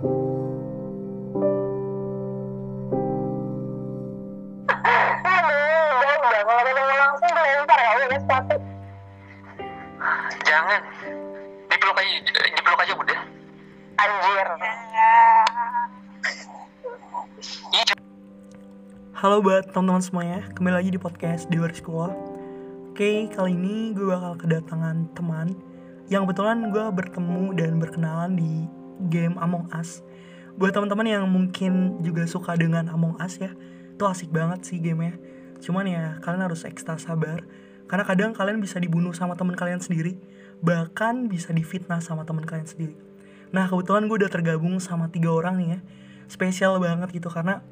Jangan. 0.00 0.16
Dipeluk 11.68 11.96
aja, 12.00 12.16
dipeluk 12.32 12.80
aja 12.80 12.96
udah. 12.96 13.20
Anjir. 14.00 14.48
Halo 19.12 19.44
buat 19.44 19.68
teman-teman 19.68 20.00
semuanya, 20.00 20.48
kembali 20.56 20.80
lagi 20.80 20.96
di 20.96 21.00
podcast 21.00 21.44
di 21.52 21.60
luar 21.60 21.76
sekolah. 21.76 22.16
Oke, 22.88 23.28
kali 23.36 23.52
ini 23.52 23.92
gue 23.92 24.08
bakal 24.08 24.40
kedatangan 24.40 25.12
teman 25.12 25.52
yang 26.08 26.24
kebetulan 26.24 26.72
gue 26.72 26.88
bertemu 26.88 27.52
dan 27.52 27.76
berkenalan 27.76 28.32
di 28.40 28.79
game 29.08 29.40
Among 29.40 29.70
Us. 29.72 30.04
Buat 30.60 30.76
teman-teman 30.76 31.06
yang 31.08 31.24
mungkin 31.30 32.02
juga 32.04 32.28
suka 32.28 32.52
dengan 32.58 32.92
Among 32.92 33.16
Us 33.16 33.40
ya, 33.40 33.54
itu 33.96 34.04
asik 34.04 34.28
banget 34.28 34.66
sih 34.66 34.76
gamenya. 34.76 35.16
Cuman 35.64 35.88
ya 35.88 36.18
kalian 36.20 36.44
harus 36.44 36.68
ekstra 36.68 37.00
sabar, 37.00 37.46
karena 37.88 38.04
kadang 38.04 38.30
kalian 38.36 38.60
bisa 38.60 38.76
dibunuh 38.76 39.16
sama 39.16 39.38
teman 39.38 39.56
kalian 39.56 39.80
sendiri, 39.80 40.20
bahkan 40.60 41.30
bisa 41.30 41.54
difitnah 41.56 42.04
sama 42.04 42.28
teman 42.28 42.44
kalian 42.44 42.68
sendiri. 42.68 42.94
Nah 43.50 43.66
kebetulan 43.66 44.04
gue 44.10 44.16
udah 44.20 44.30
tergabung 44.30 44.76
sama 44.82 45.08
tiga 45.08 45.32
orang 45.32 45.56
nih 45.56 45.68
ya, 45.74 45.78
spesial 46.30 46.76
banget 46.78 47.10
gitu 47.10 47.32
karena 47.32 47.64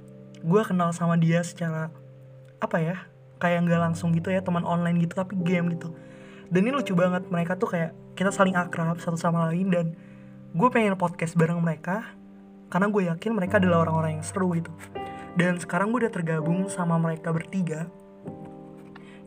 gue 0.42 0.62
kenal 0.66 0.90
sama 0.94 1.14
dia 1.14 1.42
secara 1.42 1.90
apa 2.58 2.78
ya 2.82 2.96
kayak 3.38 3.70
nggak 3.70 3.80
langsung 3.90 4.10
gitu 4.14 4.34
ya 4.34 4.42
teman 4.42 4.66
online 4.66 4.98
gitu 5.02 5.14
tapi 5.14 5.38
game 5.38 5.78
gitu 5.78 5.94
dan 6.50 6.60
ini 6.66 6.74
lucu 6.74 6.94
banget 6.98 7.26
mereka 7.30 7.54
tuh 7.54 7.70
kayak 7.70 7.94
kita 8.18 8.34
saling 8.34 8.58
akrab 8.58 8.98
satu 8.98 9.14
sama 9.14 9.50
lain 9.50 9.70
dan 9.70 9.86
gue 10.48 10.68
pengen 10.72 10.96
podcast 10.96 11.36
bareng 11.36 11.60
mereka 11.60 12.08
karena 12.72 12.88
gue 12.88 13.02
yakin 13.12 13.32
mereka 13.36 13.60
adalah 13.60 13.84
orang-orang 13.84 14.20
yang 14.20 14.24
seru 14.24 14.56
gitu. 14.56 14.72
Dan 15.36 15.60
sekarang 15.60 15.92
gue 15.92 16.08
udah 16.08 16.12
tergabung 16.12 16.72
sama 16.72 16.96
mereka 16.96 17.28
bertiga. 17.32 17.84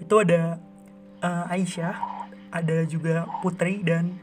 Itu 0.02 0.26
ada 0.26 0.58
eh, 1.22 1.54
Aisyah 1.54 1.96
ada 2.52 2.84
juga 2.90 3.30
Putri 3.46 3.86
dan 3.86 4.18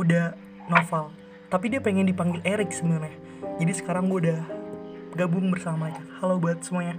udah 0.00 0.34
Noval. 0.72 1.12
Tapi 1.48 1.72
dia 1.72 1.80
pengen 1.80 2.08
dipanggil 2.08 2.40
Erik 2.44 2.72
sebenarnya. 2.72 3.16
Jadi 3.60 3.72
sekarang 3.72 4.08
gue 4.08 4.28
udah 4.28 4.40
gabung 5.16 5.52
bersama 5.52 5.88
mereka. 5.88 6.02
Halo 6.20 6.40
buat 6.40 6.64
semuanya. 6.64 6.96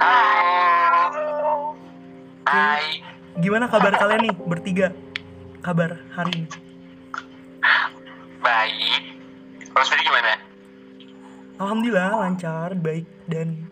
Halo. 0.00 1.76
Hai. 2.44 3.00
gimana 3.34 3.66
kabar 3.66 3.96
kalian 3.96 4.30
nih 4.30 4.34
bertiga? 4.36 4.88
Kabar 5.64 5.96
hari 6.12 6.44
ini 6.44 6.73
Baik. 8.44 9.02
Kalau 9.72 9.84
sendiri 9.88 10.04
gimana? 10.04 10.36
Alhamdulillah 11.56 12.12
lancar 12.20 12.76
baik 12.76 13.08
dan 13.24 13.70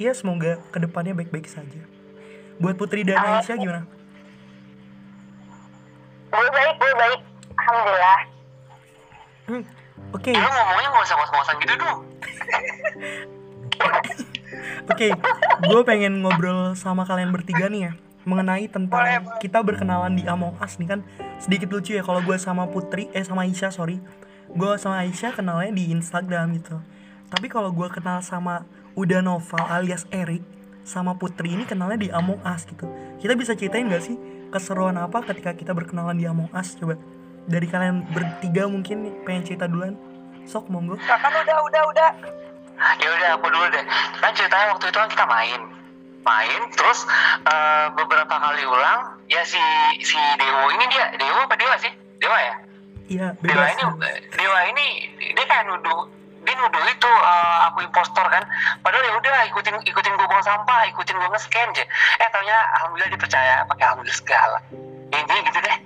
ya 0.00 0.16
semoga 0.16 0.62
ke 0.72 0.78
depannya 0.80 1.12
baik-baik 1.12 1.50
saja 1.50 1.82
buat 2.62 2.78
Putri 2.78 3.02
dan 3.02 3.18
Aisyah 3.18 3.58
gimana 3.58 3.82
Gue 6.34 6.50
baik, 6.50 6.74
gue 6.82 6.92
baik. 6.98 7.20
Alhamdulillah. 7.54 8.20
Hmm, 9.44 9.62
oke 10.10 10.30
lu 10.34 10.48
ngomongnya 10.50 10.88
nggak 10.90 11.04
usah 11.06 11.16
ngos-ngosan 11.20 11.56
gitu 11.62 11.74
dong. 11.78 11.98
Oke, 14.84 15.10
gue 15.66 15.80
pengen 15.82 16.22
ngobrol 16.22 16.78
sama 16.78 17.02
kalian 17.02 17.34
bertiga 17.34 17.66
nih 17.66 17.90
ya 17.90 17.92
mengenai 18.24 18.66
tentang 18.68 19.04
kita 19.38 19.60
berkenalan 19.60 20.16
di 20.16 20.24
Among 20.24 20.56
Us 20.60 20.80
nih 20.80 20.96
kan. 20.96 21.00
Sedikit 21.40 21.68
lucu 21.72 21.96
ya 21.96 22.02
kalau 22.04 22.24
gue 22.24 22.36
sama 22.40 22.68
Putri 22.68 23.08
eh 23.12 23.24
sama 23.24 23.44
Aisyah 23.44 23.72
sorry. 23.72 24.00
Gue 24.52 24.76
sama 24.80 25.04
Aisyah 25.04 25.36
kenalnya 25.36 25.72
di 25.72 25.92
Instagram 25.92 26.56
gitu. 26.56 26.80
Tapi 27.28 27.46
kalau 27.48 27.72
gue 27.72 27.88
kenal 27.92 28.20
sama 28.24 28.64
Uda 28.96 29.20
Noval 29.20 29.64
alias 29.68 30.08
Erik 30.12 30.44
sama 30.84 31.16
Putri 31.16 31.56
ini 31.56 31.64
kenalnya 31.64 31.96
di 32.00 32.08
Among 32.12 32.40
Us 32.44 32.68
gitu. 32.68 32.88
Kita 33.20 33.32
bisa 33.36 33.56
ceritain 33.56 33.88
gak 33.88 34.04
sih 34.04 34.16
keseruan 34.52 34.94
apa 35.00 35.24
ketika 35.24 35.56
kita 35.56 35.72
berkenalan 35.72 36.16
di 36.16 36.28
Among 36.28 36.52
Us? 36.52 36.76
Coba 36.76 37.00
dari 37.44 37.68
kalian 37.68 38.08
bertiga 38.12 38.68
mungkin 38.68 39.08
nih 39.08 39.14
pengen 39.24 39.42
cerita 39.44 39.68
duluan. 39.68 39.96
Sok 40.44 40.68
monggo. 40.68 41.00
Kan 41.00 41.18
udah, 41.20 41.58
udah, 41.64 41.82
udah. 41.88 42.10
Ya 43.00 43.08
udah 43.08 43.28
aku 43.40 43.48
dulu 43.48 43.66
deh. 43.72 43.84
Kan 44.20 44.32
ceritanya 44.36 44.76
waktu 44.76 44.92
itu 44.92 44.98
kan 45.00 45.08
kita 45.08 45.24
main. 45.24 45.83
Main 46.24 46.62
terus 46.72 47.04
eh, 47.44 47.86
beberapa 47.92 48.32
kali 48.32 48.64
ulang 48.64 49.20
ya 49.28 49.44
si 49.44 49.60
si 50.00 50.16
Dewo 50.40 50.72
ini 50.72 50.84
dia 50.88 51.12
Dewo 51.20 51.44
apa 51.44 51.54
Dewa 51.54 51.76
sih? 51.78 51.92
Dewa 52.18 52.38
ya? 52.40 52.54
iya 53.12 53.26
Dewa 53.44 53.64
ini 53.68 53.84
Dewa 54.32 54.60
ini 54.72 54.86
dia 55.20 55.44
kayak 55.44 55.68
nuduh 55.68 56.08
dia 56.44 56.54
nuduh 56.56 56.84
itu 56.88 57.10
eh, 57.10 57.58
aku 57.68 57.84
impostor 57.84 58.24
kan 58.28 58.44
padahal 58.80 59.04
ya 59.04 59.12
udah 59.16 59.36
ikutin 59.52 59.76
ikutin 59.84 60.12
gue 60.16 60.28
buang 60.28 60.44
sampah 60.44 60.88
ikutin 60.92 61.16
gue 61.16 61.28
nge-scan 61.32 61.68
aja 61.72 61.84
eh 62.20 62.28
taunya 62.32 62.58
alhamdulillah 62.80 63.10
dipercaya 63.12 63.54
pakai 63.68 63.84
alhamdulillah 63.88 64.16
segala 64.16 64.58
ya, 65.12 65.16
intinya 65.20 65.42
gitu 65.48 65.58
deh 65.60 65.76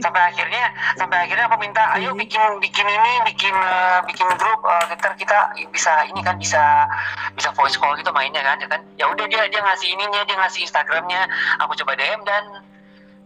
sampai 0.00 0.22
akhirnya 0.32 0.64
sampai 0.96 1.28
akhirnya 1.28 1.44
aku 1.44 1.56
minta 1.60 1.82
ayo 1.98 2.16
bikin 2.16 2.40
bikin 2.62 2.86
ini 2.88 3.12
bikin 3.28 3.52
eh, 3.52 4.00
bikin 4.08 4.28
grup 4.40 4.64
eh, 4.64 4.84
kita 4.96 5.08
kita 5.20 5.38
bisa 5.68 5.92
ini 6.08 6.20
kan 6.24 6.40
bisa 6.40 6.88
bisa 7.36 7.52
voice 7.52 7.76
call 7.76 7.92
gitu 8.00 8.08
mainnya 8.16 8.40
kan 8.40 8.56
ya 8.56 8.68
kan 8.70 8.80
ya 8.96 9.04
udah 9.12 9.28
dia 9.28 9.44
dia 9.52 9.60
ngasih 9.60 9.92
ininya 9.92 10.24
dia 10.24 10.36
ngasih 10.40 10.64
instagramnya 10.64 11.28
aku 11.60 11.76
coba 11.84 12.00
dm 12.00 12.24
dan 12.24 12.64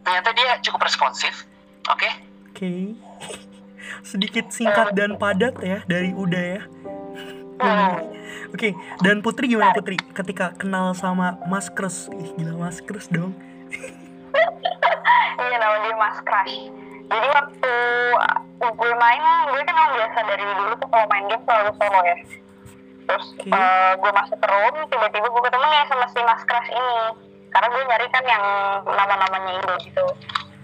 ternyata 0.02 0.34
dia 0.34 0.58
cukup 0.66 0.82
responsif 0.82 1.46
oke 1.86 2.34
Oke. 2.54 2.94
Sedikit 4.14 4.46
singkat 4.54 4.94
dan 4.94 5.18
padat 5.18 5.58
ya 5.58 5.82
dari 5.90 6.14
Uda 6.14 6.38
ya. 6.38 6.62
Oke, 8.54 8.78
dan 9.02 9.18
Putri 9.26 9.50
gimana 9.50 9.74
Putri? 9.74 9.98
Ketika 9.98 10.54
kenal 10.54 10.94
sama 10.94 11.34
Mas 11.50 11.66
Kres, 11.66 12.06
ih 12.14 12.30
gila 12.38 12.54
Mas 12.54 12.78
Kres 12.78 13.10
dong. 13.10 13.34
Iya, 15.38 15.56
nama 15.60 15.76
dia 15.84 15.94
Mas 16.00 16.18
Crush. 16.24 16.72
Jadi 17.04 17.26
waktu 17.36 17.74
gue 18.64 18.92
main, 18.96 19.24
gue 19.52 19.60
kan 19.60 19.76
emang 19.76 19.92
biasa 19.92 20.18
dari 20.24 20.44
dulu 20.56 20.72
tuh 20.80 20.88
kalau 20.88 21.06
main 21.12 21.24
game 21.28 21.44
selalu 21.44 21.70
solo 21.76 22.00
ya. 22.00 22.16
Terus 23.04 23.26
Oke. 23.36 23.52
eh, 23.52 23.92
gue 24.00 24.10
masuk 24.16 24.38
ke 24.40 24.46
room, 24.48 24.76
tiba-tiba 24.88 25.26
gue 25.28 25.42
ketemu 25.44 25.66
nih 25.68 25.84
sama 25.92 26.06
si 26.08 26.18
Mas 26.24 26.42
Crush 26.48 26.70
ini. 26.72 27.00
Karena 27.52 27.68
gue 27.70 27.82
nyari 27.84 28.06
kan 28.08 28.24
yang 28.24 28.44
nama-namanya 28.88 29.50
Indo 29.60 29.74
gitu. 29.84 30.04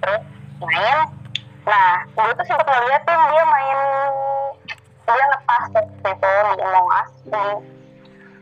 Terus 0.01 0.23
main, 0.65 0.99
nah 1.69 2.01
gue 2.09 2.33
tuh 2.41 2.47
sempet 2.49 2.65
ngeliatin 2.65 3.21
dia 3.31 3.45
main, 3.45 3.79
dia 5.05 5.27
waktu 5.29 5.81
itu 5.85 6.31
di 6.57 6.63
Among 6.65 6.89
Us. 6.89 7.11
Di 7.29 7.45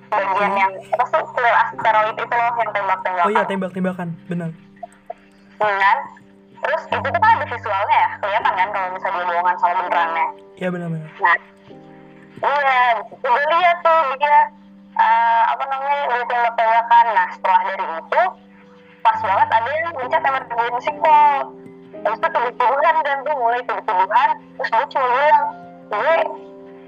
bagian 0.08 0.52
yang, 0.56 0.72
apa 0.72 1.04
sih, 1.04 1.20
clear 1.36 1.56
asteroid 1.68 2.16
itu 2.16 2.32
loh, 2.32 2.52
yang 2.56 2.70
tembak-tembakan. 2.72 3.26
Oh 3.28 3.32
iya 3.34 3.44
tembak-tembakan, 3.44 4.08
benar. 4.30 4.50
Kan? 5.66 5.98
Terus 6.58 6.82
itu 6.90 7.06
tuh 7.10 7.20
kan 7.22 7.30
ada 7.38 7.46
visualnya 7.46 7.96
ya 7.96 8.10
kelihatan 8.18 8.54
kan 8.54 8.68
kalau 8.74 8.88
misalnya 8.94 9.22
bohongan 9.26 9.56
sama 9.58 9.74
benerannya. 9.82 10.26
Iya 10.58 10.68
benar-benar. 10.74 11.10
nah 11.18 11.36
iya 12.38 12.78
gue 13.02 13.44
lihat 13.50 13.76
tuh 13.82 14.00
dia 14.18 14.38
eh, 14.98 15.42
apa 15.50 15.64
namanya 15.66 16.02
dia 16.06 16.22
tembak 16.26 16.54
tembakan 16.54 17.06
nah 17.14 17.28
setelah 17.34 17.60
dari 17.66 17.86
itu 17.98 18.22
pas 19.02 19.18
banget 19.22 19.48
ada 19.50 19.70
yang 19.70 19.90
mencet 19.94 20.22
emergency 20.22 20.92
call 21.02 21.34
terus 21.88 22.18
itu 22.18 22.28
tuduh-tuduhan 22.30 22.96
kan 23.02 23.16
tuh 23.26 23.34
mulai 23.38 23.60
tuduh-tuduhan 23.66 24.28
terus 24.58 24.68
gue 24.70 24.86
cuma 24.94 25.06
bilang 25.14 25.46
gue 25.88 26.14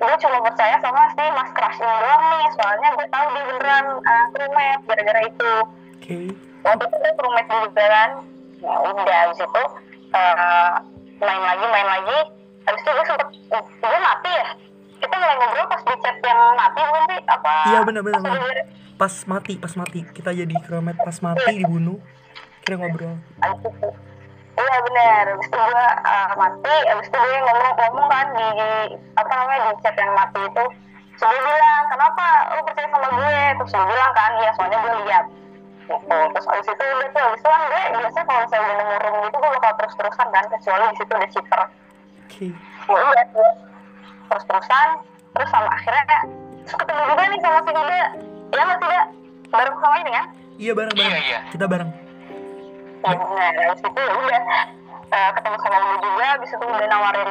gue 0.00 0.14
cuma 0.22 0.38
percaya 0.44 0.76
sama 0.80 1.02
si 1.12 1.24
mas 1.34 1.50
crush 1.52 1.78
ini 1.80 1.94
doang 1.98 2.24
nih 2.30 2.46
soalnya 2.56 2.88
gue 2.94 3.06
tahu 3.10 3.26
dia 3.34 3.44
beneran 3.52 3.86
uh, 4.00 4.24
crewmate 4.32 4.82
gara-gara 4.88 5.20
itu. 5.28 5.52
Oke. 6.00 6.18
waktu 6.64 6.84
itu 6.88 7.08
roommate 7.20 7.48
juga 7.48 7.84
kan 7.84 8.10
ya 8.60 8.74
udah 8.78 9.16
habis 9.20 9.38
itu 9.38 9.62
eh, 10.10 10.72
main 11.18 11.42
lagi 11.42 11.64
main 11.66 11.88
lagi. 11.90 12.18
Habis 12.60 12.80
itu 12.80 12.90
gue 12.90 13.04
sempet 13.06 13.28
gue 13.50 13.98
mati 14.00 14.30
ya. 14.30 14.46
Kita 15.00 15.14
mulai 15.16 15.34
ngobrol 15.34 15.66
pas 15.66 15.80
di 15.80 15.94
chat 15.98 16.16
yang 16.20 16.40
mati 16.54 16.80
bukan 16.82 17.02
sih? 17.06 17.20
Apa 17.26 17.52
Iya 17.66 17.80
benar-benar. 17.82 18.20
pas 18.20 18.30
udah- 18.30 18.68
Pas 18.94 19.14
mati, 19.24 19.54
pas 19.56 19.72
mati. 19.74 20.00
Kita 20.06 20.30
jadi 20.30 20.54
kromet 20.60 20.92
pas 20.94 21.16
mati 21.18 21.52
dibunuh. 21.56 21.96
Kita 22.60 22.76
ngobrol. 22.76 23.16
iya 24.52 24.76
benar 24.82 25.24
habis 25.26 25.48
itu 25.48 25.56
gue 25.58 25.86
eh, 26.04 26.30
mati. 26.36 26.76
Habis 26.86 27.06
itu 27.06 27.16
gue 27.18 27.38
ngomong 27.40 27.72
ngomong 27.74 28.06
kan 28.08 28.26
di, 28.30 28.46
di- 28.52 28.92
apa 29.14 29.32
namanya 29.34 29.60
di 29.66 29.80
chat 29.80 29.96
yang 29.96 30.12
mati 30.12 30.40
itu. 30.42 30.64
Terus 31.16 31.32
dia 31.32 31.42
bilang 31.42 31.84
kenapa 31.86 32.24
lu 32.50 32.60
percaya 32.62 32.86
sama 32.86 33.08
gue? 33.10 33.36
Terus 33.56 33.70
gue 33.70 33.86
bilang 33.86 34.12
kan 34.12 34.30
iya 34.36 34.50
soalnya 34.52 34.78
gue 34.78 34.92
lihat 35.02 35.24
gitu 35.90 36.16
terus 36.32 36.46
abis 36.46 36.68
itu 36.70 36.84
udah 36.86 37.08
tuh 37.10 37.22
abis 37.26 37.40
itu 37.42 37.48
kan 37.50 37.60
gue 37.66 37.82
biasanya 37.90 38.24
kalau 38.24 38.40
misalnya 38.46 38.64
udah 38.64 38.76
nemu 38.78 38.96
room 39.02 39.16
gitu 39.26 39.36
gue 39.36 39.50
bakal 39.58 39.72
terus 39.76 39.94
terusan 39.98 40.28
kan 40.30 40.44
kecuali 40.48 40.84
di 40.86 40.96
situ 40.96 41.12
ada 41.12 41.28
cheater 41.28 41.60
Oke. 42.30 42.46
ya 42.86 43.02
udah 43.02 43.24
tuh 43.34 43.50
terus 44.30 44.44
terusan 44.46 44.88
terus 45.30 45.48
sama 45.50 45.70
akhirnya 45.74 46.04
terus 46.62 46.76
ketemu 46.78 47.02
juga 47.10 47.22
nih 47.26 47.40
sama 47.42 47.58
si 47.60 47.70
Dida 47.74 48.00
ya 48.50 48.62
nggak 48.62 48.78
sih 48.78 48.86
Dida 48.86 49.00
bareng 49.50 49.76
sama 49.78 49.96
ini 50.00 50.12
kan 50.14 50.26
Iya 50.60 50.76
bareng-bareng. 50.76 51.08
Iya, 51.08 51.20
iya. 51.24 51.40
Kita 51.48 51.64
bareng. 51.64 51.88
ya 53.00 53.16
benar 53.16 53.52
habis 53.64 53.80
itu 53.80 53.96
ya 53.96 54.12
udah 54.12 54.42
eh, 55.08 55.30
ketemu 55.32 55.56
sama 55.56 55.76
lu 55.80 55.96
juga 56.04 56.24
habis 56.36 56.50
itu 56.52 56.64
udah 56.68 56.86
nawarin 56.86 57.30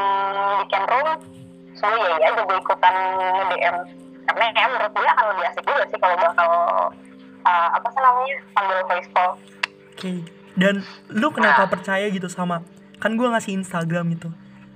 weekend 0.57 0.87
room 0.89 1.09
so 1.77 1.85
ya 1.85 2.09
ya 2.17 2.25
aja 2.33 2.41
gue 2.41 2.57
ikutan 2.57 2.95
nge-DM 3.37 3.75
karena 4.25 4.45
ya 4.49 4.65
menurut 4.65 4.91
gue 4.91 5.05
akan 5.05 5.25
lebih 5.29 5.45
asik 5.45 5.63
juga 5.63 5.83
sih 5.93 5.99
kalau 6.01 6.15
bakal 6.17 6.49
uh, 7.49 7.67
apa 7.73 7.87
sih 7.89 7.99
namanya 7.99 8.37
sambil 8.51 8.77
voice 8.85 9.09
call 9.09 9.31
Oke. 9.91 10.13
Dan 10.53 10.79
lu 11.09 11.27
kenapa 11.29 11.67
percaya 11.67 12.07
gitu 12.07 12.27
sama 12.27 12.63
kan 12.97 13.15
gue 13.15 13.25
ngasih 13.25 13.57
Instagram 13.57 14.11
gitu. 14.13 14.29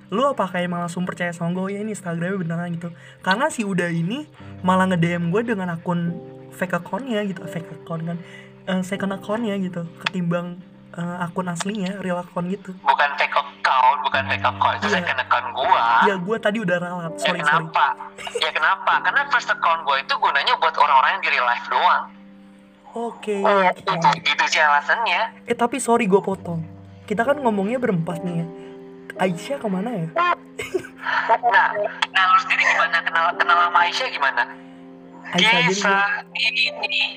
Lu 0.08 0.20
apakah 0.24 0.58
emang 0.58 0.80
langsung 0.80 1.04
percaya 1.04 1.30
sama 1.30 1.52
gue 1.52 1.60
"Oh 1.60 1.70
ya 1.70 1.80
ini 1.80 1.92
Instagramnya 1.92 2.36
beneran 2.36 2.68
gitu? 2.72 2.88
Karena 3.20 3.48
si 3.48 3.62
Uda 3.62 3.86
ini 3.86 4.28
malah 4.60 4.84
nge-DM 4.86 5.28
gue 5.28 5.42
dengan 5.46 5.70
akun 5.70 6.12
fake 6.50 6.76
accountnya 6.78 7.24
gitu, 7.24 7.40
fake 7.42 7.66
account 7.74 8.04
kan, 8.04 8.16
eh, 8.64 8.80
second 8.80 9.12
accountnya 9.12 9.56
gitu, 9.58 9.84
ketimbang 9.98 10.60
eh, 10.92 11.16
akun 11.20 11.48
aslinya, 11.48 11.98
real 11.98 12.16
account 12.16 12.46
gitu. 12.46 12.70
bukan 12.78 13.10
fake 13.16 13.34
account 13.34 13.98
bukan 14.00 14.22
fake 14.24 14.46
account 14.46 14.74
itu 14.78 14.86
Iya. 14.86 14.94
second 14.94 15.18
account 15.18 15.46
gua 15.52 15.84
Ya 16.04 16.14
gue 16.14 16.36
tadi 16.38 16.58
udah 16.60 16.76
ralat, 16.78 17.12
ya 17.12 17.18
sorry 17.18 17.40
sorry. 17.42 17.66
kenapa 17.66 17.84
ya 18.36 18.50
kenapa 18.50 18.92
karena 19.02 19.20
first 19.26 19.50
account 19.50 19.82
gua 19.82 19.98
itu 19.98 20.14
gunanya 20.14 20.54
buat 20.54 20.70
orang-orang 20.72 21.18
yang 21.18 21.22
di 21.22 21.30
real 21.30 21.42
life 21.44 21.66
doang 21.66 22.04
Oke. 22.94 23.42
Iya, 23.42 23.74
oke. 23.74 23.82
itu 23.82 24.22
gitu 24.22 24.44
sih 24.46 24.62
alasannya 24.62 25.44
Eh 25.50 25.56
tapi 25.58 25.82
sorry 25.82 26.06
gue 26.06 26.22
potong. 26.22 26.62
Kita 27.04 27.26
kan 27.26 27.36
ngomongnya 27.42 27.82
berempat 27.82 28.22
nih 28.22 28.42
ya. 28.42 28.46
Aisyah 29.14 29.58
ke 29.62 29.68
mana 29.70 29.90
ya? 29.90 30.06
nah 31.24 31.68
nah 32.14 32.24
lu 32.30 32.38
sendiri 32.46 32.62
gimana 32.62 32.98
kenal 33.02 33.34
kenal 33.34 33.56
sama 33.66 33.78
Aisyah 33.86 34.08
gimana 34.10 34.42
Aisyah 35.34 35.50
jadi 35.50 35.66
kisah 35.70 36.22
ini 36.38 36.70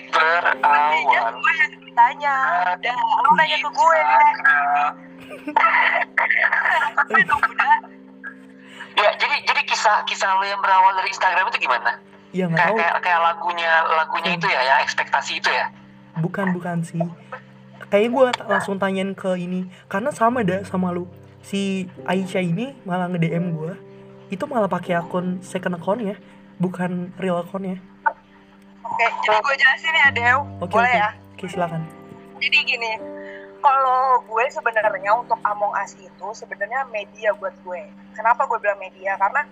Mestinya 0.10 1.22
berawal 1.22 1.38
gue 1.38 1.54
yang 1.58 1.72
ditanya 1.86 2.36
udah 2.78 2.94
lu 2.98 3.30
nanya 3.38 3.58
ke 3.62 3.70
gue 3.70 3.98
ya 8.98 9.10
jadi 9.22 9.36
jadi 9.46 9.62
kisah 9.70 10.02
kisah 10.10 10.30
lo 10.38 10.46
yang 10.46 10.62
berawal 10.62 10.94
dari 10.98 11.10
Instagram 11.14 11.46
itu 11.54 11.60
gimana 11.70 12.02
ya 12.32 12.46
nggak 12.46 12.58
kayak 12.58 12.68
tahu. 12.68 12.78
kayak 12.78 12.96
kayak 13.02 13.22
lagunya 13.22 13.72
lagunya 13.88 14.32
itu 14.34 14.48
ya 14.48 14.62
ya 14.62 14.76
ekspektasi 14.82 15.34
itu 15.38 15.50
ya 15.50 15.68
Bukan 16.18 16.50
bukan 16.50 16.82
sih. 16.82 16.98
Kayaknya 17.88 18.10
gue 18.10 18.28
langsung 18.50 18.76
tanyain 18.76 19.14
ke 19.14 19.38
ini 19.38 19.70
karena 19.86 20.10
sama 20.10 20.42
dah 20.42 20.66
sama 20.66 20.90
lu. 20.90 21.06
Si 21.40 21.86
Aisyah 22.04 22.42
ini 22.42 22.74
malah 22.84 23.06
nge 23.06 23.22
DM 23.22 23.54
gue. 23.54 23.78
Itu 24.28 24.50
malah 24.50 24.66
pakai 24.66 24.98
akun 24.98 25.38
second 25.40 25.78
account 25.78 26.02
ya, 26.02 26.18
bukan 26.58 27.14
real 27.16 27.38
account 27.38 27.64
ya. 27.64 27.78
oke 28.82 29.06
jadi 29.22 29.38
gue 29.38 29.56
jelasin 29.56 29.94
ya 29.94 30.08
Dew 30.10 30.38
Oke 30.58 30.74
boleh 30.74 30.90
oke. 30.90 30.98
ya 30.98 31.10
Oke 31.36 31.46
silakan. 31.46 31.82
jadi 32.40 32.58
gini 32.66 32.92
kalau 33.60 34.24
gue 34.24 34.44
sebenarnya 34.48 35.12
untuk 35.14 35.38
Among 35.44 35.76
Us 35.76 35.94
itu 35.94 36.28
sebenarnya 36.34 36.88
media 36.88 37.30
buat 37.36 37.54
gue 37.62 37.82
kenapa 38.16 38.48
gue 38.48 38.58
bilang 38.58 38.80
media 38.80 39.14
karena 39.16 39.44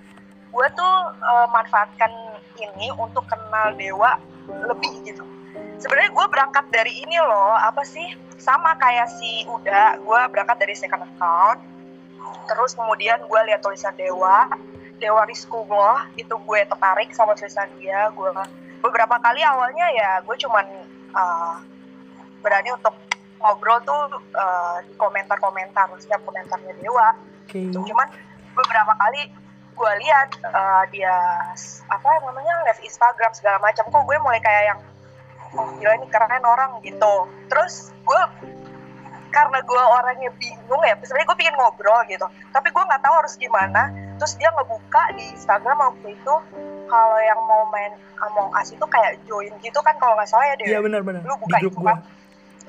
gue 0.49 0.67
tuh 0.71 0.93
eh, 1.13 1.47
manfaatkan 1.51 2.11
ini 2.59 2.91
untuk 2.95 3.23
kenal 3.27 3.75
dewa 3.75 4.19
lebih 4.47 4.91
gitu. 5.05 5.23
Sebenarnya 5.79 6.11
gue 6.11 6.25
berangkat 6.31 6.65
dari 6.71 7.03
ini 7.03 7.19
loh 7.19 7.55
apa 7.55 7.83
sih? 7.83 8.05
Sama 8.35 8.75
kayak 8.77 9.07
si 9.15 9.47
Uda 9.47 9.99
gue 9.99 10.19
berangkat 10.31 10.57
dari 10.61 10.75
second 10.75 11.03
account. 11.03 11.59
Terus 12.45 12.73
kemudian 12.77 13.21
gue 13.25 13.41
lihat 13.51 13.61
tulisan 13.63 13.93
dewa 13.97 14.49
dewa 14.99 15.27
Rizkullah 15.27 16.07
itu 16.15 16.31
gue 16.31 16.59
tertarik 16.67 17.11
sama 17.11 17.35
tulisan 17.35 17.67
dia. 17.79 18.11
Gue 18.15 18.31
beberapa 18.79 19.17
kali 19.19 19.41
awalnya 19.43 19.87
ya 19.91 20.09
gue 20.23 20.35
cuman 20.39 20.65
uh, 21.15 21.57
berani 22.39 22.69
untuk 22.71 22.93
ngobrol 23.41 23.77
tuh 23.83 24.21
uh, 24.37 24.77
di 24.85 24.93
komentar-komentar 24.95 25.91
setiap 25.99 26.21
komentarnya 26.23 26.73
dewa. 26.79 27.13
Oke. 27.45 27.61
cuman 27.69 28.09
beberapa 28.57 28.93
kali 28.97 29.29
gue 29.75 29.91
lihat 30.07 30.29
uh, 30.47 30.83
dia 30.89 31.15
apa 31.91 32.09
namanya 32.23 32.63
live 32.63 32.81
Instagram 32.87 33.31
segala 33.35 33.59
macam 33.59 33.83
kok 33.91 34.03
gue 34.07 34.17
mulai 34.23 34.39
kayak 34.39 34.63
yang 34.73 34.79
oh 35.59 35.67
gila 35.77 35.93
ini 35.99 36.07
keren 36.07 36.43
orang 36.47 36.79
gitu. 36.81 37.27
Terus 37.51 37.91
gue 38.07 38.21
karena 39.35 39.59
gue 39.59 39.83
orangnya 39.83 40.31
bingung 40.39 40.79
ya 40.87 40.95
sebenarnya 41.03 41.27
gue 41.27 41.37
pengen 41.43 41.55
ngobrol 41.59 41.99
gitu 42.07 42.23
tapi 42.55 42.71
gue 42.71 42.83
nggak 42.87 43.03
tahu 43.03 43.15
harus 43.19 43.35
gimana. 43.35 43.91
Terus 44.15 44.39
dia 44.39 44.47
ngebuka 44.55 45.11
di 45.19 45.23
Instagram 45.35 45.77
waktu 45.91 46.15
itu 46.15 46.35
kalau 46.87 47.19
yang 47.19 47.39
mau 47.43 47.67
main 47.73 47.93
Among 48.23 48.47
Us 48.55 48.71
itu 48.71 48.85
kayak 48.87 49.19
join 49.27 49.51
gitu 49.59 49.79
kan 49.83 49.99
kalau 49.99 50.15
nggak 50.15 50.29
salah 50.31 50.47
ya 50.47 50.55
dia 50.55 50.67
Iya 50.71 50.79
benar-benar 50.79 51.21
lu 51.27 51.35
di 51.35 51.41
buka 51.43 51.57
grup 51.59 51.73
itu 51.75 51.81
kan? 51.83 51.99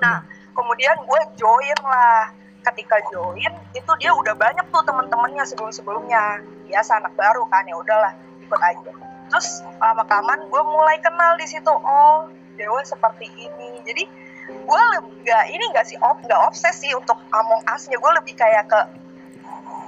Nah, 0.03 0.17
kemudian 0.53 0.97
gue 1.05 1.21
join 1.39 1.79
lah. 1.85 2.33
Ketika 2.67 2.99
join, 3.15 3.55
itu 3.71 3.93
dia 4.03 4.11
udah 4.11 4.35
banyak 4.35 4.67
tuh 4.75 4.83
temen-temennya 4.83 5.47
sebelum-sebelumnya. 5.47 6.43
Biasa 6.67 6.99
anak 6.99 7.15
baru 7.15 7.47
kan, 7.47 7.63
ya 7.63 7.79
udahlah 7.79 8.11
ikut 8.43 8.59
aja. 8.59 8.91
Terus 9.31 9.63
lama 9.79 10.03
kelamaan 10.03 10.51
gue 10.51 10.63
mulai 10.67 10.99
kenal 10.99 11.39
di 11.39 11.47
situ. 11.47 11.71
Oh, 11.71 12.27
Dewa 12.59 12.83
seperti 12.83 13.31
ini. 13.31 13.79
Jadi 13.87 14.05
gue 14.47 14.83
nggak 15.23 15.45
ini 15.51 15.65
nggak 15.75 15.87
sih 15.87 15.99
op 16.03 16.23
nggak 16.23 16.41
obses 16.47 16.75
sih 16.79 16.91
untuk 16.95 17.19
Among 17.31 17.63
Us-nya. 17.71 18.03
Gue 18.03 18.13
lebih 18.19 18.35
kayak 18.35 18.67
ke 18.67 18.81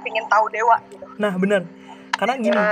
pengen 0.07 0.23
tahu 0.31 0.47
Dewa 0.47 0.79
gitu. 0.87 1.03
Nah 1.19 1.35
benar. 1.35 1.67
Karena 2.15 2.35
gini, 2.35 2.63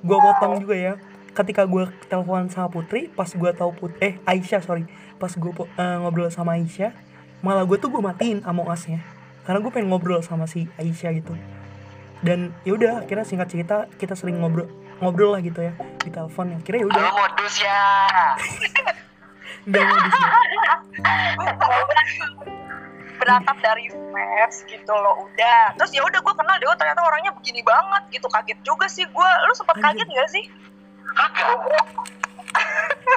gue 0.00 0.18
potong 0.20 0.60
juga 0.60 0.76
ya. 0.76 0.92
Ketika 1.36 1.68
gue 1.68 1.88
telepon 2.08 2.48
sama 2.48 2.72
Putri, 2.72 3.12
pas 3.12 3.28
gue 3.28 3.50
tahu 3.52 3.72
Put 3.76 3.92
eh 4.00 4.16
Aisyah 4.24 4.64
sorry, 4.64 4.88
pas 5.20 5.28
gue 5.28 5.52
ngobrol 5.76 6.32
sama 6.32 6.56
Aisyah, 6.56 6.96
malah 7.44 7.68
gue 7.68 7.76
tuh 7.76 7.92
gue 7.92 8.00
matiin 8.00 8.40
Among 8.48 8.70
Us-nya. 8.72 9.04
Karena 9.44 9.58
gue 9.60 9.70
pengen 9.72 9.92
ngobrol 9.92 10.24
sama 10.24 10.48
si 10.48 10.64
Aisyah 10.80 11.12
gitu. 11.20 11.36
Dan 12.24 12.56
yaudah, 12.64 13.04
akhirnya 13.04 13.28
singkat 13.28 13.52
cerita 13.52 13.84
kita 14.00 14.16
sering 14.16 14.40
ngobrol 14.40 14.64
ngobrol 15.04 15.36
lah 15.36 15.44
gitu 15.44 15.60
ya 15.60 15.76
di 16.00 16.08
telepon. 16.08 16.56
Akhirnya 16.56 16.80
yaudah, 16.88 17.02
lo 17.04 17.12
modus 17.12 17.54
ya. 17.60 17.84
Nggak 19.68 19.84
di 19.84 20.10
sini. 20.12 20.28
berangkat 23.14 23.56
dari 23.64 23.88
fans 23.88 24.56
gitu 24.68 24.92
loh 24.92 25.24
udah. 25.24 25.72
Terus 25.80 25.90
ya 25.96 26.02
udah 26.04 26.20
gue 26.20 26.34
kenal 26.36 26.56
Dewa 26.60 26.74
ternyata 26.76 27.00
orangnya 27.00 27.32
begini 27.32 27.64
banget 27.64 28.02
gitu. 28.20 28.26
Kaget 28.28 28.58
juga 28.64 28.86
sih 28.88 29.04
gue 29.08 29.28
lu 29.48 29.52
sempet 29.56 29.76
kaget 29.80 30.08
gak 30.08 30.28
sih? 30.28 30.44
Kagak 31.16 31.48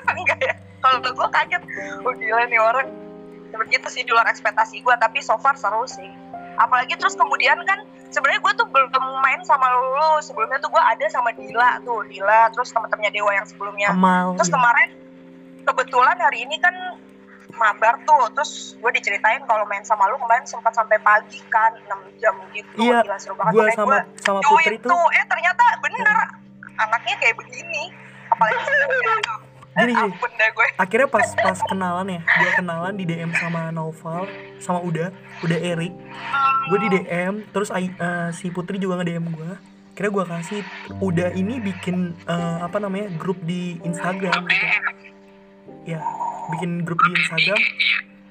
enggak 0.20 0.40
ya? 0.40 0.56
Kalau 0.80 0.98
gue 1.04 1.28
kaget. 1.32 1.64
Oh 2.08 2.14
gila 2.16 2.44
nih 2.48 2.60
orang 2.60 2.88
begitu 3.56 3.88
sih 3.88 4.04
di 4.04 4.12
luar 4.12 4.28
ekspektasi 4.28 4.84
gue 4.84 4.96
tapi 5.00 5.24
so 5.24 5.40
far 5.40 5.56
seru 5.56 5.88
sih. 5.88 6.10
Apalagi 6.58 6.98
terus 6.98 7.14
kemudian 7.14 7.62
kan 7.64 7.80
sebenarnya 8.10 8.42
gue 8.42 8.54
tuh 8.58 8.68
belum 8.68 9.06
main 9.22 9.40
sama 9.46 9.68
lu 9.72 10.20
sebelumnya 10.26 10.58
tuh 10.60 10.74
gue 10.74 10.84
ada 10.84 11.06
sama 11.08 11.30
Dila 11.32 11.80
tuh 11.86 12.02
Dila 12.10 12.50
terus 12.52 12.74
teman-temannya 12.74 13.12
Dewa 13.14 13.32
yang 13.32 13.48
sebelumnya. 13.48 13.90
Amal. 13.94 14.36
terus 14.36 14.50
kemarin 14.50 14.90
kebetulan 15.68 16.18
hari 16.18 16.48
ini 16.48 16.58
kan 16.60 16.74
mabar 17.58 18.00
tuh. 18.06 18.30
Terus 18.38 18.78
gue 18.78 18.92
diceritain 18.96 19.42
kalau 19.46 19.66
main 19.66 19.84
sama 19.84 20.08
lu 20.10 20.18
kemarin 20.22 20.46
sempat 20.46 20.74
sampai 20.76 20.98
pagi 21.02 21.42
kan 21.50 21.74
6 21.76 22.22
jam 22.22 22.36
gitu. 22.54 22.72
Iya, 22.78 23.06
Gila, 23.06 23.18
seru 23.18 23.36
banget. 23.36 23.54
Gue 23.54 23.62
Makanya 23.66 23.78
sama 23.78 23.90
gua 23.90 24.02
sama 24.22 24.40
Putri 24.44 24.78
tuh. 24.82 25.06
Eh 25.14 25.26
ternyata 25.26 25.64
bener. 25.82 26.18
Anaknya 26.78 27.16
kayak 27.18 27.36
begini. 27.38 27.84
Apalagi 28.30 28.60
Gini, 29.78 29.94
gini. 29.94 30.10
gue 30.10 30.68
akhirnya 30.82 31.06
pas 31.06 31.28
pas 31.38 31.60
kenalan 31.70 32.08
ya 32.10 32.22
dia 32.26 32.52
kenalan 32.58 32.94
di 32.98 33.06
DM 33.06 33.30
sama 33.38 33.70
Noval 33.70 34.26
sama 34.58 34.82
Uda 34.82 35.14
Uda 35.46 35.58
Erik 35.58 35.94
gue 36.68 36.80
di 36.82 36.90
DM 36.98 37.46
terus 37.54 37.70
eh, 37.70 37.90
si 38.34 38.50
Putri 38.50 38.82
juga 38.82 38.98
nge 38.98 39.06
DM 39.14 39.26
gue 39.30 39.52
kira 39.94 40.10
gue 40.10 40.24
kasih 40.26 40.62
Uda 40.98 41.30
ini 41.38 41.62
bikin 41.62 42.18
eh, 42.26 42.58
apa 42.66 42.82
namanya 42.82 43.14
grup 43.22 43.38
di 43.46 43.78
Instagram 43.86 44.50
gitu. 44.50 44.68
ya 45.86 46.02
bikin 46.58 46.82
grup 46.82 46.98
di 46.98 47.12
Instagram 47.22 47.62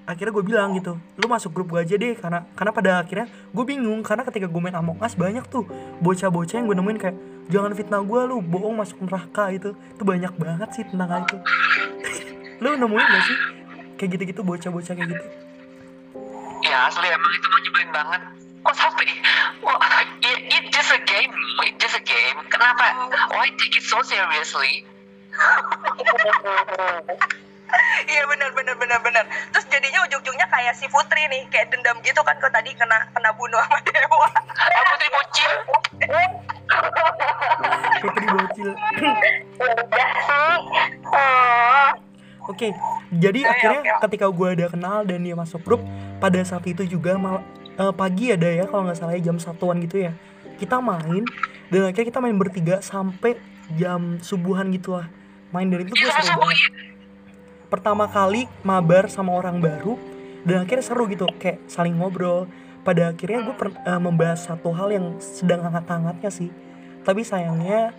akhirnya 0.06 0.32
gue 0.34 0.44
bilang 0.46 0.70
gitu 0.78 0.94
lu 1.18 1.26
masuk 1.26 1.50
grup 1.50 1.74
gue 1.74 1.82
aja 1.82 1.98
deh 1.98 2.14
karena 2.14 2.46
karena 2.54 2.70
pada 2.70 2.90
akhirnya 3.02 3.26
gue 3.26 3.64
bingung 3.66 4.06
karena 4.06 4.22
ketika 4.22 4.46
gue 4.46 4.60
main 4.62 4.78
Among 4.78 5.02
Us 5.02 5.18
banyak 5.18 5.42
tuh 5.50 5.66
bocah-bocah 5.98 6.62
yang 6.62 6.70
gue 6.70 6.76
nemuin 6.78 6.98
kayak 7.02 7.16
jangan 7.46 7.72
fitnah 7.72 8.02
gue 8.02 8.20
lu 8.26 8.42
bohong 8.42 8.74
masuk 8.78 8.98
neraka 9.06 9.54
itu 9.54 9.70
itu 9.72 10.02
banyak 10.02 10.32
banget 10.34 10.68
sih 10.74 10.84
tentang 10.86 11.22
itu. 11.22 11.36
Lu 12.62 12.72
nemuin 12.72 13.04
gak 13.04 13.24
sih? 13.28 13.38
Kayak 14.00 14.10
gitu-gitu 14.16 14.40
bocah-bocah 14.40 14.96
kayak 14.96 15.12
gitu. 15.12 15.24
Ya 16.64 16.88
asli 16.88 17.04
emang 17.04 17.32
itu 17.36 17.46
mau 17.52 17.60
nyebelin 17.60 17.90
banget. 17.92 18.20
Kok 18.64 18.74
sampai 18.74 19.06
wah 19.60 19.76
it, 20.24 20.40
it 20.50 20.64
just 20.72 20.90
a 20.90 20.98
game 21.04 21.30
it 21.62 21.76
just 21.78 21.94
a 21.94 22.02
game. 22.02 22.38
Kenapa? 22.48 23.12
Why 23.30 23.52
take 23.60 23.76
it 23.76 23.84
so 23.84 24.00
seriously 24.02 24.88
iya 28.12 28.22
bener 28.26 28.50
bener 28.54 28.74
bener 28.78 28.98
bener 29.02 29.24
terus 29.52 29.66
jadinya 29.68 30.06
ujung-ujungnya 30.06 30.46
kayak 30.48 30.74
si 30.78 30.86
Putri 30.88 31.26
nih 31.28 31.42
kayak 31.50 31.70
dendam 31.74 31.98
gitu 32.02 32.20
kan 32.22 32.36
kok 32.38 32.52
tadi 32.52 32.70
kena 32.74 33.08
kena 33.12 33.30
bunuh 33.34 33.60
sama 33.66 33.78
Dewa. 33.86 34.28
Ah 34.30 34.84
putri 34.92 35.08
bocil. 35.10 35.52
Putri 38.02 38.26
bocil. 38.30 38.70
Udah 39.58 40.08
sih 40.26 40.58
oh 41.10 41.90
Oke, 42.46 42.70
jadi 43.10 43.42
Oke, 43.42 43.50
akhirnya 43.50 43.80
oke. 43.82 44.00
ketika 44.06 44.26
gue 44.30 44.48
ada 44.54 44.66
kenal 44.70 45.02
dan 45.02 45.18
dia 45.26 45.34
masuk 45.34 45.66
grup, 45.66 45.82
pada 46.22 46.38
saat 46.46 46.62
itu 46.70 46.86
juga 46.86 47.18
mal, 47.18 47.42
eh, 47.74 47.90
pagi 47.90 48.30
ada 48.30 48.46
ya 48.46 48.70
kalau 48.70 48.86
nggak 48.86 49.02
salah 49.02 49.18
ya, 49.18 49.26
jam 49.26 49.34
satuan 49.42 49.82
gitu 49.82 50.06
ya. 50.06 50.14
Kita 50.54 50.78
main 50.78 51.26
dan 51.74 51.90
akhirnya 51.90 52.06
kita 52.06 52.22
main 52.22 52.38
bertiga 52.38 52.78
sampai 52.78 53.34
jam 53.74 54.22
subuhan 54.22 54.70
gitu 54.70 54.94
lah 54.94 55.10
main 55.50 55.66
dari 55.66 55.82
itu 55.86 55.94
gue 55.94 56.06
Iya, 56.06 56.14
seru 56.22 56.26
sama 56.30 56.46
banget 56.46 56.58
pertama 57.66 58.06
kali 58.06 58.46
mabar 58.62 59.10
sama 59.10 59.34
orang 59.34 59.58
baru 59.58 59.98
dan 60.46 60.62
akhirnya 60.62 60.84
seru 60.86 61.04
gitu 61.10 61.26
kayak 61.38 61.62
saling 61.66 61.98
ngobrol. 61.98 62.46
Pada 62.86 63.10
akhirnya 63.10 63.42
gue 63.42 63.54
per- 63.58 63.82
eh, 63.82 63.98
membahas 63.98 64.46
satu 64.46 64.70
hal 64.70 64.94
yang 64.94 65.18
sedang 65.18 65.58
hangat-hangatnya 65.66 66.30
sih. 66.30 66.54
Tapi 67.02 67.26
sayangnya 67.26 67.90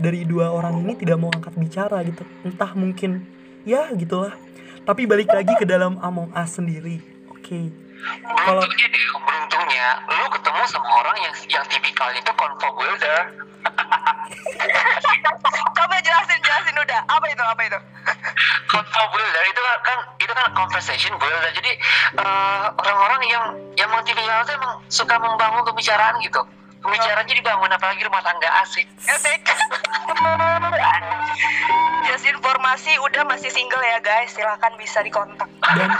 dari 0.00 0.24
dua 0.24 0.48
orang 0.48 0.80
ini 0.80 0.96
tidak 0.96 1.20
mau 1.20 1.28
angkat 1.28 1.52
bicara 1.52 2.00
gitu. 2.00 2.24
Entah 2.40 2.72
mungkin 2.72 3.28
ya 3.68 3.92
gitulah. 3.92 4.32
Tapi 4.82 5.04
balik 5.04 5.28
lagi 5.28 5.52
ke 5.54 5.68
dalam 5.68 6.00
Among 6.00 6.32
Us 6.32 6.56
sendiri 6.56 7.04
oke. 7.28 7.60
Kalau- 8.02 8.64
Beruntungnya 8.64 8.88
deh, 8.88 9.04
beruntungnya 9.14 9.86
lu 10.10 10.26
ketemu 10.32 10.62
sama 10.66 10.88
orang 11.04 11.16
yang 11.22 11.34
yang 11.46 11.64
tipikalnya 11.68 12.18
itu 12.18 12.32
convo 12.34 12.68
builder. 12.74 13.20
Coba 15.76 15.96
jelasin 16.02 16.31
jelasin 16.92 17.08
udah. 17.08 17.16
Apa 17.16 17.26
itu? 17.28 17.42
Apa 17.42 17.62
itu? 17.64 17.78
Builder 19.12 19.44
itu 19.44 19.60
kan 19.84 19.98
itu 20.20 20.32
kan 20.32 20.46
conversation 20.56 21.12
builder. 21.20 21.52
Jadi 21.52 21.72
eh, 22.16 22.64
orang-orang 22.72 23.22
yang 23.28 23.44
yang 23.76 23.90
tipikal 24.04 24.40
itu 24.44 24.52
emang 24.56 24.80
suka 24.88 25.16
membangun 25.20 25.64
pembicaraan 25.68 26.16
gitu. 26.24 26.40
Pembicaraannya 26.82 27.34
dibangun 27.38 27.70
apalagi 27.70 28.02
rumah 28.02 28.24
tangga 28.26 28.48
asik. 28.66 28.88
Etik. 29.06 29.42
Just 32.10 32.26
informasi 32.26 32.98
udah 32.98 33.22
masih 33.22 33.54
single 33.54 33.84
ya 33.84 34.02
guys. 34.02 34.34
Silahkan 34.34 34.74
bisa 34.80 35.04
dikontak. 35.04 35.46
dan 35.62 35.90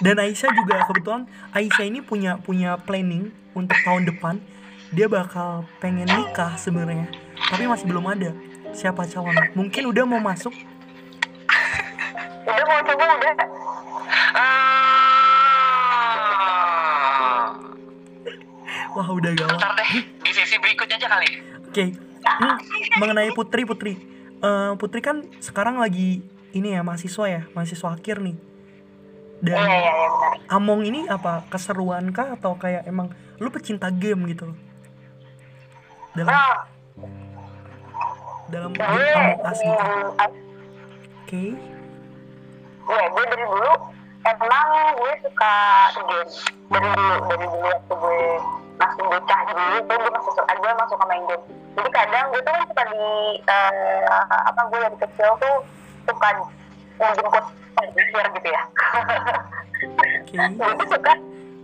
dan 0.00 0.16
Aisyah 0.16 0.50
juga 0.56 0.86
kebetulan 0.88 1.28
Aisyah 1.52 1.86
ini 1.86 2.00
punya 2.00 2.40
punya 2.40 2.80
planning 2.80 3.34
untuk 3.52 3.76
tahun 3.84 4.08
depan 4.08 4.40
dia 4.94 5.10
bakal 5.10 5.66
pengen 5.82 6.06
nikah 6.06 6.54
sebenarnya 6.54 7.10
tapi 7.50 7.66
masih 7.66 7.86
belum 7.90 8.06
ada 8.08 8.30
siapa 8.74 9.06
calonnya 9.06 9.54
mungkin 9.54 9.86
udah 9.88 10.04
mau 10.04 10.20
masuk. 10.20 10.52
Udah 12.44 12.64
mau 12.66 12.80
coba 12.82 13.04
udah 13.16 13.34
Ah. 14.34 14.54
wah 18.94 19.08
udah 19.10 19.32
gawat. 19.34 19.58
Ntar 19.58 19.72
deh 19.78 19.90
di 20.22 20.30
sesi 20.34 20.58
berikutnya 20.58 20.98
aja 20.98 21.08
kali. 21.10 21.28
oke 21.70 21.84
Hmm, 22.24 22.56
mengenai 22.98 23.30
Putri 23.36 23.62
Putri. 23.68 23.94
Eh, 24.42 24.72
Putri 24.80 25.00
kan 25.04 25.22
sekarang 25.38 25.78
lagi 25.78 26.24
ini 26.56 26.72
ya 26.74 26.82
mahasiswa 26.82 27.24
ya 27.30 27.42
mahasiswa 27.54 27.94
akhir 27.94 28.18
nih. 28.22 28.36
Dan 29.44 29.60
iya 29.60 29.76
iya 29.76 29.92
iya 29.92 30.08
benar 30.08 30.32
Among 30.48 30.80
ini 30.88 31.04
apa 31.04 31.44
keseruan 31.52 32.10
kah? 32.16 32.32
Atau 32.32 32.56
kayak 32.56 32.88
emang 32.88 33.12
lu 33.38 33.50
pecinta 33.52 33.92
game 33.92 34.24
gitu? 34.32 34.50
Loh 34.50 34.56
dalam 36.14 36.30
nah 36.32 36.73
dalam 38.52 38.70
gue 38.76 39.10
Us 39.44 39.60
gitu. 39.60 39.92
Oke. 41.24 41.44
Iya, 42.84 43.04
gue 43.08 43.24
dari 43.32 43.44
dulu. 43.48 43.72
Emang 44.24 44.68
gue 44.96 45.12
suka 45.20 45.54
game. 45.92 46.32
Dari 46.72 46.88
dulu 46.92 47.16
dari 47.28 47.46
dulu 47.48 47.66
waktu 47.68 47.94
gue 47.94 48.22
masih 48.74 49.02
bocah 49.06 49.40
dulu 49.48 49.76
tuh 49.86 49.96
gue 49.96 50.10
masih 50.10 50.32
suka 50.34 50.52
gue 50.56 50.70
emang 50.72 50.88
suka 50.88 51.04
main 51.08 51.24
game. 51.28 51.44
Jadi 51.74 51.90
kadang 51.90 52.24
gue 52.32 52.40
tuh 52.44 52.52
kan 52.52 52.64
suka 52.68 52.82
di 52.88 53.04
eh, 53.44 54.04
apa 54.28 54.60
gue 54.68 54.78
dari 54.80 54.96
kecil 55.00 55.30
tuh 55.40 55.56
suka 56.08 56.28
menjemput 57.00 57.44
pelajar 57.74 58.26
gitu 58.38 58.48
ya. 58.48 58.62
Gue 60.34 60.72
tuh 60.80 60.88
suka 60.88 61.12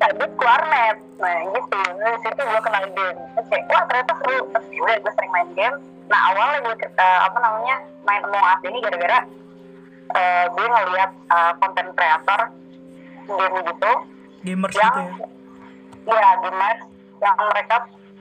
cabut 0.01 0.31
ke 0.37 0.45
warnet 0.45 0.97
nah 1.21 1.39
gitu. 1.49 1.81
Dari 1.97 2.19
situ 2.23 2.43
gue 2.45 2.61
kenal 2.61 2.85
game. 2.93 3.21
Oke 3.41 3.57
wah 3.71 3.83
ternyata 3.89 4.13
seru. 4.21 4.39
Terus 4.53 4.67
ya 4.69 4.95
gue 5.01 5.13
sering 5.17 5.33
main 5.33 5.51
game 5.57 5.79
nah 6.11 6.21
awalnya 6.35 6.59
gue 6.67 6.75
eh, 6.91 7.21
apa 7.23 7.39
namanya 7.39 7.77
main 8.03 8.23
Among 8.27 8.43
Us 8.43 8.61
ini 8.67 8.79
gara-gara 8.83 9.19
eh, 10.11 10.45
gue 10.51 10.67
ngeliat 10.67 11.11
eh, 11.15 11.53
konten 11.63 11.87
kreator 11.95 12.41
game 13.31 13.59
gitu. 13.63 13.93
Gamers 14.43 14.75
yang 14.75 14.91
gitu 14.91 15.01
ya? 15.07 15.15
Ya 16.11 16.29
gamers. 16.43 16.81
Yang 17.21 17.37
mereka 17.53 17.77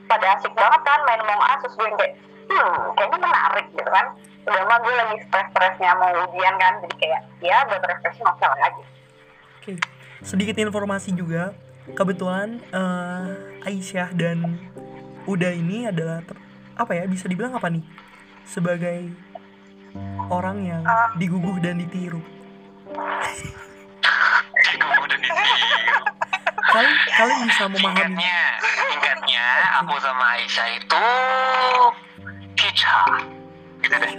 pada 0.06 0.26
asik 0.38 0.52
banget 0.54 0.80
kan 0.86 1.00
main 1.02 1.20
Among 1.26 1.42
Us 1.42 1.58
terus 1.66 1.74
gue 1.74 1.88
kayak 1.98 2.14
hmm 2.50 2.80
kayaknya 2.94 3.18
menarik 3.18 3.66
gitu 3.74 3.90
kan. 3.90 4.06
Udah 4.46 4.62
mah 4.66 4.78
gue 4.80 4.94
lagi 4.94 5.16
stres-stresnya 5.26 5.90
mau 5.98 6.10
ujian 6.30 6.54
kan 6.56 6.72
jadi 6.86 6.94
kayak 6.96 7.20
ya 7.42 7.56
buat 7.68 7.82
refreshing 7.84 8.24
oke 8.24 8.40
lah 8.40 8.56
aja 8.56 8.82
Oke, 9.60 9.76
sedikit 10.24 10.56
informasi 10.56 11.12
juga. 11.12 11.52
Kebetulan 11.90 12.62
eh, 12.70 13.66
Aisyah 13.66 14.14
dan 14.14 14.56
Uda 15.26 15.50
ini 15.52 15.90
adalah 15.90 16.22
ter- 16.22 16.49
apa 16.80 16.92
ya 16.94 17.04
bisa 17.04 17.28
dibilang 17.28 17.52
apa 17.52 17.68
nih? 17.68 17.84
Sebagai 18.42 19.12
orang 20.26 20.64
yang 20.64 20.80
Ah. 20.80 21.12
diguguh 21.14 21.60
dan 21.60 21.76
ditiru. 21.76 22.24
Dan 22.88 23.32
ditiru. 25.12 25.44
Kalian 26.70 26.94
kalian 27.10 27.40
bisa 27.44 27.64
memahami 27.66 28.14
Singkatnya, 28.14 28.38
singkatnya 28.62 29.46
aku 29.76 29.94
sama 29.98 30.38
Aisyah 30.38 30.68
itu 30.72 31.06
teacher. 32.54 33.00
Gitu 33.80 33.96
deh. 33.96 34.14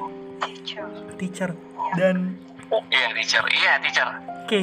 teacher 1.15 1.49
dan 1.95 2.35
Iya 2.87 3.07
teacher, 3.13 3.43
iya 3.51 3.71
teacher. 3.79 4.07
oke, 4.41 4.59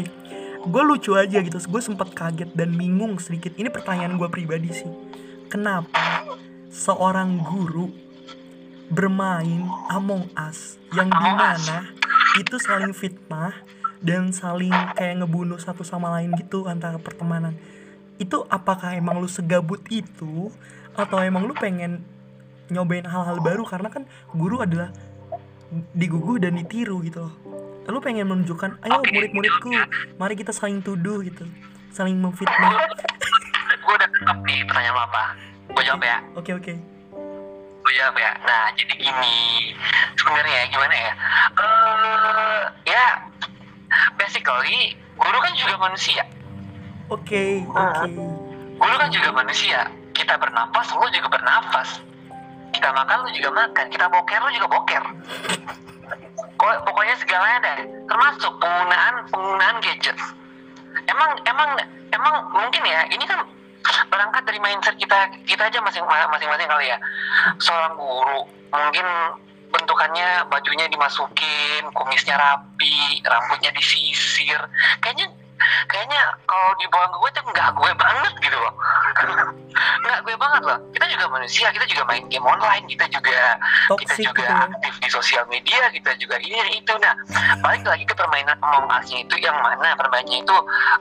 gue 0.65 0.83
lucu 0.83 1.13
aja 1.13 1.39
gitu. 1.39 1.57
Gue 1.63 1.79
sempat 1.79 2.11
kaget 2.11 2.51
dan 2.53 2.73
bingung 2.73 3.17
sedikit. 3.17 3.53
Ini 3.53 3.69
pertanyaan 3.69 4.17
gue 4.17 4.29
pribadi 4.29 4.69
sih. 4.71 4.89
Kenapa 5.47 6.25
seorang 6.69 7.41
guru 7.41 7.89
bermain 8.89 9.65
Among 9.93 10.29
Us 10.37 10.81
yang 10.97 11.09
Us. 11.13 11.21
di 11.21 11.31
mana 11.33 11.79
itu 12.41 12.57
saling 12.61 12.93
fitnah 12.97 13.53
dan 14.01 14.31
saling 14.31 14.73
kayak 14.95 15.25
ngebunuh 15.25 15.59
satu 15.59 15.83
sama 15.83 16.13
lain 16.17 16.33
gitu 16.39 16.69
antara 16.69 16.97
pertemanan 17.01 17.57
itu 18.21 18.45
apakah 18.49 18.95
emang 18.95 19.19
lu 19.19 19.29
segabut 19.29 19.83
itu 19.91 20.53
atau 20.95 21.19
emang 21.21 21.47
lu 21.47 21.55
pengen 21.57 22.03
nyobain 22.69 23.07
hal-hal 23.07 23.41
baru 23.41 23.65
karena 23.65 23.89
kan 23.89 24.05
guru 24.37 24.61
adalah 24.61 24.93
diguguh 25.93 26.41
dan 26.41 26.57
ditiru 26.57 27.01
gitu 27.05 27.29
loh 27.29 27.35
lu 27.89 28.05
pengen 28.05 28.29
menunjukkan 28.29 28.85
ayo 28.85 29.01
murid-muridku 29.01 29.73
mari 30.21 30.37
kita 30.37 30.53
saling 30.53 30.85
tuduh 30.85 31.25
gitu 31.25 31.49
saling 31.93 32.21
memfitnah 32.21 32.77
Gue 33.89 33.97
udah 33.97 34.09
nih 34.45 34.69
pertanyaan 34.69 35.01
apa. 35.01 35.23
Gue 35.69 35.83
jawab 35.83 36.03
ya. 36.03 36.19
oke 36.35 36.51
oke 36.53 36.73
Gue 37.79 37.93
jawab 37.95 38.17
ya. 38.17 38.33
Nah 38.41 38.65
jadi 38.75 38.95
gini, 38.95 39.37
sebenarnya 40.15 40.69
gimana 40.69 40.95
ya? 40.95 41.13
Eh 41.55 42.61
ya, 42.87 43.07
basically 44.15 44.93
guru 45.15 45.39
kan 45.39 45.53
juga 45.55 45.75
manusia. 45.79 46.23
oke 47.09 47.45
oke 47.67 48.09
Guru 48.77 48.95
kan 48.95 49.09
juga 49.09 49.31
manusia. 49.33 49.89
Kita 50.13 50.35
bernafas, 50.35 50.87
lo 50.93 51.07
juga 51.09 51.29
bernafas. 51.29 52.03
Kita 52.71 52.91
makan, 52.91 53.23
lo 53.23 53.31
juga 53.33 53.51
makan. 53.53 53.87
Kita 53.89 54.07
boker, 54.07 54.39
lo 54.39 54.51
juga 54.51 54.69
boker. 54.69 55.03
Kok- 56.55 56.81
Pokoknya 56.85 57.15
segalanya 57.17 57.59
deh. 57.61 57.79
Termasuk 58.05 58.53
penggunaan 58.59 59.15
penggunaan 59.27 59.77
gadget. 59.81 60.19
Emang 61.07 61.31
emang 61.43 61.71
emang 62.11 62.35
mungkin 62.53 62.83
ya. 62.83 63.07
Ini 63.09 63.25
kan 63.25 63.41
berangkat 64.09 64.43
dari 64.45 64.59
mindset 64.61 64.97
kita 64.97 65.31
kita 65.45 65.63
aja 65.69 65.79
masing 65.83 66.05
masing-masing 66.05 66.69
kali 66.69 66.87
ya. 66.91 66.99
Seorang 67.61 67.95
guru 67.97 68.47
mungkin 68.73 69.07
bentukannya 69.69 70.49
bajunya 70.49 70.89
dimasukin, 70.89 71.85
kumisnya 71.93 72.37
rapi, 72.41 73.21
rambutnya 73.25 73.69
disisir. 73.77 74.61
Kayaknya 75.05 75.29
kayaknya 75.91 76.23
kalau 76.47 76.71
dibawa 76.79 77.07
gue 77.11 77.31
tuh 77.35 77.45
nggak 77.51 77.69
gue 77.75 77.91
banget 77.99 78.35
gitu 78.41 78.59
loh. 78.59 78.75
Nggak 79.79 80.21
gue 80.27 80.35
banget 80.39 80.63
loh. 80.67 80.79
Kita 80.95 81.07
juga 81.11 81.27
manusia 81.31 81.67
kita 81.75 81.87
juga 81.87 82.03
main 82.07 82.25
game 82.31 82.47
online 82.47 82.87
kita 82.87 83.07
juga 83.11 83.59
kita 83.95 84.15
toxic 84.15 84.27
juga 84.27 84.43
gitu 84.43 84.43
ya. 84.43 84.67
aktif 84.71 84.95
di 85.03 85.09
sosial 85.11 85.45
media 85.51 85.91
kita 85.91 86.11
juga 86.19 86.37
ini 86.39 86.79
itu. 86.79 86.93
Nah 86.99 87.15
balik 87.63 87.83
lagi 87.87 88.05
ke 88.07 88.15
permainan 88.15 88.59
Among 88.63 88.87
itu 89.11 89.35
yang 89.39 89.55
mana? 89.59 89.95
Permainannya 89.99 90.39
itu 90.43 90.57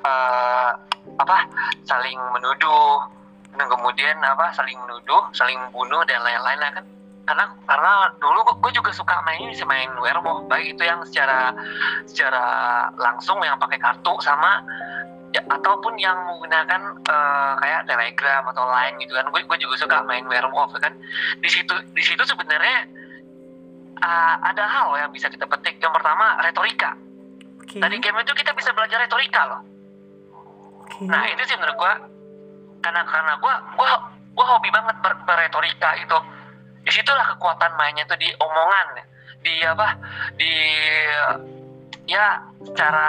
eh, 0.06 0.72
apa 1.17 1.38
saling 1.86 2.19
menuduh. 2.33 3.17
Dan 3.57 3.65
kemudian 3.74 4.21
apa 4.21 4.53
saling 4.53 4.77
menuduh 4.86 5.33
saling 5.33 5.57
bunuh 5.74 6.05
dan 6.05 6.21
lain-lain 6.21 6.59
lah 6.62 6.71
kan. 6.77 6.86
Karena 7.27 7.45
karena 7.67 7.93
dulu 8.24 8.39
gue, 8.63 8.71
juga 8.71 8.93
suka 8.95 9.19
main 9.27 9.43
ini 9.43 9.51
sih, 9.57 9.67
main 9.67 9.89
werewolf. 10.00 10.47
Baik 10.47 10.77
itu 10.77 10.83
yang 10.86 11.03
secara 11.03 11.51
secara 12.07 12.45
langsung 12.95 13.41
yang 13.43 13.59
pakai 13.59 13.81
kartu 13.81 14.15
sama 14.24 14.63
ya, 15.36 15.43
ataupun 15.43 16.00
yang 16.00 16.15
menggunakan 16.24 16.81
eh, 17.03 17.53
kayak 17.59 17.81
telegram 17.89 18.47
atau 18.47 18.63
lain 18.69 18.93
gitu 19.03 19.12
kan. 19.17 19.25
Gue 19.33 19.41
gue 19.43 19.57
juga 19.59 19.75
suka 19.75 19.97
main 20.07 20.24
werewolf 20.29 20.71
kan. 20.79 20.93
Di 21.41 21.50
situ 21.51 21.74
di 21.91 22.03
situ 22.05 22.24
sebenarnya 22.24 22.88
ah, 24.05 24.39
ada 24.47 24.63
hal 24.63 24.88
yang 25.01 25.12
bisa 25.12 25.27
kita 25.27 25.50
petik. 25.50 25.81
Yang 25.81 25.97
pertama 26.00 26.39
retorika. 26.45 26.95
Oke. 27.59 27.83
Dari 27.83 27.97
game 28.00 28.21
itu 28.24 28.31
kita 28.38 28.55
bisa 28.55 28.71
belajar 28.71 29.03
retorika 29.03 29.43
loh 29.51 29.76
oke. 30.88 31.03
Nah 31.03 31.27
itu 31.27 31.44
sih 31.44 31.56
menurut 31.60 31.75
gua 31.75 31.94
karena 32.79 33.03
karena 33.03 33.34
gua 33.44 33.53
gua 33.75 33.91
gua 34.32 34.46
hobi 34.56 34.72
banget 34.72 34.96
ber, 35.03 35.13
berretorika 35.27 36.00
itu. 36.00 36.17
Di 36.88 36.91
situlah 36.96 37.36
kekuatan 37.36 37.75
mainnya 37.75 38.08
tuh 38.08 38.15
di 38.15 38.32
omongan 38.39 39.03
di 39.44 39.53
apa 39.67 39.88
di 40.39 40.51
ya 42.08 42.39
cara 42.72 43.08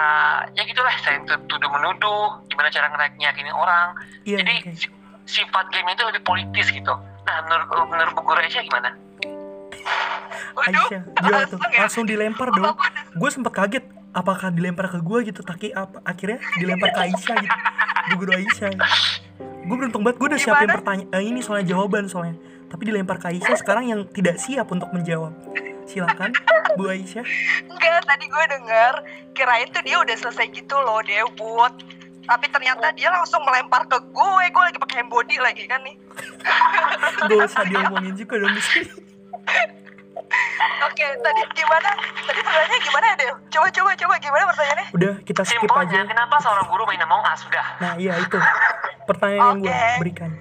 ya 0.51 0.61
gitulah 0.67 0.91
saya 0.99 1.23
tuduh 1.47 1.71
menuduh 1.71 2.43
gimana 2.51 2.67
cara 2.67 2.91
ngeyakinin 2.91 3.55
orang. 3.55 3.95
Iya, 4.27 4.43
jadi 4.43 4.75
si- 4.75 4.93
sifat 5.23 5.71
game 5.71 5.87
itu 5.95 6.03
lebih 6.03 6.21
politis 6.27 6.67
gitu. 6.67 6.91
Nah 7.23 7.35
menurut 7.47 7.87
menurut 7.87 8.11
Bu 8.11 8.21
Guru 8.27 8.39
Aisyah 8.43 8.63
gimana? 8.67 8.91
Waduh, 10.57 10.87
Aisyah 10.91 11.01
tuh? 11.47 11.59
ya. 11.71 11.79
langsung 11.87 12.03
dilempar 12.03 12.51
dong 12.51 12.75
gue 13.15 13.29
sempet 13.31 13.53
kaget 13.53 13.85
apakah 14.13 14.49
dilempar 14.49 14.89
ke 14.89 14.99
gue 15.01 15.19
gitu 15.29 15.41
tapi 15.45 15.69
apa 15.73 16.01
akhirnya 16.01 16.41
dilempar 16.57 16.89
ke 16.93 16.99
Aisyah 17.09 17.35
gitu 17.45 17.57
Bu 18.09 18.13
guru 18.25 18.31
Aisyah 18.33 18.71
gue 19.39 19.75
beruntung 19.77 20.01
banget 20.01 20.17
gue 20.17 20.27
udah 20.33 20.41
siapin 20.41 20.65
Gimana? 20.65 20.77
pertanyaan 20.81 21.21
ini 21.21 21.39
soalnya 21.45 21.67
jawaban 21.69 22.09
soalnya 22.09 22.37
tapi 22.69 22.89
dilempar 22.89 23.21
ke 23.21 23.37
Aisyah 23.37 23.55
sekarang 23.61 23.85
yang 23.89 24.01
tidak 24.09 24.41
siap 24.41 24.67
untuk 24.73 24.89
menjawab 24.89 25.33
silakan 25.85 26.33
Bu 26.73 26.89
Aisyah 26.89 27.25
Enggak, 27.69 28.05
tadi 28.05 28.25
gue 28.29 28.43
denger 28.49 28.93
kirain 29.33 29.69
tuh 29.71 29.81
dia 29.81 29.97
udah 30.03 30.15
selesai 30.19 30.51
gitu 30.51 30.75
loh, 30.77 30.99
debut. 31.01 31.73
Tapi 32.27 32.45
ternyata 32.51 32.93
dia 32.93 33.09
langsung 33.09 33.41
melempar 33.41 33.87
ke 33.87 33.97
gue. 33.97 34.43
Gue 34.51 34.63
lagi 34.67 34.77
pakai 34.77 35.07
body 35.07 35.39
lagi 35.41 35.63
kan 35.65 35.81
nih. 35.81 35.95
gak 37.31 37.39
usah 37.47 37.63
diomongin 37.65 38.13
juga 38.19 38.35
dong 38.37 38.53
di 38.53 38.61
sini 38.61 38.91
Oke, 40.89 41.05
tadi 41.19 41.41
gimana? 41.57 41.89
Tadi 42.25 42.39
pertanyaannya 42.45 42.79
gimana 42.81 43.05
ya, 43.05 43.15
Dew? 43.19 43.33
Coba 43.49 43.67
coba 43.73 43.91
coba 43.97 44.13
gimana 44.21 44.43
pertanyaannya? 44.49 44.87
udah 44.99 45.13
kita 45.23 45.41
skip 45.47 45.63
simpelnya 45.63 46.03
aja 46.03 46.11
kenapa 46.11 46.35
seorang 46.43 46.67
guru 46.67 46.83
main 46.89 46.99
Among 47.05 47.23
Us 47.23 47.39
sudah 47.45 47.65
nah 47.79 47.93
iya 47.95 48.19
itu 48.19 48.37
pertanyaan 49.07 49.63
yang 49.63 49.71
gue 49.71 50.01
berikan 50.03 50.31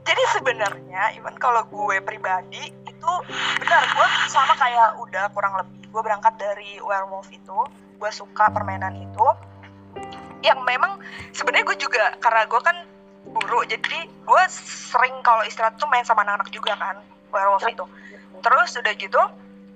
Jadi 0.00 0.22
sebenarnya, 0.32 1.12
even 1.12 1.36
kalau 1.36 1.60
gue 1.68 2.00
pribadi 2.02 2.72
itu 2.72 3.12
benar 3.60 3.84
gue 3.84 4.08
sama 4.32 4.56
kayak 4.56 4.96
udah 4.96 5.28
kurang 5.30 5.54
lebih 5.60 5.86
gue 5.92 6.02
berangkat 6.02 6.34
dari 6.40 6.80
werewolf 6.80 7.28
itu, 7.30 7.58
gue 8.00 8.10
suka 8.10 8.48
permainan 8.48 8.96
itu. 8.96 9.26
Yang 10.40 10.60
memang 10.64 10.98
sebenarnya 11.36 11.68
gue 11.68 11.78
juga 11.78 12.16
karena 12.16 12.42
gue 12.48 12.60
kan 12.64 12.76
guru, 13.28 13.60
jadi 13.68 14.08
gue 14.08 14.42
sering 14.88 15.20
kalau 15.20 15.44
istirahat 15.44 15.76
tuh 15.76 15.86
main 15.86 16.02
sama 16.02 16.24
anak-anak 16.24 16.48
juga 16.48 16.74
kan 16.80 16.96
werewolf 17.30 17.62
itu. 17.68 17.84
Terus 18.40 18.76
udah 18.80 18.94
gitu, 18.96 19.22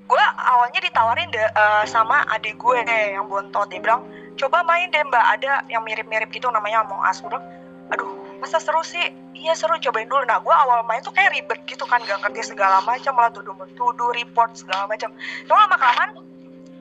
gue 0.04 0.24
awalnya 0.36 0.80
ditawarin 0.84 1.28
deh 1.32 1.40
eh, 1.40 1.84
sama 1.88 2.24
adik 2.32 2.60
gue 2.60 2.80
yang 2.88 3.28
bontot. 3.28 3.68
Dia 3.68 3.80
bilang 3.80 4.04
coba 4.36 4.64
main 4.66 4.90
deh 4.90 5.04
mbak. 5.04 5.24
Ada 5.40 5.68
yang 5.70 5.84
mirip-mirip 5.84 6.28
gitu 6.32 6.48
namanya 6.52 6.84
Among 6.84 7.00
Us. 7.04 7.20
Bilang 7.24 7.44
aduh 7.92 8.10
masa 8.40 8.60
seru 8.60 8.84
sih? 8.84 9.12
Iya 9.36 9.56
seru. 9.56 9.76
Cobain 9.80 10.08
dulu. 10.08 10.24
Nah 10.24 10.40
gue 10.40 10.54
awal 10.54 10.84
main 10.88 11.00
tuh 11.00 11.12
kayak 11.12 11.32
ribet 11.32 11.60
gitu 11.68 11.84
kan. 11.88 12.00
Gak 12.04 12.20
ngerti 12.24 12.56
segala 12.56 12.80
macam 12.84 13.16
malah 13.16 13.32
tuduh 13.32 13.54
tuduh 13.76 14.10
report 14.12 14.56
segala 14.56 14.88
macam. 14.88 15.12
Cuma 15.48 15.64
lama 15.64 15.76
kelamaan 15.76 16.10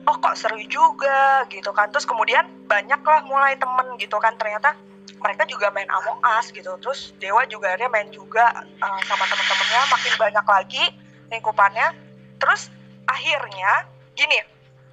oh 0.04 0.16
kok 0.20 0.36
seru 0.36 0.60
juga 0.68 1.48
gitu 1.48 1.72
kan. 1.72 1.88
Terus 1.88 2.04
kemudian 2.04 2.44
banyak 2.68 3.00
lah 3.00 3.20
mulai 3.24 3.56
temen 3.56 3.96
gitu 3.96 4.20
kan. 4.20 4.36
Ternyata 4.36 4.76
mereka 5.24 5.48
juga 5.48 5.72
main 5.72 5.88
Among 5.88 6.20
Us 6.36 6.52
gitu. 6.52 6.76
Terus 6.84 7.16
Dewa 7.16 7.48
juga 7.48 7.72
akhirnya 7.72 7.88
main 7.88 8.12
juga 8.12 8.44
uh, 8.84 9.00
sama 9.08 9.24
temen-temennya. 9.24 9.82
Makin 9.88 10.14
banyak 10.20 10.46
lagi 10.46 10.84
lingkupannya. 11.32 11.94
Terus 12.40 12.68
akhirnya 13.08 13.88
gini 14.16 14.38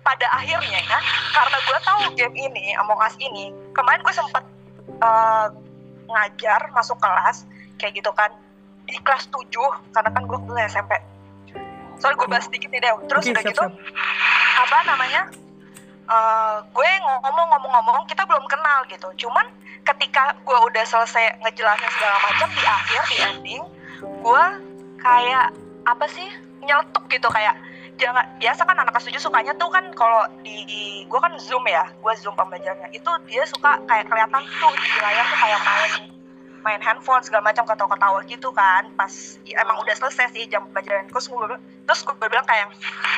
pada 0.02 0.26
akhirnya 0.34 0.82
ya 0.82 1.00
karena 1.30 1.58
gue 1.62 1.80
tahu 1.86 2.00
game 2.18 2.36
ini 2.36 2.74
Among 2.74 2.98
Us 3.06 3.14
ini 3.22 3.54
kemarin 3.72 4.02
gue 4.02 4.14
sempet 4.14 4.44
uh, 4.98 5.48
ngajar 6.10 6.74
masuk 6.74 6.98
kelas 6.98 7.46
kayak 7.78 8.02
gitu 8.02 8.10
kan 8.18 8.34
di 8.90 8.98
kelas 9.06 9.30
7 9.30 9.46
karena 9.94 10.10
kan 10.10 10.24
gue 10.26 10.38
dulu 10.42 10.58
SMP 10.66 10.98
soalnya 12.02 12.18
gue 12.18 12.28
bahas 12.34 12.46
sedikit 12.50 12.74
nih 12.74 12.82
deh 12.82 12.92
terus 13.06 13.24
Oke, 13.30 13.32
udah 13.32 13.44
siap, 13.46 13.52
gitu 13.54 13.64
siap. 13.70 13.74
apa 14.66 14.78
namanya 14.90 15.22
eh, 16.12 16.58
gue 16.66 16.90
ngomong-ngomong-ngomong 16.98 18.04
kita 18.10 18.26
belum 18.26 18.44
kenal 18.50 18.84
gitu. 18.90 19.08
Cuman 19.16 19.48
ketika 19.86 20.36
gue 20.44 20.58
udah 20.60 20.84
selesai 20.84 21.40
ngejelasin 21.46 21.90
segala 21.94 22.18
macam 22.26 22.50
di 22.52 22.64
akhir 22.66 23.02
di 23.08 23.18
ending 23.22 23.64
gue 24.02 24.46
kayak 25.02 25.54
apa 25.86 26.06
sih 26.10 26.30
nyeletuk 26.62 27.04
gitu 27.10 27.28
kayak 27.34 27.58
jangan 27.98 28.26
biasa 28.42 28.62
kan 28.66 28.78
anak 28.78 28.94
kelas 28.98 29.22
sukanya 29.22 29.54
tuh 29.62 29.70
kan 29.70 29.86
kalau 29.94 30.26
di, 30.42 30.66
di 30.66 30.82
gue 31.06 31.20
kan 31.22 31.34
zoom 31.38 31.66
ya 31.70 31.86
gue 31.86 32.14
zoom 32.18 32.34
pembelajarannya. 32.34 32.90
Itu 32.98 33.10
dia 33.30 33.46
suka 33.46 33.78
kayak 33.86 34.10
kelihatan 34.10 34.42
tuh 34.58 34.74
di 34.74 34.90
layar 35.02 35.26
tuh 35.30 35.38
kayak 35.38 35.60
main 35.62 35.94
main 36.62 36.82
handphone 36.82 37.22
segala 37.26 37.50
macam 37.50 37.66
ketawa-ketawa 37.66 38.22
gitu 38.30 38.54
kan 38.54 38.86
pas 38.94 39.10
ya, 39.50 39.58
emang 39.66 39.82
udah 39.82 39.98
selesai 39.98 40.30
sih 40.30 40.46
jam 40.46 40.62
pelajaran 40.70 41.10
terus 41.10 41.26
gue 41.26 41.58
terus 41.90 42.06
gue 42.06 42.14
bilang 42.22 42.46
kayak 42.46 42.70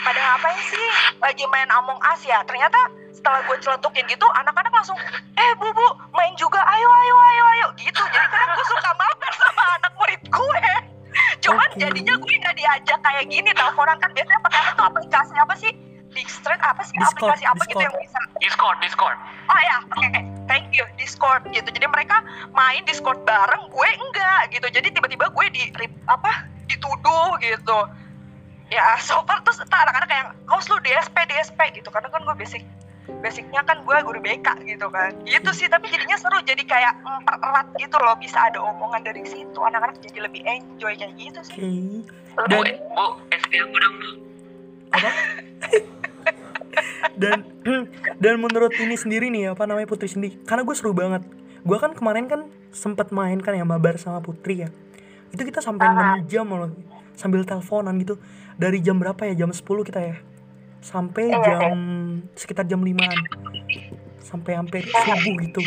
pada 0.07 0.19
ngapain 0.19 0.59
sih 0.63 0.87
lagi 1.19 1.43
main 1.51 1.67
Among 1.71 1.99
Us 2.07 2.23
ya? 2.23 2.39
Ternyata 2.47 2.79
setelah 3.11 3.43
gue 3.47 3.55
celetukin 3.59 4.07
gitu 4.07 4.27
anak-anak 4.35 4.71
langsung 4.71 4.99
eh 5.35 5.51
bu 5.59 5.67
bu 5.71 5.87
main 6.15 6.35
juga. 6.35 6.59
Ayo 6.59 6.87
ayo 6.87 7.15
ayo 7.15 7.43
ayo. 7.55 7.67
Gitu. 7.79 8.03
Jadi 8.03 8.27
kadang 8.31 8.51
gue 8.55 8.65
suka 8.67 8.91
mabar 8.95 9.31
sama 9.35 9.63
anak 9.79 9.91
murid 9.95 10.21
gue 10.27 10.92
cuman 11.43 11.69
Oke. 11.73 11.79
jadinya 11.81 12.13
gue 12.17 12.33
nggak 12.39 12.55
diajak 12.55 12.99
kayak 13.03 13.23
gini 13.27 13.49
teleponan 13.51 13.97
kan 13.99 14.09
biasanya 14.11 14.41
pakai 14.43 14.59
apa 14.59 14.71
tuh 14.75 14.85
aplikasi 14.89 15.33
apa 15.37 15.55
sih 15.57 15.73
Dijkstrak 16.13 16.61
apa 16.61 16.85
sih 16.85 16.93
Discord, 16.93 17.33
aplikasi 17.33 17.45
apa 17.49 17.63
gitu 17.65 17.81
Discord. 17.81 17.85
yang 17.89 17.95
bisa 18.05 18.19
Discord 18.37 18.77
Discord 18.85 19.17
Oh 19.51 19.59
ya, 19.59 19.77
oke, 19.99 20.19
thank 20.47 20.71
you 20.71 20.87
Discord 20.95 21.43
gitu. 21.51 21.67
Jadi 21.67 21.83
mereka 21.83 22.23
main 22.55 22.79
Discord 22.87 23.19
bareng, 23.27 23.67
gue 23.67 23.89
enggak 23.91 24.55
gitu. 24.55 24.67
Jadi 24.71 24.87
tiba-tiba 24.95 25.27
gue 25.27 25.45
di 25.51 25.67
apa 26.07 26.47
dituduh 26.71 27.35
gitu. 27.43 27.77
Ya, 28.71 28.95
so 29.03 29.19
far 29.27 29.43
terus 29.43 29.59
entar 29.59 29.83
anak-anak 29.83 30.07
kayak, 30.07 30.25
kaos 30.47 30.65
lu 30.71 30.79
DSP 30.79 31.27
DSP 31.27 31.59
gitu. 31.75 31.91
Karena 31.91 32.07
kan 32.07 32.23
gue 32.23 32.35
basic 32.39 32.63
basicnya 33.19 33.61
kan 33.67 33.83
gue 33.83 33.97
guru 34.03 34.19
BK 34.23 34.47
gitu 34.67 34.87
kan. 34.91 35.11
Gitu 35.27 35.49
sih, 35.51 35.67
tapi 35.67 35.91
jadinya 35.91 36.15
seru. 36.15 36.39
Jadi 36.43 36.63
kayak 36.63 36.99
mempererat 37.03 37.67
gitu 37.79 37.97
loh. 37.99 38.15
Bisa 38.19 38.49
ada 38.51 38.59
omongan 38.63 39.03
dari 39.03 39.23
situ. 39.27 39.59
Anak-anak 39.59 39.99
jadi 39.99 40.27
lebih 40.27 40.41
enjoy 40.43 40.93
kayak 40.95 41.13
gitu 41.19 41.41
sih. 41.43 41.57
Bu, 42.33 42.43
dan 42.49 42.81
Bu, 42.97 43.05
SD 43.29 43.53
aku 43.61 43.77
dong 43.77 43.95
apa 44.93 45.09
dan 47.21 47.45
dan 48.17 48.35
menurut 48.41 48.73
ini 48.77 48.97
sendiri 48.97 49.29
nih 49.29 49.53
apa 49.53 49.69
namanya 49.69 49.85
Putri 49.89 50.09
sendiri 50.09 50.41
karena 50.45 50.65
gue 50.65 50.75
seru 50.77 50.93
banget 50.97 51.21
gue 51.61 51.77
kan 51.77 51.93
kemarin 51.93 52.25
kan 52.25 52.49
sempet 52.73 53.13
main 53.13 53.37
kan 53.41 53.53
ya 53.53 53.65
mabar 53.65 54.01
sama 54.01 54.21
Putri 54.21 54.65
ya 54.65 54.69
itu 55.33 55.41
kita 55.41 55.61
sampai 55.61 55.85
6 56.25 56.29
jam 56.29 56.45
loh 56.49 56.73
sambil 57.13 57.45
teleponan 57.45 57.97
gitu 58.01 58.17
dari 58.57 58.81
jam 58.81 58.97
berapa 58.97 59.29
ya 59.29 59.45
jam 59.45 59.49
10 59.53 59.61
kita 59.61 59.99
ya 60.01 60.15
sampai 60.83 61.31
Iya, 61.31 61.39
jam 61.41 61.79
sekitar 62.35 62.67
jam 62.67 62.83
5an 62.83 63.17
sampai 64.19 64.51
hampir 64.59 64.83
subuh 64.87 65.35
gitu. 65.39 65.61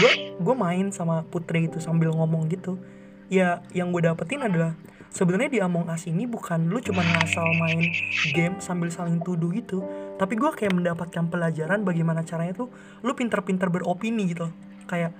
Gue 0.00 0.12
gue 0.40 0.54
main 0.56 0.88
sama 0.88 1.22
Putri 1.28 1.68
itu 1.68 1.78
sambil 1.78 2.10
ngomong 2.16 2.48
gitu. 2.48 2.80
Ya 3.28 3.60
yang 3.76 3.92
gue 3.92 4.00
dapetin 4.04 4.40
adalah 4.40 4.72
sebenarnya 5.12 5.50
di 5.50 5.60
Among 5.60 5.92
Us 5.92 6.08
ini 6.08 6.24
bukan 6.24 6.72
lu 6.72 6.80
cuma 6.80 7.04
ngasal 7.04 7.46
main 7.60 7.92
game 8.34 8.58
sambil 8.58 8.90
saling 8.90 9.22
tuduh 9.22 9.54
gitu 9.54 9.84
tapi 10.14 10.34
gue 10.38 10.50
kayak 10.54 10.74
mendapatkan 10.74 11.26
pelajaran 11.26 11.82
bagaimana 11.82 12.22
caranya 12.22 12.66
tuh 12.66 12.68
lu 13.02 13.12
pinter-pinter 13.18 13.66
beropini 13.70 14.30
gitu. 14.30 14.46
Kayak 14.86 15.14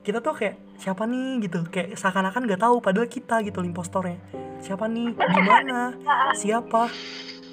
kita 0.00 0.18
tuh 0.24 0.34
kayak 0.34 0.56
siapa 0.80 1.06
nih? 1.06 1.46
gitu. 1.46 1.62
Kayak 1.70 1.94
seakan-akan 1.94 2.42
nggak 2.50 2.60
tahu 2.62 2.82
padahal 2.82 3.06
kita 3.06 3.46
gitu 3.46 3.62
impostornya. 3.62 4.18
Siapa 4.60 4.90
nih? 4.90 5.14
Di 5.14 5.42
mana? 5.44 5.94
Siapa 6.40 6.90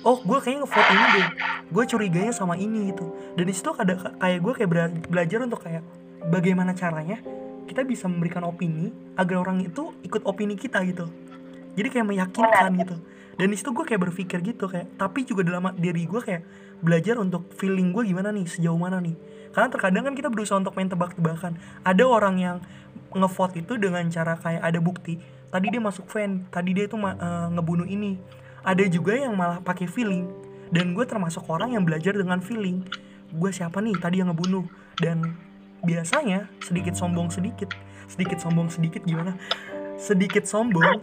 oh 0.08 0.18
gue 0.24 0.40
kayaknya 0.40 0.64
ngevote 0.64 0.88
ini 0.88 1.06
deh. 1.12 1.28
Gue 1.68 1.84
curiganya 1.84 2.32
sama 2.32 2.56
ini 2.56 2.96
gitu. 2.96 3.12
Dan 3.36 3.44
di 3.44 3.54
situ 3.54 3.76
ada 3.76 4.16
kayak 4.16 4.40
gue 4.40 4.54
kayak 4.56 4.70
bela- 4.72 5.04
belajar 5.12 5.40
untuk 5.44 5.60
kayak 5.60 5.84
bagaimana 6.32 6.72
caranya 6.72 7.20
kita 7.68 7.84
bisa 7.84 8.08
memberikan 8.08 8.48
opini 8.48 8.96
agar 9.20 9.44
orang 9.44 9.60
itu 9.68 9.92
ikut 10.08 10.24
opini 10.24 10.56
kita 10.56 10.80
gitu. 10.88 11.12
Jadi 11.76 11.88
kayak 11.92 12.08
meyakinkan 12.08 12.72
gitu. 12.80 12.96
Dan 13.38 13.52
di 13.52 13.56
situ 13.60 13.70
gue 13.76 13.84
kayak 13.84 14.02
berpikir 14.08 14.40
gitu 14.42 14.72
kayak 14.72 14.96
tapi 14.96 15.28
juga 15.28 15.44
dalam 15.44 15.76
diri 15.76 16.08
gue 16.08 16.22
kayak 16.24 16.42
belajar 16.80 17.20
untuk 17.20 17.52
feeling 17.60 17.92
gue 17.92 18.08
gimana 18.08 18.32
nih 18.32 18.48
sejauh 18.48 18.80
mana 18.80 19.04
nih. 19.04 19.14
Karena 19.52 19.68
terkadang 19.68 20.08
kan 20.08 20.14
kita 20.16 20.32
berusaha 20.32 20.56
untuk 20.56 20.74
main 20.80 20.88
tebak-tebakan. 20.88 21.60
Ada 21.84 22.04
orang 22.08 22.36
yang 22.40 22.58
ngevote 23.12 23.60
itu 23.60 23.76
dengan 23.76 24.08
cara 24.08 24.40
kayak 24.40 24.64
ada 24.64 24.80
bukti. 24.80 25.20
Tadi 25.48 25.68
dia 25.68 25.82
masuk 25.84 26.08
fan 26.08 26.48
tadi 26.48 26.72
dia 26.72 26.88
itu 26.88 26.96
eh, 26.96 27.48
ngebunuh 27.52 27.88
ini 27.88 28.16
ada 28.68 28.84
juga 28.84 29.16
yang 29.16 29.32
malah 29.32 29.64
pakai 29.64 29.88
feeling. 29.88 30.28
Dan 30.68 30.92
gue 30.92 31.08
termasuk 31.08 31.48
orang 31.48 31.72
yang 31.80 31.88
belajar 31.88 32.12
dengan 32.12 32.44
feeling. 32.44 32.84
Gue 33.32 33.56
siapa 33.56 33.80
nih? 33.80 33.96
Tadi 33.96 34.20
yang 34.20 34.28
ngebunuh. 34.36 34.68
Dan 35.00 35.40
biasanya 35.88 36.52
sedikit 36.60 37.00
sombong 37.00 37.32
sedikit. 37.32 37.72
Sedikit 38.12 38.44
sombong 38.44 38.68
sedikit 38.68 39.08
gimana? 39.08 39.40
Sedikit 39.96 40.44
sombong 40.44 41.00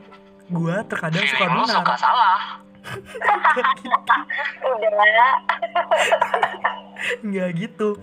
gue 0.52 0.76
terkadang 0.92 1.24
suka 1.24 1.44
benar. 1.48 1.72
suka 1.72 1.94
salah? 1.96 2.60
Udah. 4.76 5.32
Nggak 7.24 7.48
gitu. 7.56 7.96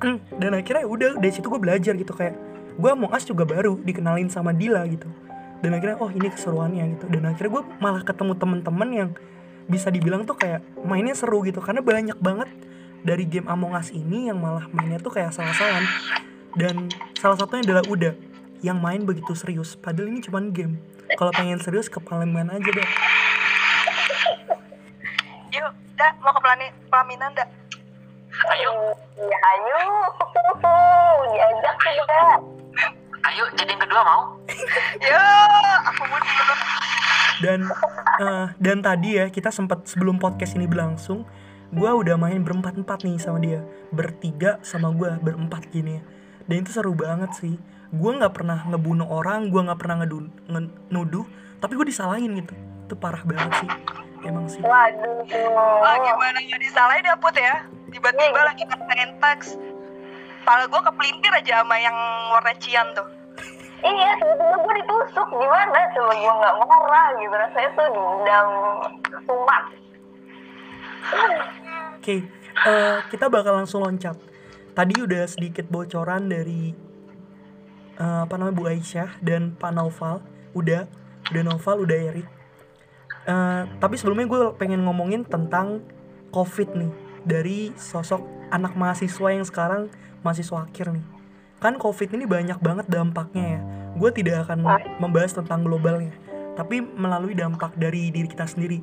Hmm, 0.00 0.22
dan 0.38 0.56
akhirnya 0.56 0.88
udah 0.88 1.18
dari 1.20 1.34
situ 1.34 1.50
gue 1.50 1.60
belajar 1.60 1.92
gitu. 1.98 2.14
Kayak 2.14 2.38
gue 2.78 2.90
Among 2.94 3.10
Us 3.10 3.26
juga 3.26 3.42
baru 3.42 3.76
dikenalin 3.82 4.30
sama 4.30 4.54
Dila 4.54 4.86
gitu 4.86 5.10
dan 5.60 5.70
akhirnya 5.76 5.96
oh 6.00 6.10
ini 6.12 6.28
keseruannya 6.32 6.84
gitu. 6.96 7.04
Dan 7.12 7.22
akhirnya 7.28 7.60
gue 7.60 7.64
malah 7.80 8.02
ketemu 8.04 8.32
temen-temen 8.36 8.88
yang 8.88 9.10
bisa 9.68 9.92
dibilang 9.92 10.24
tuh 10.24 10.36
kayak 10.36 10.64
mainnya 10.84 11.12
seru 11.12 11.44
gitu. 11.44 11.60
Karena 11.60 11.84
banyak 11.84 12.16
banget 12.16 12.48
dari 13.04 13.24
game 13.28 13.48
Among 13.48 13.76
Us 13.76 13.92
ini 13.92 14.28
yang 14.32 14.40
malah 14.40 14.68
mainnya 14.72 15.00
tuh 15.00 15.12
kayak 15.12 15.32
salah-salah 15.32 15.84
dan 16.56 16.90
salah 17.16 17.36
satunya 17.38 17.64
adalah 17.64 17.84
Uda 17.86 18.12
yang 18.64 18.80
main 18.80 19.04
begitu 19.04 19.32
serius. 19.36 19.76
Padahal 19.76 20.12
ini 20.12 20.20
cuman 20.24 20.52
game. 20.52 20.80
Kalau 21.16 21.32
pengen 21.34 21.58
serius 21.58 21.90
ke 21.90 21.98
Palembang 21.98 22.54
aja 22.54 22.70
deh 22.70 22.88
Yuk, 25.50 25.74
dah 25.98 26.10
mau 26.22 26.30
ke 26.30 26.38
pelani, 26.38 26.70
pelaminan 26.86 27.34
dah. 27.34 27.48
Ayo, 28.54 28.94
Iya, 29.18 29.38
ayo. 29.42 29.82
Diajak 31.34 31.76
juga. 31.82 32.59
Ayo 33.22 33.44
jadi 33.52 33.70
yang 33.70 33.82
kedua 33.82 34.00
mau? 34.00 34.22
Yuk, 35.04 35.78
aku 35.86 36.02
mau 36.04 36.18
dulu. 36.18 36.54
dan 37.40 37.60
eh, 38.18 38.46
dan 38.58 38.78
tadi 38.80 39.16
ya 39.16 39.26
kita 39.28 39.48
sempat 39.48 39.84
sebelum 39.84 40.16
podcast 40.16 40.52
ini 40.54 40.64
berlangsung 40.64 41.24
gue 41.70 41.86
udah 41.88 42.14
main 42.14 42.42
berempat 42.42 42.76
empat 42.76 43.00
nih 43.00 43.16
sama 43.16 43.38
dia 43.38 43.62
bertiga 43.90 44.60
sama 44.60 44.90
gue 44.90 45.08
berempat 45.18 45.70
gini 45.70 45.96
ya 45.96 46.02
dan 46.44 46.56
itu 46.60 46.70
seru 46.70 46.92
banget 46.92 47.32
sih 47.32 47.56
gue 47.90 48.10
nggak 48.12 48.34
pernah 48.34 48.66
ngebunuh 48.66 49.06
orang 49.06 49.48
gue 49.48 49.60
nggak 49.62 49.78
pernah 49.78 50.02
ngedu- 50.02 50.28
nge- 50.46 50.74
nuduh 50.90 51.24
tapi 51.58 51.74
gue 51.74 51.86
disalahin 51.86 52.34
gitu 52.36 52.52
itu 52.84 52.94
parah 52.94 53.22
banget 53.22 53.52
sih 53.56 53.68
emang 54.20 54.44
sih 54.44 54.60
Waduh. 54.60 55.24
Wah, 55.80 55.96
gimana 55.96 56.38
nggak 56.38 56.60
disalahin 56.60 57.06
ya 57.06 57.16
Put 57.16 57.32
ya? 57.32 57.64
Tiba-tiba 57.88 58.40
lagi 58.44 58.62
ngerjain 58.62 59.16
teks. 59.16 59.56
Kepala 60.40 60.64
gue 60.66 60.80
kepelintir 60.88 61.32
aja 61.36 61.60
sama 61.60 61.76
yang 61.76 61.96
warna 62.32 62.52
cian 62.56 62.88
tuh. 62.96 63.08
Iya, 63.80 64.10
sebetulnya 64.20 64.56
gue 64.60 64.74
ditusuk. 64.84 65.28
Gimana? 65.32 65.78
Coba 65.96 66.12
gue 66.12 66.34
nggak 66.36 66.54
marah 66.60 67.08
gitu. 67.16 67.34
Rasanya 67.34 67.70
tuh 67.76 67.86
dendam 67.92 68.48
sumat. 69.24 69.64
Oke, 72.00 72.16
eh, 72.68 72.98
kita 73.08 73.26
bakal 73.32 73.56
langsung 73.60 73.84
loncat. 73.84 74.16
Tadi 74.76 74.94
udah 75.00 75.24
sedikit 75.28 75.68
bocoran 75.68 76.28
dari 76.28 76.72
eh, 78.00 78.20
apa 78.24 78.34
namanya 78.36 78.56
Bu 78.56 78.64
Aisyah 78.68 79.20
dan 79.24 79.56
Pak 79.56 79.72
Naufal. 79.72 80.20
Udah, 80.52 80.84
udah 81.32 81.42
Naufal, 81.44 81.80
udah 81.80 81.96
Erik. 81.96 82.28
Eh, 83.28 83.62
tapi 83.80 83.94
sebelumnya 84.00 84.28
gue 84.28 84.42
pengen 84.56 84.84
ngomongin 84.84 85.24
tentang 85.24 85.84
COVID 86.32 86.68
nih 86.76 86.92
dari 87.24 87.72
sosok 87.76 88.24
anak 88.48 88.74
mahasiswa 88.76 89.28
yang 89.28 89.44
sekarang 89.44 89.92
mahasiswa 90.22 90.66
akhir 90.66 90.92
nih. 90.94 91.04
Kan 91.60 91.76
COVID 91.76 92.16
ini 92.16 92.24
banyak 92.24 92.58
banget 92.60 92.86
dampaknya 92.88 93.58
ya. 93.58 93.60
Gue 93.98 94.10
tidak 94.14 94.48
akan 94.48 94.64
membahas 95.02 95.36
tentang 95.36 95.66
globalnya, 95.66 96.14
tapi 96.56 96.80
melalui 96.80 97.36
dampak 97.36 97.74
dari 97.76 98.08
diri 98.08 98.28
kita 98.30 98.46
sendiri 98.48 98.80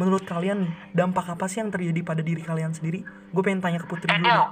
menurut 0.00 0.24
kalian 0.24 0.64
nih 0.64 0.72
dampak 0.96 1.28
apa 1.28 1.44
sih 1.44 1.60
yang 1.60 1.68
terjadi 1.68 2.00
pada 2.00 2.24
diri 2.24 2.40
kalian 2.40 2.72
sendiri 2.72 3.04
gue 3.04 3.42
pengen 3.44 3.60
tanya 3.60 3.84
ke 3.84 3.86
Putri 3.90 4.08
Eh, 4.08 4.16
dulu 4.16 4.44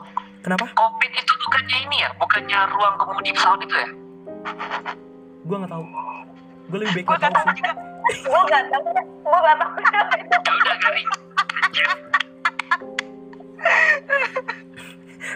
kenapa 0.45 0.69
COVID 0.77 1.13
itu 1.17 1.33
bukannya 1.49 1.77
ini 1.89 1.97
ya? 2.05 2.11
Bukannya 2.21 2.59
ruang 2.77 2.95
kemudi 3.01 3.31
pesawat 3.33 3.61
itu 3.65 3.73
ya? 3.73 3.89
gue 5.49 5.57
nggak 5.57 5.73
tahu 5.73 5.85
gue 6.69 6.79
lebih 6.85 6.95
baik 7.01 7.07
nggak 7.09 7.21
gak 7.25 7.33
tahu 7.33 7.49
sih. 7.57 7.65
Gue 8.29 8.41
nggak 8.45 8.65
tahu. 8.69 8.85
Gue 9.25 9.39
nggak 9.41 9.57
tahu. 9.57 9.73
Ya 10.29 10.53
udah 10.53 10.77
garing. 10.85 11.09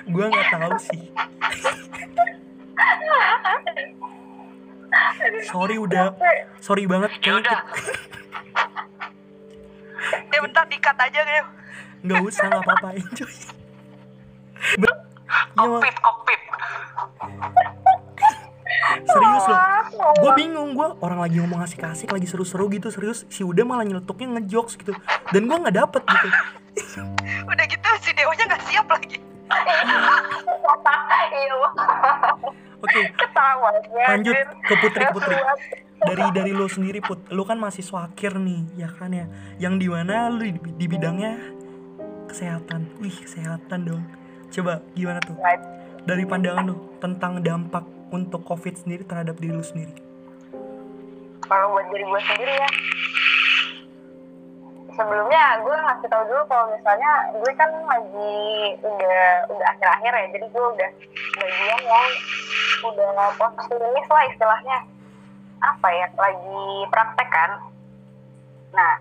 Gue 0.04 0.24
nggak 0.24 0.46
tahu 0.50 0.72
sih. 0.78 1.02
Sorry 5.44 5.76
udah. 5.76 6.12
Sorry 6.58 6.84
banget. 6.84 7.10
Ya 7.20 7.38
udah. 7.38 7.60
Ya 10.28 10.38
bentar 10.40 10.64
dikat 10.66 10.96
aja 10.98 11.20
kayak. 11.22 11.46
nggak 12.02 12.18
usah 12.20 12.50
nggak 12.50 12.62
apa-apa 12.62 12.88
enjoy. 12.98 13.34
Ber- 14.76 15.00
Iya, 15.52 15.64
Kokpit, 15.64 15.96
kokpit. 15.96 16.40
serius 19.02 19.44
loh. 19.46 19.60
Gue 20.18 20.32
bingung 20.34 20.74
gue 20.74 20.88
orang 21.00 21.20
lagi 21.20 21.40
ngomong 21.40 21.62
asik-asik 21.62 22.08
lagi 22.08 22.26
seru-seru 22.26 22.68
gitu 22.68 22.88
serius. 22.88 23.24
Si 23.28 23.40
udah 23.40 23.64
malah 23.64 23.84
nyeletuknya 23.86 24.36
ngejokes 24.36 24.76
gitu. 24.76 24.92
Dan 25.30 25.46
gue 25.46 25.56
nggak 25.56 25.72
dapet 25.74 26.02
gitu. 26.04 26.28
Udah 27.52 27.64
gitu 27.64 27.88
si 28.00 28.10
Deonya 28.12 28.44
gak 28.46 28.64
siap 28.64 28.88
lagi. 28.88 29.20
Iya, 31.32 31.54
oke 32.82 33.00
ketawa. 33.14 33.68
lanjut 34.10 34.36
ke 34.66 34.74
putri 34.82 35.02
ke 35.06 35.12
putri 35.14 35.36
dari 36.02 36.24
dari 36.34 36.50
lo 36.50 36.66
sendiri 36.66 36.98
put 36.98 37.30
lo 37.30 37.46
kan 37.46 37.56
mahasiswa 37.56 38.10
akhir 38.10 38.42
nih 38.42 38.60
ya 38.74 38.90
kan 38.90 39.14
ya? 39.14 39.26
Yang 39.62 39.74
di 39.78 39.86
mana 39.86 40.28
lo 40.34 40.42
di, 40.42 40.52
di 40.58 40.86
bidangnya? 40.90 41.38
Kesehatan. 42.26 42.98
Wih 42.98 43.14
kesehatan 43.22 43.86
dong. 43.86 44.02
Coba 44.50 44.82
gimana 44.98 45.22
tuh? 45.22 45.38
Dari 46.02 46.26
pandangan 46.26 46.64
lo 46.66 46.98
tentang 46.98 47.38
dampak 47.38 47.86
untuk 48.10 48.42
covid 48.42 48.74
sendiri 48.74 49.06
terhadap 49.06 49.38
diri 49.38 49.54
lo 49.54 49.62
sendiri. 49.62 49.94
Kalau 51.46 51.74
buat 51.74 51.86
diri 51.90 52.04
gue 52.06 52.20
sendiri 52.26 52.54
ya. 52.54 52.70
Sebelumnya 54.92 55.44
gue 55.64 55.72
ngasih 55.72 56.08
tau 56.12 56.24
dulu 56.28 56.42
kalau 56.52 56.68
misalnya 56.68 57.12
gue 57.32 57.52
kan 57.56 57.70
lagi 57.88 58.36
udah 58.84 59.20
udah 59.48 59.66
akhir-akhir 59.72 60.12
ya, 60.12 60.26
jadi 60.36 60.46
gue 60.52 60.64
udah 60.76 60.90
bagian 61.40 61.80
yang 61.80 62.10
udah 62.84 63.32
post 63.40 63.56
klinis 63.72 64.08
lah 64.12 64.24
istilahnya 64.28 64.76
apa 65.62 65.88
ya 65.94 66.06
lagi 66.18 66.64
praktek 66.92 67.28
kan. 67.32 67.50
Nah 68.76 68.92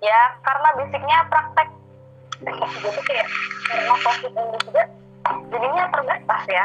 ya 0.00 0.20
karena 0.40 0.68
basicnya 0.76 1.18
praktek 1.28 1.68
jadi 2.84 3.00
kayak 3.04 3.28
karena 3.66 3.94
covid 4.00 4.32
ini 4.32 4.56
juga 4.64 4.82
jadinya 5.52 5.84
terbatas 5.92 6.42
ya. 6.48 6.64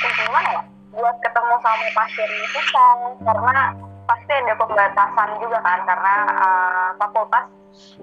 Gimana 0.00 0.48
ya? 0.48 0.62
Buat 0.88 1.16
ketemu 1.20 1.54
sama 1.60 1.88
pasien 1.92 2.30
itu 2.32 2.48
susah 2.56 3.12
karena 3.20 3.62
pasti 4.08 4.32
ada 4.32 4.56
pembatasan 4.56 5.30
juga 5.36 5.60
kan 5.60 5.84
karena 5.84 6.14
uh, 6.40 6.88
fakultas 6.96 7.44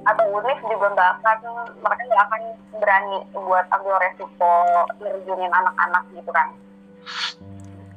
atau 0.05 0.25
univ 0.37 0.59
juga 0.69 0.93
nggak 0.93 1.11
akan 1.25 1.41
mereka 1.81 2.01
nggak 2.05 2.23
akan 2.29 2.41
berani 2.77 3.19
buat 3.33 3.65
ambil 3.73 3.97
resiko 3.97 4.53
nerjunin 5.01 5.49
anak-anak 5.49 6.03
gitu 6.13 6.29
kan. 6.29 6.47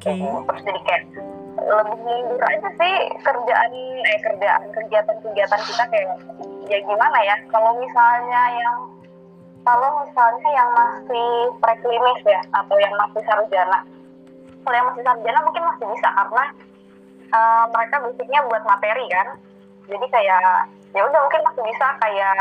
Oke. 0.00 0.12
Terus 0.16 0.62
jadi 0.64 0.80
kayak 0.88 1.04
lebih 1.58 1.98
mundur 2.00 2.42
aja 2.48 2.68
sih 2.80 2.94
kerjaan 3.20 3.72
eh 4.00 4.20
kerjaan 4.24 4.62
kegiatan-kegiatan 4.72 5.60
kita 5.68 5.84
kayak 5.90 6.08
ya 6.70 6.78
gimana 6.86 7.18
ya 7.26 7.36
kalau 7.50 7.76
misalnya 7.76 8.42
yang 8.56 8.78
kalau 9.66 10.00
misalnya 10.00 10.48
yang 10.54 10.70
masih 10.72 11.30
preklinis 11.60 12.20
ya 12.24 12.40
atau 12.56 12.76
yang 12.80 12.94
masih 12.96 13.20
sarjana. 13.28 13.84
Kalau 14.64 14.74
yang 14.74 14.88
masih 14.88 15.04
sarjana 15.04 15.38
mungkin 15.44 15.64
masih 15.66 15.86
bisa 15.92 16.08
karena 16.08 16.44
eh, 17.32 17.64
mereka 17.72 17.96
basicnya 18.04 18.40
buat 18.48 18.62
materi 18.64 19.04
kan? 19.12 19.28
Jadi 19.88 20.06
kayak 20.12 20.68
ya 20.96 21.00
udah 21.04 21.20
mungkin 21.20 21.42
masih 21.44 21.62
bisa 21.64 21.86
kayak 22.00 22.36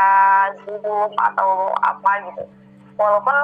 zoom 0.64 1.12
atau 1.16 1.72
apa 1.80 2.12
gitu. 2.28 2.42
Walaupun 2.96 3.36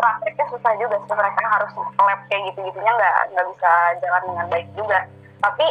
prakteknya 0.00 0.44
susah 0.48 0.72
juga 0.80 0.96
sih 1.04 1.12
mereka 1.12 1.42
harus 1.44 1.72
lab 2.00 2.20
kayak 2.32 2.42
gitu 2.52 2.58
gitunya 2.72 2.92
nggak 2.92 3.16
nggak 3.36 3.46
bisa 3.52 3.72
jalan 4.00 4.22
dengan 4.32 4.46
baik 4.48 4.68
juga. 4.76 4.98
Tapi 5.40 5.66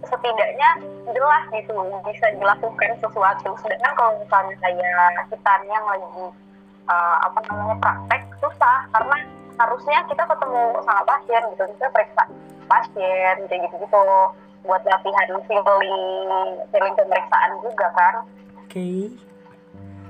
setidaknya 0.00 0.70
jelas 1.10 1.44
gitu 1.50 1.74
bisa 2.06 2.26
dilakukan 2.38 2.90
sesuatu. 3.02 3.50
Sedangkan 3.58 3.92
kalau 3.98 4.12
misalnya 4.22 4.54
kayak 4.62 5.26
kita 5.30 5.52
yang 5.66 5.84
lagi 5.86 6.24
uh, 6.86 7.16
apa 7.26 7.38
namanya 7.50 7.76
praktek 7.82 8.22
susah. 8.38 8.86
Karena 8.94 9.18
harusnya 9.60 9.98
kita 10.08 10.24
ketemu 10.24 10.62
sama 10.88 11.02
pasien 11.04 11.42
gitu 11.52 11.64
kita 11.76 11.88
periksa 11.92 12.24
pasien 12.70 13.36
kayak 13.50 13.66
gitu 13.66 13.76
gitu 13.82 14.00
buat 14.62 14.82
latihan 14.84 15.28
feeling 15.48 15.64
feeling 16.70 16.94
pemeriksaan 16.94 17.50
juga 17.64 17.86
kan. 17.96 18.14
Oke. 18.64 19.10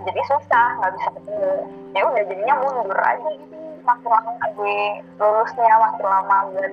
Jadi 0.00 0.20
susah 0.26 0.66
nggak 0.80 0.92
bisa 0.96 1.08
ketemu. 1.16 1.52
Ya 1.96 2.02
udah 2.06 2.22
jadinya 2.24 2.54
mundur 2.60 3.00
aja 3.00 3.28
gitu. 3.36 3.56
Makin 3.80 4.08
lama 4.12 4.32
gue 4.54 4.80
lulusnya 5.16 5.74
makin 5.80 6.06
lama 6.06 6.36
buat 6.52 6.72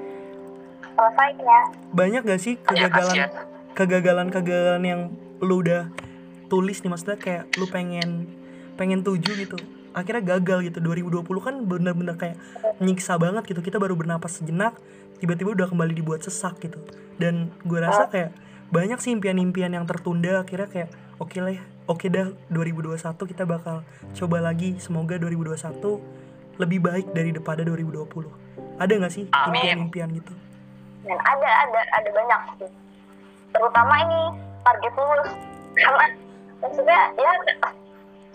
selesainya. 0.97 1.59
Banyak 1.93 2.21
gak 2.25 2.41
sih 2.41 2.53
Ya, 2.57 2.65
kegagalan 2.65 3.29
kegagalan 3.77 4.27
kegagalan 4.33 4.83
yang 4.83 5.01
lu 5.39 5.61
udah 5.61 5.91
tulis 6.49 6.81
nih? 6.81 6.89
Maksudnya 6.91 7.17
kayak 7.19 7.43
lu 7.55 7.65
pengen 7.69 8.25
pengen 8.75 9.05
tuju 9.05 9.31
gitu. 9.37 9.57
Akhirnya 9.93 10.37
gagal 10.37 10.69
gitu. 10.71 10.77
2020 10.81 11.25
kan 11.41 11.55
bener-bener 11.65 12.15
kayak 12.17 12.37
nyiksa 12.81 13.17
banget 13.17 13.43
gitu. 13.49 13.61
Kita 13.61 13.77
baru 13.77 13.97
bernapas 13.97 14.41
sejenak 14.41 14.77
tiba-tiba 15.19 15.53
udah 15.53 15.67
kembali 15.69 15.93
dibuat 15.93 16.21
sesak 16.25 16.61
gitu. 16.61 16.77
Dan 17.17 17.49
gue 17.65 17.79
rasa 17.81 18.09
kayak 18.09 18.33
banyak 18.69 18.99
sih 18.99 19.15
impian-impian 19.15 19.71
yang 19.73 19.85
tertunda 19.87 20.43
akhirnya 20.43 20.67
kayak 20.67 20.89
oke 21.17 21.37
lah 21.39 21.55
ya, 21.55 21.63
oke 21.87 22.05
dah 22.11 22.27
2021 22.51 23.31
kita 23.31 23.43
bakal 23.47 23.81
coba 24.13 24.37
lagi. 24.43 24.77
Semoga 24.77 25.17
2021 25.17 26.17
lebih 26.57 26.79
baik 26.81 27.13
dari 27.13 27.29
daripada 27.33 27.61
2020 27.61 28.47
ada 28.77 28.93
nggak 28.93 29.13
sih 29.13 29.25
impian-impian 29.25 30.09
gitu? 30.13 30.33
Dan 31.05 31.17
ada 31.21 31.49
ada 31.65 31.79
ada 31.97 32.09
banyak 32.13 32.41
sih. 32.61 32.69
Terutama 33.53 33.93
ini 34.05 34.21
target 34.61 34.93
lulus 34.93 35.29
karena 35.77 36.05
maksudnya 36.61 36.99
ya 37.17 37.31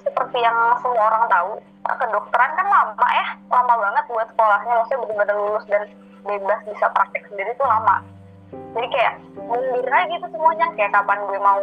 seperti 0.02 0.38
yang 0.42 0.56
semua 0.82 1.02
orang 1.14 1.24
tahu 1.30 1.52
kedokteran 1.82 2.50
kan 2.58 2.66
lama 2.66 3.08
ya 3.10 3.26
lama 3.50 3.74
banget 3.78 4.04
buat 4.10 4.26
sekolahnya. 4.34 4.72
Maksudnya 4.82 4.98
benar-benar 5.06 5.36
lulus 5.38 5.64
dan 5.70 5.82
bebas 6.22 6.60
bisa 6.66 6.86
praktek 6.94 7.22
sendiri 7.30 7.50
tuh 7.58 7.66
lama 7.66 8.02
jadi 8.76 8.88
kayak 8.92 9.14
mundur 9.36 9.88
aja 9.88 10.06
gitu 10.08 10.26
semuanya 10.28 10.66
kayak 10.76 10.92
kapan 10.92 11.18
gue 11.24 11.40
mau 11.40 11.62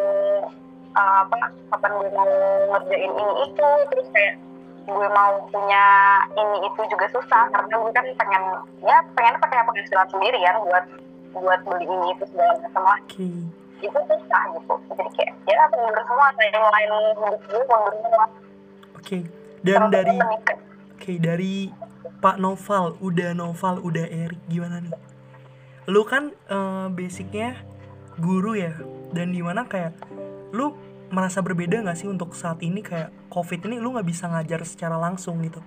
uh, 0.98 1.18
apa 1.26 1.38
kapan 1.74 1.92
gue 2.02 2.10
mau 2.14 2.32
ngerjain 2.76 3.12
ini 3.14 3.34
itu 3.46 3.70
terus 3.94 4.08
kayak 4.12 4.36
gue 4.90 5.08
mau 5.14 5.34
punya 5.54 5.86
ini 6.34 6.58
itu 6.66 6.82
juga 6.90 7.06
susah 7.14 7.46
karena 7.54 7.74
gue 7.78 7.92
kan 7.94 8.06
pengen 8.18 8.44
ya 8.82 8.98
pengen 9.14 9.38
pakai 9.38 9.62
penghasilan 9.64 10.08
sendiri 10.10 10.40
kan 10.42 10.58
buat 10.66 10.86
buat 11.38 11.62
beli 11.62 11.86
ini 11.86 12.08
itu 12.18 12.26
segala 12.34 12.58
macam 12.58 12.84
lah 12.90 13.00
Oke. 13.06 13.28
itu 13.86 14.00
susah 14.10 14.42
gitu 14.58 14.74
jadi 14.98 15.10
kayak 15.14 15.34
ya 15.46 15.66
mundur 15.78 16.04
semua 16.10 16.28
kayak 16.36 16.52
yang 16.58 16.68
lain 16.68 16.90
hidup 17.22 17.42
gue 17.46 17.64
mundur 17.70 17.96
semua 18.02 18.26
Oke. 19.00 19.18
Dan 19.64 19.88
Terus 19.88 19.92
dari 19.96 20.16
meningkat. 20.16 20.58
Oke, 21.00 21.16
dari 21.16 21.72
Pak 22.20 22.44
Noval, 22.44 23.00
udah 23.00 23.32
Noval, 23.32 23.80
udah 23.80 24.04
Erik, 24.04 24.44
gimana 24.52 24.84
nih? 24.84 24.92
Lu 25.88 26.04
kan 26.04 26.36
eh, 26.36 26.88
basicnya 26.92 27.56
guru 28.20 28.60
ya, 28.60 28.76
dan 29.16 29.32
di 29.32 29.40
mana 29.40 29.64
kayak 29.64 29.96
lu 30.52 30.76
merasa 31.08 31.40
berbeda 31.40 31.80
nggak 31.88 31.96
sih 31.96 32.12
untuk 32.12 32.36
saat 32.36 32.60
ini 32.68 32.84
kayak 32.84 33.16
COVID 33.32 33.72
ini 33.72 33.80
lu 33.80 33.96
nggak 33.96 34.04
bisa 34.12 34.28
ngajar 34.28 34.60
secara 34.68 35.00
langsung 35.00 35.40
gitu, 35.40 35.64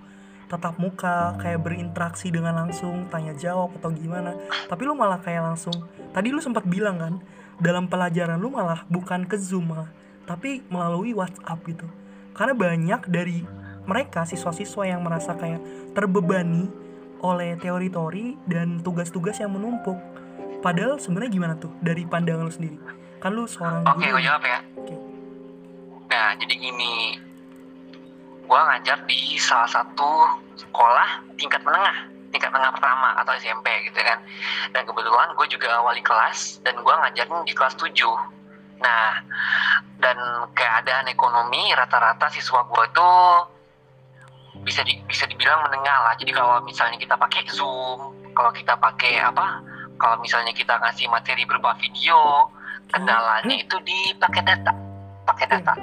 tatap 0.53 0.77
muka, 0.77 1.33
kayak 1.41 1.65
berinteraksi 1.65 2.29
dengan 2.29 2.53
langsung, 2.53 3.09
tanya 3.09 3.33
jawab 3.33 3.73
atau 3.81 3.89
gimana? 3.89 4.37
Tapi 4.69 4.85
lu 4.85 4.93
malah 4.93 5.17
kayak 5.17 5.49
langsung, 5.49 5.73
tadi 6.13 6.29
lu 6.29 6.45
sempat 6.45 6.61
bilang 6.69 7.01
kan, 7.01 7.13
dalam 7.57 7.89
pelajaran 7.89 8.37
lu 8.37 8.53
malah 8.53 8.85
bukan 8.85 9.25
ke 9.25 9.41
Zoom 9.41 9.73
malah, 9.73 9.89
tapi 10.29 10.61
melalui 10.69 11.17
WhatsApp 11.17 11.57
gitu. 11.65 11.89
Karena 12.37 12.53
banyak 12.53 13.09
dari 13.09 13.62
mereka 13.83 14.23
siswa-siswa 14.23 14.83
yang 14.87 15.03
merasa 15.03 15.35
kayak 15.35 15.59
terbebani 15.91 16.71
oleh 17.23 17.55
teori-teori 17.55 18.35
dan 18.47 18.83
tugas-tugas 18.83 19.39
yang 19.39 19.55
menumpuk. 19.55 19.95
Padahal 20.59 20.99
sebenarnya 20.99 21.31
gimana 21.31 21.53
tuh 21.55 21.71
dari 21.79 22.03
pandangan 22.07 22.47
lu 22.47 22.53
sendiri? 22.53 22.77
Kan 23.23 23.35
lu 23.35 23.47
seorang 23.47 23.87
Oke, 23.87 24.07
guru. 24.07 24.19
gue 24.19 24.23
jawab 24.27 24.43
ya. 24.43 24.59
Oke. 24.79 24.95
Nah, 26.11 26.35
jadi 26.35 26.53
gini. 26.55 26.95
Gua 28.43 28.59
ngajar 28.67 29.07
di 29.07 29.39
salah 29.39 29.71
satu 29.71 30.27
sekolah 30.59 31.23
tingkat 31.39 31.63
menengah, 31.63 32.11
tingkat 32.35 32.51
menengah 32.51 32.75
pertama 32.75 33.15
atau 33.23 33.31
SMP 33.39 33.71
gitu 33.87 34.03
kan. 34.03 34.19
Dan 34.75 34.83
kebetulan 34.83 35.31
gue 35.39 35.47
juga 35.47 35.79
wali 35.79 36.03
kelas 36.03 36.59
dan 36.67 36.75
gua 36.83 36.99
ngajarin 37.07 37.47
di 37.47 37.55
kelas 37.55 37.79
7. 37.79 37.95
Nah, 38.83 39.23
dan 40.03 40.19
keadaan 40.51 41.07
ekonomi 41.07 41.71
rata-rata 41.71 42.27
siswa 42.35 42.67
gua 42.67 42.83
tuh 42.91 43.52
bisa 44.61 44.85
di, 44.85 45.01
bisa 45.09 45.25
dibilang 45.25 45.65
menengah 45.65 45.97
lah. 46.05 46.13
Jadi 46.21 46.29
kalau 46.29 46.61
misalnya 46.61 47.01
kita 47.01 47.17
pakai 47.17 47.41
Zoom, 47.49 48.13
kalau 48.37 48.53
kita 48.53 48.77
pakai 48.77 49.17
apa? 49.17 49.65
Kalau 49.97 50.19
misalnya 50.21 50.53
kita 50.53 50.77
ngasih 50.77 51.09
materi 51.09 51.45
berupa 51.45 51.73
video, 51.81 52.49
kendalanya 52.93 53.55
itu 53.57 53.77
di 53.81 54.13
pakai 54.21 54.41
data 54.45 54.73
pakai 55.25 55.45
data 55.49 55.73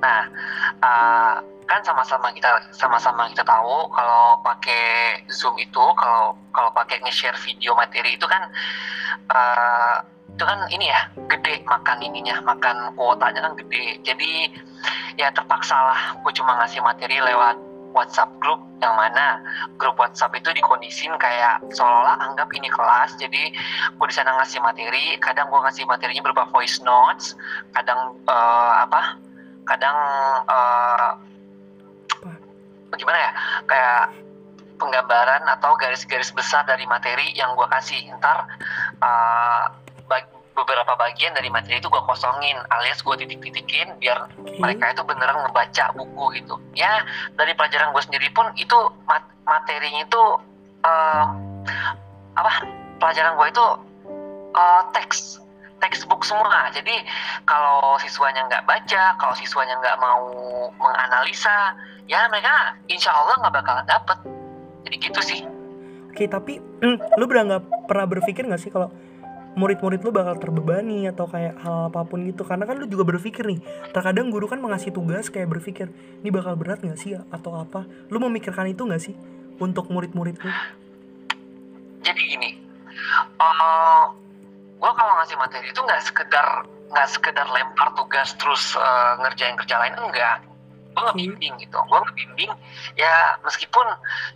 nah 0.00 0.22
uh, 0.80 1.34
kan 1.66 1.80
sama-sama 1.84 2.32
kita 2.34 2.72
sama-sama 2.72 3.30
kita 3.30 3.44
tahu 3.44 3.90
kalau 3.94 4.40
pakai 4.42 5.20
zoom 5.30 5.54
itu 5.60 5.84
kalau 5.94 6.34
kalau 6.50 6.70
pakai 6.74 6.98
nge-share 7.04 7.36
video 7.46 7.76
materi 7.76 8.16
itu 8.16 8.26
kan 8.26 8.48
uh, 9.30 9.96
itu 10.30 10.44
kan 10.46 10.66
ini 10.72 10.88
ya 10.88 11.00
gede 11.28 11.60
makan 11.68 12.00
ininya 12.00 12.40
makan 12.42 12.96
kuotanya 12.96 13.44
kan 13.44 13.52
gede 13.60 14.00
jadi 14.02 14.32
ya 15.20 15.28
terpaksa 15.36 15.76
lah 15.76 16.00
gue 16.24 16.32
cuma 16.32 16.56
ngasih 16.64 16.80
materi 16.80 17.20
lewat 17.20 17.69
WhatsApp 17.92 18.30
grup 18.38 18.62
yang 18.80 18.94
mana? 18.96 19.42
Grup 19.76 19.98
WhatsApp 19.98 20.34
itu 20.38 20.50
dikondisiin 20.54 21.14
kayak 21.20 21.60
seolah-olah 21.74 22.16
anggap 22.30 22.48
ini 22.54 22.70
kelas 22.70 23.18
jadi 23.20 23.52
gue 23.96 24.06
di 24.08 24.14
sana 24.14 24.34
ngasih 24.40 24.62
materi 24.62 25.18
kadang 25.20 25.50
gue 25.50 25.60
ngasih 25.60 25.84
materinya 25.84 26.22
berupa 26.24 26.48
voice 26.50 26.80
notes 26.82 27.34
kadang 27.74 28.16
eh, 28.24 28.72
apa? 28.86 29.18
Kadang 29.68 29.96
eh, 30.48 31.10
bagaimana 32.90 33.18
ya? 33.18 33.32
Kayak 33.66 34.02
penggambaran 34.80 35.44
atau 35.44 35.76
garis-garis 35.76 36.32
besar 36.32 36.64
dari 36.64 36.88
materi 36.88 37.36
yang 37.36 37.52
gue 37.52 37.68
kasih. 37.68 38.00
Ntar 38.16 38.48
bag- 38.96 39.79
beberapa 40.54 40.92
bagian 40.98 41.32
dari 41.32 41.48
materi 41.48 41.78
itu 41.78 41.88
gue 41.88 42.02
kosongin 42.04 42.58
alias 42.68 43.00
gue 43.00 43.14
titik-titikin 43.16 43.96
biar 44.02 44.28
mereka 44.58 44.92
itu 44.92 45.02
beneran 45.06 45.46
ngebaca 45.46 45.94
buku 45.96 46.24
gitu. 46.42 46.58
Ya 46.76 47.04
dari 47.38 47.54
pelajaran 47.54 47.94
gue 47.94 48.02
sendiri 48.02 48.28
pun 48.34 48.50
itu 48.58 48.76
mat- 49.06 49.30
materinya 49.46 50.02
itu 50.04 50.22
eh, 50.84 51.26
apa 52.36 52.52
pelajaran 53.00 53.38
gue 53.38 53.46
itu 53.50 53.66
eh, 54.54 54.82
teks 54.94 55.40
textbook 55.80 56.22
semua. 56.22 56.68
Jadi 56.70 56.92
kalau 57.48 57.96
siswanya 57.98 58.44
nggak 58.46 58.66
baca 58.68 59.16
kalau 59.16 59.34
siswanya 59.34 59.80
nggak 59.80 59.98
mau 59.98 60.28
menganalisa 60.76 61.74
ya 62.04 62.28
mereka 62.28 62.76
insya 62.86 63.10
Allah 63.10 63.40
nggak 63.40 63.54
bakalan 63.54 63.86
dapet. 63.88 64.18
Jadi 64.84 64.96
gitu 65.00 65.20
sih. 65.24 65.40
Oke, 66.10 66.26
tapi 66.26 66.60
mm, 66.60 66.98
lu 67.18 67.24
beranggap 67.24 67.64
pernah 67.88 68.06
berpikir 68.06 68.44
nggak 68.44 68.60
sih 68.60 68.70
kalau 68.70 68.92
murid-murid 69.58 70.00
lu 70.06 70.10
bakal 70.14 70.38
terbebani 70.38 71.10
atau 71.10 71.26
kayak 71.26 71.58
hal 71.62 71.90
apa 71.90 72.06
pun 72.06 72.22
gitu. 72.22 72.46
Karena 72.46 72.66
kan 72.66 72.78
lu 72.78 72.86
juga 72.86 73.02
berpikir 73.02 73.46
nih 73.46 73.60
terkadang 73.90 74.30
guru 74.30 74.46
kan 74.46 74.62
mengasih 74.62 74.94
tugas 74.94 75.26
kayak 75.26 75.50
berpikir 75.50 75.90
ini 76.22 76.30
bakal 76.30 76.54
berat 76.54 76.82
nggak 76.82 76.98
sih 76.98 77.18
ya? 77.18 77.26
Atau 77.34 77.56
apa? 77.58 77.86
Lu 78.12 78.22
memikirkan 78.22 78.70
itu 78.70 78.86
nggak 78.86 79.02
sih 79.02 79.14
untuk 79.58 79.90
murid-murid 79.90 80.38
lu? 80.38 80.50
Jadi 82.00 82.22
gini 82.26 82.50
eh 83.40 84.02
gue 84.80 84.92
kalau 84.96 85.12
ngasih 85.20 85.36
materi 85.36 85.66
itu 85.68 85.80
nggak 85.82 86.02
sekedar 86.04 86.46
nggak 86.90 87.08
sekedar 87.10 87.46
lempar 87.50 87.92
tugas 87.98 88.32
terus 88.38 88.78
eh, 88.78 89.12
ngerjain 89.20 89.58
kerja 89.58 89.76
lain 89.82 89.94
enggak. 89.98 90.46
Gue 90.94 91.02
ngebimbing 91.10 91.54
gitu. 91.58 91.78
Gue 91.90 91.98
ngebimbing 92.06 92.50
ya 92.94 93.34
meskipun 93.42 93.86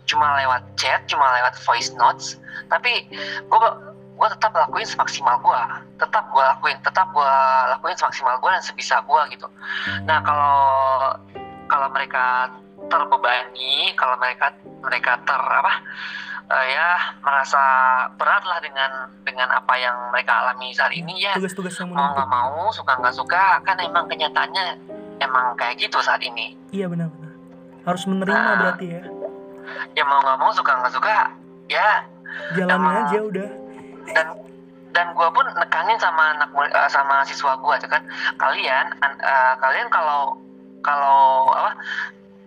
cuma 0.05 0.35
lewat 0.43 0.63
chat 0.75 1.07
cuma 1.07 1.31
lewat 1.39 1.55
voice 1.63 1.95
notes 1.95 2.39
tapi 2.67 3.07
gue 3.45 3.69
gue 4.15 4.27
tetap 4.31 4.51
lakuin 4.51 4.83
semaksimal 4.83 5.35
gue 5.37 5.61
tetap 5.97 6.23
gue 6.29 6.39
lakuin 6.41 6.77
tetap 6.81 7.11
gue 7.11 7.33
lakuin 7.69 7.95
semaksimal 7.95 8.35
gue 8.37 8.49
dan 8.49 8.63
sebisa 8.63 8.99
gue 9.01 9.21
gitu. 9.29 9.47
Nah 10.03 10.19
kalau 10.19 10.59
kalau 11.67 11.87
mereka 11.89 12.47
terbebani 12.87 13.91
kalau 13.93 14.15
mereka 14.15 14.55
mereka 14.79 15.19
ter 15.21 15.35
apa 15.35 15.73
eh, 16.47 16.65
ya 16.71 16.87
merasa 17.19 17.61
berat 18.15 18.43
lah 18.45 18.59
dengan 18.59 18.91
dengan 19.21 19.49
apa 19.51 19.73
yang 19.75 19.97
mereka 20.09 20.31
alami 20.41 20.71
saat 20.71 20.93
ini 20.93 21.19
ya. 21.19 21.33
Tugas-tugas 21.33 21.75
yang 21.75 21.91
mau 21.91 22.13
nggak 22.13 22.29
mau 22.29 22.71
suka 22.71 22.95
nggak 22.95 23.15
suka 23.15 23.59
kan 23.61 23.75
emang 23.79 24.07
kenyataannya 24.07 24.79
emang 25.19 25.57
kayak 25.57 25.75
gitu 25.75 25.99
saat 25.99 26.21
ini. 26.21 26.55
Iya 26.71 26.87
benar-benar 26.87 27.33
harus 27.83 28.03
menerima 28.05 28.37
Ah. 28.39 28.55
berarti 28.57 28.85
ya. 28.87 29.03
Ya 29.91 30.03
mau 30.05 30.21
nggak 30.21 30.37
mau 30.37 30.51
suka 30.53 30.71
nggak 30.71 30.93
suka 30.93 31.11
ya. 31.67 31.91
Jalannya 32.53 32.77
Emang- 32.77 33.05
aja 33.05 33.19
udah 33.21 33.49
dan 34.13 34.27
dan 34.95 35.11
gue 35.11 35.27
pun 35.35 35.43
nekanin 35.59 35.99
sama 35.99 36.37
anak 36.39 36.49
eh, 36.71 36.89
sama 36.91 37.25
siswa 37.27 37.59
gue 37.59 37.75
kan. 37.87 38.03
Kalian 38.39 38.85
an- 39.03 39.19
eh, 39.19 39.53
kalian 39.59 39.87
kalau 39.91 40.39
kalau 40.85 41.51
apa 41.51 41.75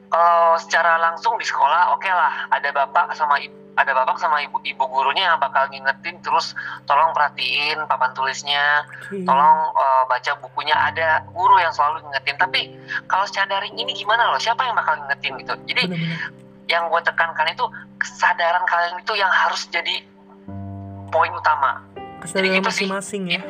kalau 0.09 0.57
secara 0.57 0.97
langsung 0.97 1.37
di 1.37 1.45
sekolah 1.45 1.93
oke 1.93 2.09
lah. 2.09 2.49
Ada 2.55 2.73
bapak 2.73 3.13
sama 3.19 3.37
ibu 3.43 3.57
ada 3.79 3.95
bapak 3.95 4.19
sama 4.19 4.43
ibu 4.43 4.59
ibu 4.67 4.85
gurunya 4.91 5.31
yang 5.31 5.39
bakal 5.39 5.71
ngingetin 5.71 6.19
terus 6.19 6.51
tolong 6.89 7.15
perhatiin 7.15 7.85
papan 7.87 8.11
tulisnya. 8.17 8.83
Tolong 9.13 9.59
eh, 9.77 10.03
baca 10.09 10.33
bukunya. 10.41 10.75
Ada 10.75 11.29
guru 11.29 11.61
yang 11.61 11.71
selalu 11.77 12.01
ngingetin. 12.09 12.37
Tapi 12.41 12.61
kalau 13.13 13.29
secara 13.29 13.61
daring 13.61 13.77
ini 13.77 13.93
gimana 13.93 14.33
loh? 14.33 14.41
Siapa 14.41 14.65
yang 14.65 14.75
bakal 14.75 14.97
ngingetin 15.05 15.37
gitu? 15.45 15.55
Jadi 15.69 15.85
yang 16.69 16.89
gue 16.93 17.01
tekankan 17.01 17.49
itu 17.49 17.65
kesadaran 18.01 18.65
kalian 18.69 19.01
itu 19.01 19.13
yang 19.17 19.33
harus 19.33 19.69
jadi 19.73 20.05
poin 21.09 21.31
utama. 21.33 21.83
Kesadaran 22.19 22.59
gitu 22.59 22.71
sih. 22.73 22.87
masing-masing 22.89 23.23
ya. 23.39 23.43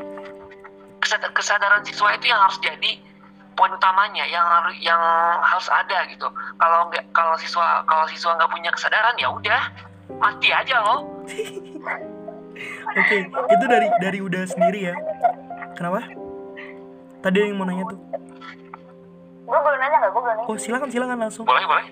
Kesad- 0.99 1.33
kesadaran 1.33 1.81
siswa 1.87 2.13
itu 2.15 2.27
yang 2.29 2.41
harus 2.43 2.59
jadi 2.61 2.93
poin 3.55 3.75
utamanya 3.75 4.23
yang 4.29 4.47
harus 4.47 4.75
yang 4.79 5.01
harus 5.43 5.67
ada 5.71 6.07
gitu. 6.07 6.27
Kalau 6.59 6.87
nggak 6.91 7.05
kalau 7.11 7.35
siswa 7.39 7.83
kalau 7.87 8.07
siswa 8.07 8.39
nggak 8.39 8.51
punya 8.51 8.71
kesadaran 8.71 9.15
ya 9.19 9.29
udah 9.31 9.63
mati 10.19 10.49
aja 10.49 10.81
loh 10.81 11.05
oke 12.97 13.17
itu 13.29 13.65
dari 13.69 13.89
dari 14.01 14.19
udah 14.25 14.43
sendiri 14.49 14.91
ya. 14.91 14.95
Kenapa? 15.77 16.03
Tadi 17.23 17.37
ada 17.39 17.47
yang 17.51 17.59
mau 17.59 17.67
nanya 17.67 17.85
tuh. 17.87 17.99
Gue 19.49 19.59
boleh 19.59 19.79
nanya 19.79 19.97
nggak? 20.01 20.11
Gue 20.11 20.23
boleh 20.23 20.35
nanya. 20.39 20.49
Oh 20.49 20.57
silakan 20.59 20.89
silakan 20.91 21.19
langsung. 21.19 21.45
Boleh 21.47 21.65
boleh 21.67 21.87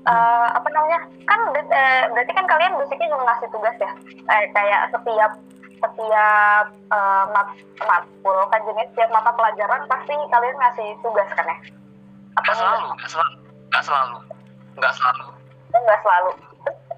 Eh, 0.00 0.48
apa 0.56 0.68
namanya 0.72 1.04
kan 1.28 1.40
ber- 1.52 1.68
eh, 1.68 2.08
berarti 2.08 2.32
kan 2.32 2.48
kalian 2.48 2.72
basicnya 2.80 3.12
juga 3.12 3.24
ngasih 3.28 3.48
tugas 3.52 3.76
ya 3.76 3.92
eh, 4.32 4.48
kayak 4.56 4.88
setiap 4.96 5.32
setiap 5.80 6.64
uh, 6.92 7.24
mat 7.32 7.48
matkul 7.84 8.36
kan 8.52 8.60
jenis 8.68 8.88
setiap 8.92 9.08
mata 9.12 9.32
pelajaran 9.32 9.80
pasti 9.88 10.12
kalian 10.12 10.56
ngasih 10.60 10.88
tugas 11.00 11.28
kan 11.32 11.48
ya? 11.48 11.56
Apa 12.36 12.52
selalu, 12.52 12.88
nggak 12.96 13.10
selalu, 13.12 13.36
nggak 13.72 13.84
selalu, 13.84 14.18
nggak 14.76 14.92
selalu. 14.92 15.26
Nggak 15.72 16.00
selalu. 16.04 16.30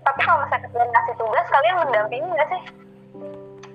Tapi 0.03 0.21
kalau 0.27 0.39
misalnya 0.43 0.67
kalian 0.67 0.91
ngasih 0.91 1.15
tugas, 1.15 1.47
kalian 1.47 1.77
mendampingi 1.79 2.29
nggak 2.35 2.49
sih? 2.51 2.63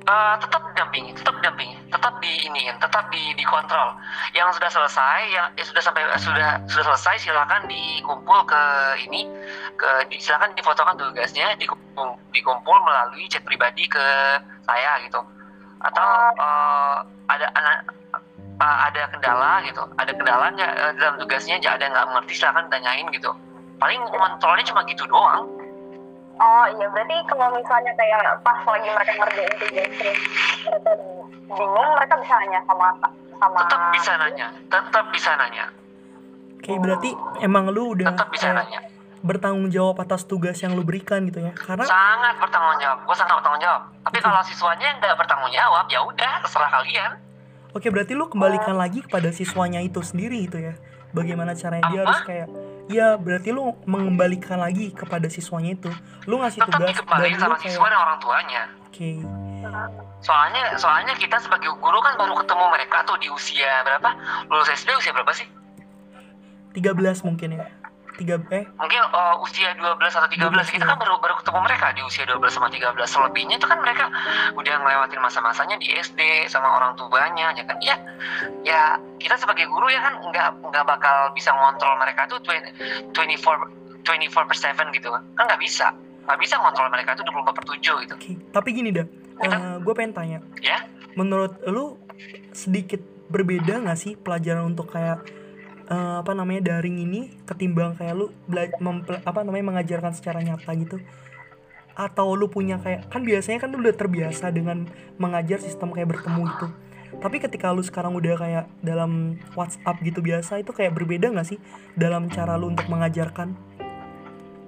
Uh, 0.08 0.39
tetap 0.39 0.63
dampingi, 0.80 1.12
tetap 1.12 1.36
dampingi, 1.43 1.76
tetap 1.91 2.15
di 2.24 2.32
ini, 2.48 2.72
tetap 2.80 3.12
di 3.12 3.36
dikontrol. 3.36 3.91
Yang 4.32 4.56
sudah 4.56 4.72
selesai, 4.72 5.20
yang 5.36 5.52
ya 5.60 5.67
sudah 5.67 5.84
sampai 5.84 6.08
sudah 6.15 6.63
sudah 6.63 6.84
selesai, 6.88 7.28
silakan 7.28 7.67
dikumpul 7.67 8.39
ke 8.48 8.63
ini, 9.04 9.28
ke 9.76 10.08
di, 10.08 10.15
silakan 10.15 10.56
difotokan 10.56 10.96
tugasnya, 10.96 11.60
dikumpul, 11.60 12.15
dikumpul 12.32 12.78
melalui 12.88 13.28
chat 13.28 13.43
pribadi 13.43 13.84
ke 13.91 14.06
saya 14.63 14.96
gitu. 15.04 15.20
Atau 15.84 16.10
uh, 16.39 17.04
ada 17.28 17.52
anak 17.60 17.91
uh, 18.63 18.78
ada 18.88 19.12
kendala 19.12 19.60
gitu, 19.67 19.84
ada 20.00 20.12
kendalanya 20.15 20.67
uh, 20.88 20.93
dalam 21.04 21.20
tugasnya, 21.20 21.60
ada 21.60 21.84
yang 21.84 21.91
nggak 21.91 22.08
mengerti, 22.15 22.39
silakan 22.39 22.72
tanyain 22.72 23.12
gitu. 23.12 23.36
Paling 23.76 24.00
kontrolnya 24.08 24.63
cuma 24.72 24.88
gitu 24.88 25.04
doang 25.04 25.57
Oh 26.38 26.65
iya, 26.69 26.86
berarti 26.93 27.15
kalau 27.26 27.50
misalnya 27.58 27.91
kayak 27.97 28.21
pas 28.45 28.62
lagi 28.62 28.89
mereka 28.93 29.12
ngerjain 29.17 29.54
tugas 29.58 29.89
terus 29.97 30.19
mereka 30.65 30.91
bingung, 31.50 31.89
mereka 31.97 32.13
bisa 32.21 32.34
nanya 32.38 32.60
sama 32.69 32.88
sama. 33.41 33.58
Tetap 33.65 33.82
bisa 33.93 34.12
nanya, 34.21 34.47
tetap 34.69 35.06
bisa 35.10 35.32
nanya. 35.38 35.65
Oke, 36.58 36.73
berarti 36.78 37.10
emang 37.41 37.69
lu 37.73 37.97
udah 37.97 38.13
tetap 38.13 38.30
bisa 38.30 38.54
nanya. 38.54 38.82
bertanggung 39.26 39.73
jawab 39.73 39.97
atas 39.97 40.30
tugas 40.30 40.62
yang 40.62 40.78
lu 40.78 40.86
berikan 40.86 41.26
gitu 41.26 41.41
ya? 41.41 41.50
Karena 41.58 41.86
sangat 41.89 42.38
bertanggung 42.38 42.78
jawab, 42.78 43.02
gue 43.02 43.15
sangat 43.17 43.34
bertanggung 43.41 43.63
jawab. 43.65 43.82
Tapi 44.06 44.17
kalau 44.21 44.41
siswanya 44.45 44.88
nggak 45.02 45.15
bertanggung 45.17 45.52
jawab, 45.54 45.86
ya 45.89 46.00
udah 46.06 46.32
terserah 46.45 46.69
kalian. 46.69 47.12
Oke, 47.73 47.89
berarti 47.89 48.13
lu 48.13 48.30
kembalikan 48.30 48.78
lagi 48.78 49.02
kepada 49.02 49.34
siswanya 49.34 49.82
itu 49.82 50.02
sendiri 50.06 50.45
itu 50.45 50.58
ya? 50.62 50.78
Bagaimana 51.17 51.58
caranya 51.58 51.89
dia 51.89 52.02
harus 52.06 52.21
kayak 52.26 52.47
Iya, 52.88 53.19
berarti 53.19 53.52
lu 53.52 53.76
mengembalikan 53.84 54.63
lagi 54.63 54.95
kepada 54.95 55.28
siswanya 55.28 55.76
itu. 55.76 55.91
Lu 56.23 56.39
ngasih 56.39 56.63
Tetap 56.63 56.80
tugas 56.80 56.95
dan 56.95 57.36
sama 57.36 57.56
kayak... 57.60 57.63
siswa 57.67 57.86
dan 57.91 58.00
orang 58.00 58.17
tuanya. 58.23 58.63
Oke. 58.88 58.95
Okay. 58.95 59.15
Soalnya 60.23 60.80
soalnya 60.80 61.13
kita 61.19 61.36
sebagai 61.43 61.67
guru 61.78 62.00
kan 62.00 62.15
baru 62.15 62.34
ketemu 62.39 62.65
mereka 62.71 63.04
tuh 63.04 63.19
di 63.19 63.28
usia 63.28 63.84
berapa? 63.84 64.10
Lulus 64.47 64.71
SD 64.71 64.95
usia 64.95 65.12
berapa 65.12 65.32
sih? 65.36 65.47
13 66.73 67.28
mungkin 67.28 67.58
ya 67.58 67.65
tiga 68.17 68.36
eh? 68.49 68.65
Mungkin 68.75 69.01
uh, 69.13 69.39
usia 69.45 69.71
12 69.77 69.86
atau 70.01 70.27
13 70.27 70.49
12, 70.49 70.75
kita 70.75 70.86
kan 70.89 70.97
baru 70.97 71.21
baru 71.21 71.38
ketemu 71.38 71.60
mereka 71.62 71.93
di 71.93 72.01
usia 72.01 72.25
12 72.25 72.41
sama 72.49 72.67
13 72.67 72.97
selebihnya 73.06 73.56
itu 73.62 73.67
kan 73.69 73.80
mereka 73.80 74.10
udah 74.58 74.73
ngelewatin 74.82 75.21
masa-masanya 75.21 75.77
di 75.77 75.93
SD 75.93 76.49
sama 76.49 76.67
orang 76.82 76.97
tuanya 76.97 77.53
ya 77.53 77.63
kan? 77.63 77.77
Ya 77.80 77.95
ya 78.65 78.82
kita 79.21 79.38
sebagai 79.38 79.69
guru 79.69 79.88
ya 79.93 80.01
kan 80.01 80.17
nggak 80.19 80.49
nggak 80.65 80.86
bakal 80.89 81.32
bisa 81.38 81.53
ngontrol 81.53 81.95
mereka 82.01 82.25
tuh 82.25 82.41
20, 82.41 83.13
24 83.13 84.03
24 84.03 84.49
per 84.49 84.58
7 84.58 84.97
gitu 84.97 85.08
kan. 85.13 85.23
Kan 85.38 85.43
nggak 85.47 85.62
bisa. 85.62 85.93
Nggak 86.27 86.39
bisa 86.41 86.56
ngontrol 86.60 86.89
mereka 86.91 87.15
tuh 87.15 87.23
24 87.23 87.53
per 87.53 87.65
7 87.77 88.03
gitu. 88.03 88.15
Okay. 88.17 88.36
tapi 88.51 88.69
gini 88.73 88.89
dah. 88.91 89.08
Uh, 89.38 89.45
eh, 89.45 89.75
gue 89.86 89.93
pengen 89.93 90.13
tanya. 90.17 90.39
Ya? 90.60 90.82
Menurut 91.13 91.62
lu 91.69 92.01
sedikit 92.58 92.99
berbeda 93.27 93.84
nggak 93.84 93.99
sih 93.99 94.13
pelajaran 94.15 94.73
untuk 94.73 94.89
kayak 94.89 95.21
uh, 95.89 96.21
apa 96.21 96.32
namanya 96.36 96.76
daring 96.76 97.00
ini 97.02 97.34
ketimbang 97.47 97.95
kayak 97.95 98.15
lu 98.15 98.32
apa 99.23 99.39
namanya 99.43 99.65
mengajarkan 99.76 100.13
secara 100.15 100.43
nyata 100.43 100.71
gitu. 100.78 100.97
Atau 101.97 102.38
lu 102.38 102.45
punya 102.45 102.78
kayak 102.78 103.10
kan 103.10 103.26
biasanya 103.26 103.58
kan 103.58 103.73
lu 103.73 103.82
udah 103.82 103.95
terbiasa 103.95 104.54
dengan 104.54 104.86
mengajar 105.17 105.58
sistem 105.58 105.89
kayak 105.95 106.13
bertemu 106.13 106.45
gitu. 106.54 106.67
Tapi 107.17 107.39
ketika 107.39 107.71
lu 107.71 107.82
sekarang 107.82 108.13
udah 108.13 108.36
kayak 108.38 108.65
dalam 108.84 109.39
WhatsApp 109.56 109.97
gitu 110.04 110.19
biasa 110.19 110.62
itu 110.62 110.76
kayak 110.76 110.93
berbeda 110.93 111.32
nggak 111.34 111.47
sih 111.47 111.60
dalam 111.97 112.30
cara 112.30 112.60
lu 112.60 112.69
untuk 112.69 112.86
mengajarkan? 112.91 113.56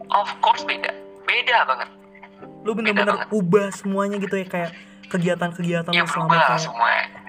Of 0.09 0.29
course 0.41 0.65
beda, 0.65 0.89
beda 1.27 1.57
banget. 1.69 1.89
Lu 2.65 2.73
bener-bener 2.73 3.29
ubah 3.29 3.69
semuanya 3.75 4.17
gitu 4.17 4.39
ya 4.39 4.47
kayak 4.47 4.71
kegiatan-kegiatan 5.09 5.93
ya, 5.93 6.05
selama 6.05 6.37
kayak 6.37 6.61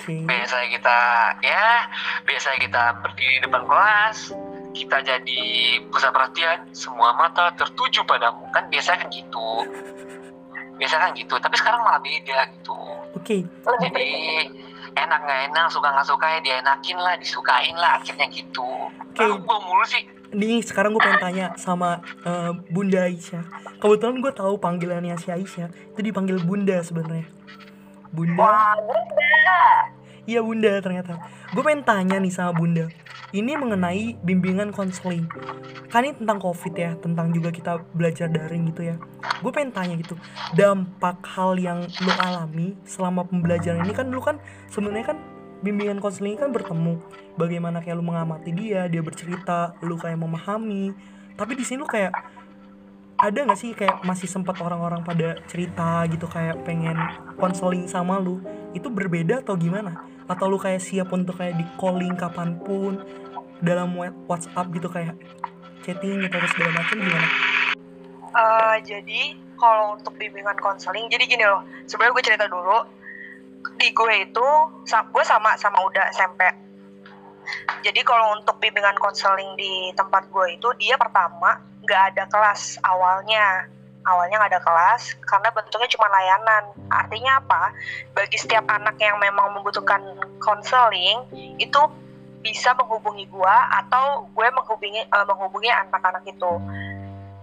okay. 0.01 0.21
biasa 0.25 0.57
kita 0.73 0.99
ya 1.45 1.69
biasa 2.25 2.49
kita 2.57 2.83
berdiri 3.05 3.39
di 3.39 3.41
depan 3.45 3.63
kelas 3.69 4.33
kita 4.73 4.97
jadi 5.03 5.43
pusat 5.91 6.11
perhatian 6.15 6.71
semua 6.73 7.13
mata 7.19 7.53
tertuju 7.59 8.07
padamu 8.09 8.49
kan 8.55 8.71
biasa 8.73 8.97
kan 8.97 9.09
gitu 9.13 9.67
biasa 10.81 10.97
kan 10.97 11.11
gitu 11.13 11.37
tapi 11.37 11.61
sekarang 11.61 11.85
malah 11.85 12.01
beda 12.01 12.49
gitu 12.57 12.81
oke 13.13 13.21
okay. 13.21 13.45
jadi 13.85 14.09
enak 14.97 15.21
nggak 15.23 15.41
enak 15.53 15.67
suka 15.69 15.93
nggak 15.93 16.09
suka 16.09 16.27
ya 16.27 16.39
dienakin 16.41 16.99
lah 16.99 17.15
disukain 17.21 17.77
lah 17.77 18.01
akhirnya 18.01 18.27
gitu 18.33 18.89
oke 18.89 19.21
okay. 19.21 19.29
mulu 19.47 19.85
sih 19.85 20.03
Nih 20.31 20.63
sekarang 20.63 20.95
gue 20.95 21.03
pengen 21.03 21.19
tanya 21.19 21.47
sama 21.59 21.99
uh, 22.23 22.55
Bunda 22.71 23.03
Aisyah. 23.03 23.43
Kebetulan 23.83 24.23
gue 24.23 24.31
tahu 24.31 24.63
panggilannya 24.63 25.19
si 25.19 25.27
Aisyah 25.27 25.67
itu 25.91 26.01
dipanggil 26.07 26.39
Bunda 26.39 26.79
sebenarnya. 26.87 27.27
Bunda. 28.11 28.39
Wah, 28.39 28.75
Bunda. 28.83 29.63
Iya 30.27 30.41
Bunda 30.45 30.73
ternyata. 30.79 31.19
Gue 31.51 31.63
pengen 31.67 31.83
tanya 31.83 32.17
nih 32.23 32.31
sama 32.31 32.55
Bunda. 32.55 32.87
Ini 33.31 33.55
mengenai 33.55 34.19
bimbingan 34.27 34.75
konseling. 34.75 35.31
Kan 35.87 36.03
ini 36.03 36.19
tentang 36.19 36.43
covid 36.43 36.75
ya, 36.75 36.99
tentang 36.99 37.31
juga 37.31 37.55
kita 37.55 37.83
belajar 37.95 38.27
daring 38.27 38.71
gitu 38.75 38.91
ya. 38.91 38.97
Gue 39.39 39.55
pengen 39.55 39.71
tanya 39.71 39.95
gitu, 39.99 40.19
dampak 40.59 41.23
hal 41.23 41.55
yang 41.55 41.87
lo 42.03 42.13
alami 42.19 42.75
selama 42.83 43.23
pembelajaran 43.27 43.87
ini 43.87 43.95
kan 43.95 44.11
lu 44.11 44.19
kan 44.19 44.43
sebenarnya 44.67 45.15
kan 45.15 45.19
bimbingan 45.63 46.03
konseling 46.03 46.35
kan 46.35 46.51
bertemu. 46.51 46.99
Bagaimana 47.39 47.79
kayak 47.81 47.99
lu 47.99 48.05
mengamati 48.05 48.51
dia, 48.51 48.91
dia 48.91 49.03
bercerita, 49.03 49.79
lu 49.83 49.95
kayak 49.95 50.19
memahami. 50.19 50.91
Tapi 51.39 51.53
di 51.55 51.65
sini 51.65 51.81
lu 51.81 51.89
kayak 51.89 52.13
ada 53.21 53.39
nggak 53.45 53.61
sih 53.61 53.77
kayak 53.77 54.01
masih 54.01 54.25
sempat 54.25 54.57
orang-orang 54.65 55.05
pada 55.05 55.37
cerita 55.45 56.09
gitu 56.09 56.25
kayak 56.25 56.65
pengen 56.65 56.97
konseling 57.37 57.85
sama 57.85 58.17
lu? 58.17 58.41
Itu 58.73 58.89
berbeda 58.89 59.45
atau 59.45 59.61
gimana? 59.61 60.09
Atau 60.25 60.49
lu 60.49 60.57
kayak 60.57 60.81
siap 60.81 61.13
untuk 61.13 61.37
kayak 61.37 61.61
di 61.61 61.65
calling 61.77 62.17
kapan 62.17 62.57
pun 62.57 63.05
dalam 63.61 63.93
WhatsApp 64.25 64.73
gitu 64.73 64.89
kayak 64.89 65.21
chatting 65.85 66.25
atau 66.25 66.49
segala 66.49 66.81
macam 66.81 66.97
gimana? 66.97 67.29
Uh, 68.31 68.77
jadi 68.81 69.37
kalau 69.61 70.01
untuk 70.01 70.17
bimbingan 70.17 70.57
konseling 70.57 71.11
jadi 71.13 71.29
gini 71.29 71.45
loh 71.45 71.61
sebenarnya 71.85 72.17
gue 72.17 72.25
cerita 72.25 72.47
dulu. 72.49 72.79
Di 73.77 73.93
gue 73.93 74.15
itu 74.25 74.49
gue 74.89 75.25
sama 75.29 75.53
sama 75.61 75.79
udah 75.85 76.09
SMP 76.17 76.49
jadi 77.81 78.01
kalau 78.05 78.37
untuk 78.37 78.61
bimbingan 78.61 78.97
konseling 79.01 79.57
di 79.57 79.93
tempat 79.97 80.29
gue 80.29 80.47
itu 80.57 80.69
dia 80.77 80.97
pertama 81.01 81.70
nggak 81.91 82.15
ada 82.15 82.25
kelas 82.31 82.79
awalnya. 82.87 83.67
Awalnya 84.07 84.39
nggak 84.39 84.53
ada 84.55 84.63
kelas 84.63 85.19
karena 85.27 85.51
bentuknya 85.51 85.91
cuma 85.91 86.07
layanan. 86.07 86.65
Artinya 86.89 87.43
apa? 87.43 87.75
Bagi 88.15 88.39
setiap 88.39 88.65
anak 88.71 88.95
yang 89.03 89.19
memang 89.19 89.59
membutuhkan 89.59 90.01
konseling 90.39 91.27
itu 91.59 91.83
bisa 92.41 92.73
menghubungi 92.79 93.29
gue 93.29 93.57
atau 93.83 94.25
gue 94.33 94.49
menghubungi 94.55 95.05
uh, 95.11 95.27
menghubungi 95.27 95.69
anak-anak 95.69 96.25
itu. 96.25 96.53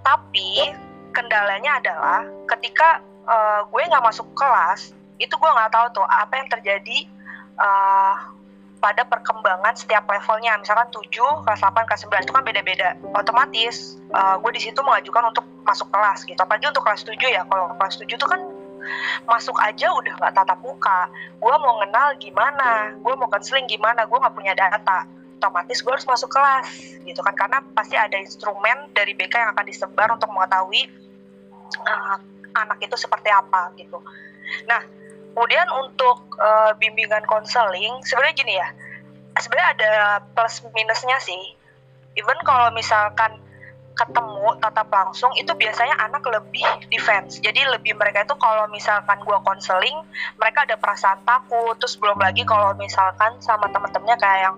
Tapi 0.02 0.74
kendalanya 1.12 1.78
adalah 1.78 2.26
ketika 2.56 3.04
uh, 3.28 3.62
gue 3.68 3.82
nggak 3.84 4.06
masuk 4.08 4.26
kelas 4.34 4.96
itu 5.22 5.34
gue 5.36 5.52
nggak 5.52 5.70
tahu 5.70 6.02
tuh 6.02 6.08
apa 6.08 6.34
yang 6.42 6.50
terjadi 6.50 7.06
uh, 7.60 8.16
pada 8.78 9.04
perkembangan 9.06 9.74
setiap 9.74 10.06
levelnya. 10.06 10.58
Misalkan 10.62 10.90
7, 10.94 11.10
kelas 11.44 11.62
8, 11.62 11.88
kelas 11.90 12.02
9 12.06 12.26
itu 12.26 12.34
kan 12.34 12.44
beda-beda. 12.46 12.90
Otomatis 13.18 13.98
uh, 14.14 14.38
gue 14.38 14.52
di 14.54 14.62
situ 14.62 14.80
mengajukan 14.86 15.34
untuk 15.34 15.46
masuk 15.66 15.90
kelas 15.90 16.24
gitu. 16.24 16.38
Apalagi 16.38 16.70
untuk 16.70 16.86
kelas 16.86 17.02
7 17.04 17.18
ya. 17.28 17.42
Kalau 17.46 17.74
kelas 17.76 17.96
7 18.00 18.08
itu 18.08 18.28
kan 18.30 18.42
masuk 19.28 19.58
aja 19.60 19.92
udah 19.92 20.14
nggak 20.16 20.34
tatap 20.34 20.60
muka. 20.64 21.12
Gue 21.42 21.56
mau 21.60 21.82
kenal 21.82 22.16
gimana? 22.22 22.96
Gue 23.02 23.14
mau 23.18 23.28
konseling 23.28 23.68
gimana? 23.68 24.06
Gue 24.06 24.18
nggak 24.22 24.36
punya 24.36 24.54
data. 24.54 25.10
Otomatis 25.38 25.86
gue 25.86 25.92
harus 25.94 26.08
masuk 26.08 26.30
kelas 26.32 26.68
gitu 27.04 27.20
kan. 27.22 27.34
Karena 27.34 27.60
pasti 27.74 27.98
ada 27.98 28.16
instrumen 28.18 28.94
dari 28.94 29.14
BK 29.18 29.34
yang 29.34 29.52
akan 29.54 29.66
disebar 29.68 30.08
untuk 30.14 30.30
mengetahui 30.32 30.90
uh, 31.82 32.18
anak 32.58 32.80
itu 32.82 32.96
seperti 32.98 33.30
apa 33.30 33.74
gitu. 33.78 34.02
Nah 34.66 34.97
kemudian 35.38 35.70
untuk 35.70 36.34
uh, 36.42 36.74
bimbingan 36.82 37.22
konseling 37.30 38.02
sebenarnya 38.02 38.34
gini 38.34 38.54
ya 38.58 38.68
sebenarnya 39.42 39.70
ada 39.78 39.94
plus 40.34 40.62
minusnya 40.74 41.18
sih. 41.22 41.54
Even 42.18 42.38
kalau 42.42 42.74
misalkan 42.74 43.38
ketemu 43.98 44.62
tatap 44.62 44.88
langsung 44.94 45.34
itu 45.34 45.50
biasanya 45.58 45.98
anak 45.98 46.22
lebih 46.30 46.64
defense. 46.94 47.42
Jadi 47.42 47.66
lebih 47.66 47.98
mereka 47.98 48.24
itu 48.24 48.38
kalau 48.38 48.70
misalkan 48.70 49.18
gua 49.26 49.42
konseling 49.42 49.98
mereka 50.38 50.70
ada 50.70 50.78
perasaan 50.78 51.18
takut. 51.26 51.74
Terus 51.82 51.98
belum 51.98 52.22
lagi 52.22 52.46
kalau 52.46 52.78
misalkan 52.78 53.34
sama 53.42 53.66
temen-temennya 53.74 54.18
kayak 54.22 54.40
yang 54.46 54.58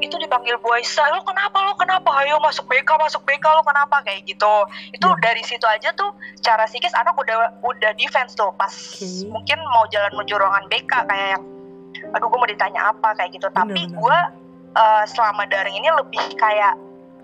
itu 0.00 0.16
dipanggil 0.16 0.56
Boysa, 0.58 1.04
lo 1.12 1.20
kenapa 1.22 1.62
lo 1.62 1.76
kenapa? 1.76 2.10
Ayo 2.24 2.40
masuk 2.40 2.64
BK 2.66 2.96
masuk 2.96 3.22
BK 3.28 3.44
lo 3.54 3.62
kenapa? 3.62 4.00
Kayak 4.02 4.24
gitu. 4.24 4.54
Itu 4.90 5.06
Ya. 5.06 5.20
dari 5.20 5.42
situ 5.44 5.62
aja 5.68 5.92
tuh 5.92 6.10
cara 6.40 6.64
psikis 6.66 6.96
anak 6.96 7.14
udah 7.14 7.60
udah 7.62 7.92
defense 7.94 8.34
tuh. 8.34 8.50
Pas 8.56 8.72
Oke. 8.72 9.04
mungkin 9.28 9.60
mau 9.70 9.84
jalan 9.92 10.10
menuju 10.16 10.34
ruangan 10.40 10.64
BK 10.66 10.92
kayak 11.06 11.28
yang 11.38 11.44
aduh 12.16 12.26
gue 12.26 12.38
mau 12.40 12.48
ditanya 12.50 12.90
apa? 12.90 13.14
Kayak 13.14 13.30
gitu. 13.36 13.46
Tapi 13.52 13.80
gue 13.92 14.18
eh, 14.72 15.04
selama 15.06 15.44
daring 15.46 15.76
ini 15.76 15.92
lebih 15.92 16.24
kayak 16.40 16.72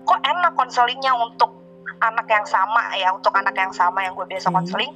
kok 0.09 0.21
enak 0.25 0.57
konselingnya 0.57 1.13
untuk 1.13 1.53
anak 2.01 2.25
yang 2.31 2.47
sama 2.47 2.95
ya 2.97 3.13
untuk 3.13 3.35
anak 3.35 3.53
yang 3.53 3.69
sama 3.75 4.01
yang 4.01 4.17
gue 4.17 4.25
biasa 4.25 4.49
Hmm. 4.49 4.57
konseling. 4.57 4.91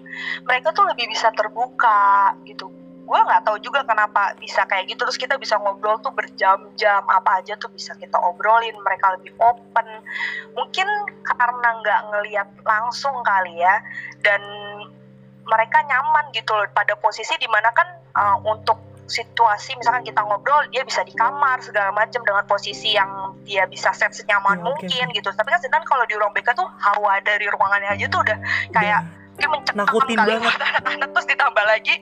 Mereka 0.48 0.74
tuh 0.74 0.90
lebih 0.90 1.06
bisa 1.12 1.30
terbuka 1.36 2.34
gitu. 2.50 2.72
Gue 3.04 3.20
nggak 3.20 3.44
tahu 3.44 3.60
juga 3.60 3.84
kenapa 3.84 4.32
bisa 4.40 4.64
kayak 4.64 4.88
gitu. 4.88 5.04
Terus 5.04 5.20
kita 5.20 5.36
bisa 5.36 5.60
ngobrol 5.60 6.00
tuh 6.00 6.16
berjam-jam 6.16 7.04
apa 7.06 7.44
aja 7.44 7.60
tuh 7.60 7.70
bisa 7.70 7.94
kita 8.00 8.16
obrolin 8.16 8.74
mereka 8.82 9.14
lebih 9.20 9.36
open. 9.38 9.88
Mungkin 10.56 10.88
karena 11.28 11.70
nggak 11.84 12.02
ngelihat 12.10 12.50
langsung 12.64 13.14
kali 13.22 13.60
ya 13.60 13.76
dan 14.24 14.42
mereka 15.44 15.84
nyaman 15.84 16.32
gitu 16.32 16.56
loh 16.56 16.66
pada 16.72 16.96
posisi 16.96 17.36
di 17.36 17.52
mana 17.52 17.68
kan 17.76 17.88
uh, 18.16 18.38
untuk 18.48 18.93
situasi 19.04 19.76
misalkan 19.76 20.08
kita 20.08 20.24
ngobrol 20.24 20.64
dia 20.72 20.82
bisa 20.88 21.04
di 21.04 21.12
kamar 21.12 21.60
segala 21.60 21.92
macam 21.92 22.24
dengan 22.24 22.44
posisi 22.48 22.96
yang 22.96 23.36
dia 23.44 23.68
bisa 23.68 23.92
set 23.92 24.16
senyaman 24.16 24.60
Ya, 24.60 24.64
mungkin 24.64 25.06
gitu. 25.12 25.30
Tapi 25.34 25.50
kan 25.52 25.60
sedangkan 25.60 25.84
kalau 25.88 26.04
di 26.08 26.16
ruang 26.16 26.32
BK 26.32 26.56
tuh 26.56 26.68
hawa 26.80 27.20
dari 27.26 27.46
ruangannya 27.52 27.90
aja 28.00 28.06
tuh 28.08 28.22
udah 28.24 28.38
kayak 28.72 29.02
Udah. 29.04 29.32
mungkin 29.34 29.50
mencekam 29.50 29.86
kali 29.88 30.14
banget. 30.16 30.42
buat 30.46 30.62
anak-anak 30.72 31.10
terus 31.12 31.28
ditambah 31.28 31.66
lagi 31.68 31.96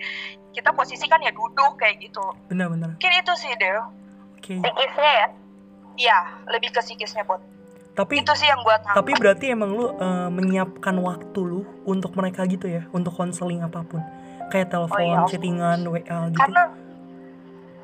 kita 0.51 0.69
posisikan 0.75 1.19
ya 1.23 1.31
duduk 1.33 1.73
kayak 1.81 1.97
gitu. 2.03 2.21
Benar-benar 2.51 2.97
mungkin 2.97 3.13
itu 3.17 3.33
sih 3.39 3.51
Del. 3.57 3.81
Oke. 4.37 4.55
Psikisnya 4.61 5.11
ya? 5.25 5.27
Iya 5.91 6.17
lebih 6.53 6.69
ke 6.75 6.81
psikisnya 6.85 7.25
buat 7.25 7.41
tapi 7.91 8.23
itu 8.23 8.33
sih 8.39 8.47
yang 8.47 8.63
tahu. 8.63 9.03
tapi 9.03 9.11
berarti 9.19 9.51
emang 9.51 9.75
lu 9.75 9.91
eh, 9.91 10.29
menyiapkan 10.31 10.95
waktu 11.03 11.39
lu 11.43 11.67
untuk 11.83 12.15
mereka 12.15 12.47
gitu 12.47 12.71
ya? 12.71 12.87
Untuk 12.95 13.11
konseling 13.11 13.59
apa 13.59 13.83
pun? 13.83 13.99
Kayak 14.47 14.71
telepon 14.71 14.99
iya, 15.03 15.19
of 15.19 15.27
chattingan 15.27 15.79
wa 15.87 15.99
gitu? 15.99 16.39
Karena 16.39 16.63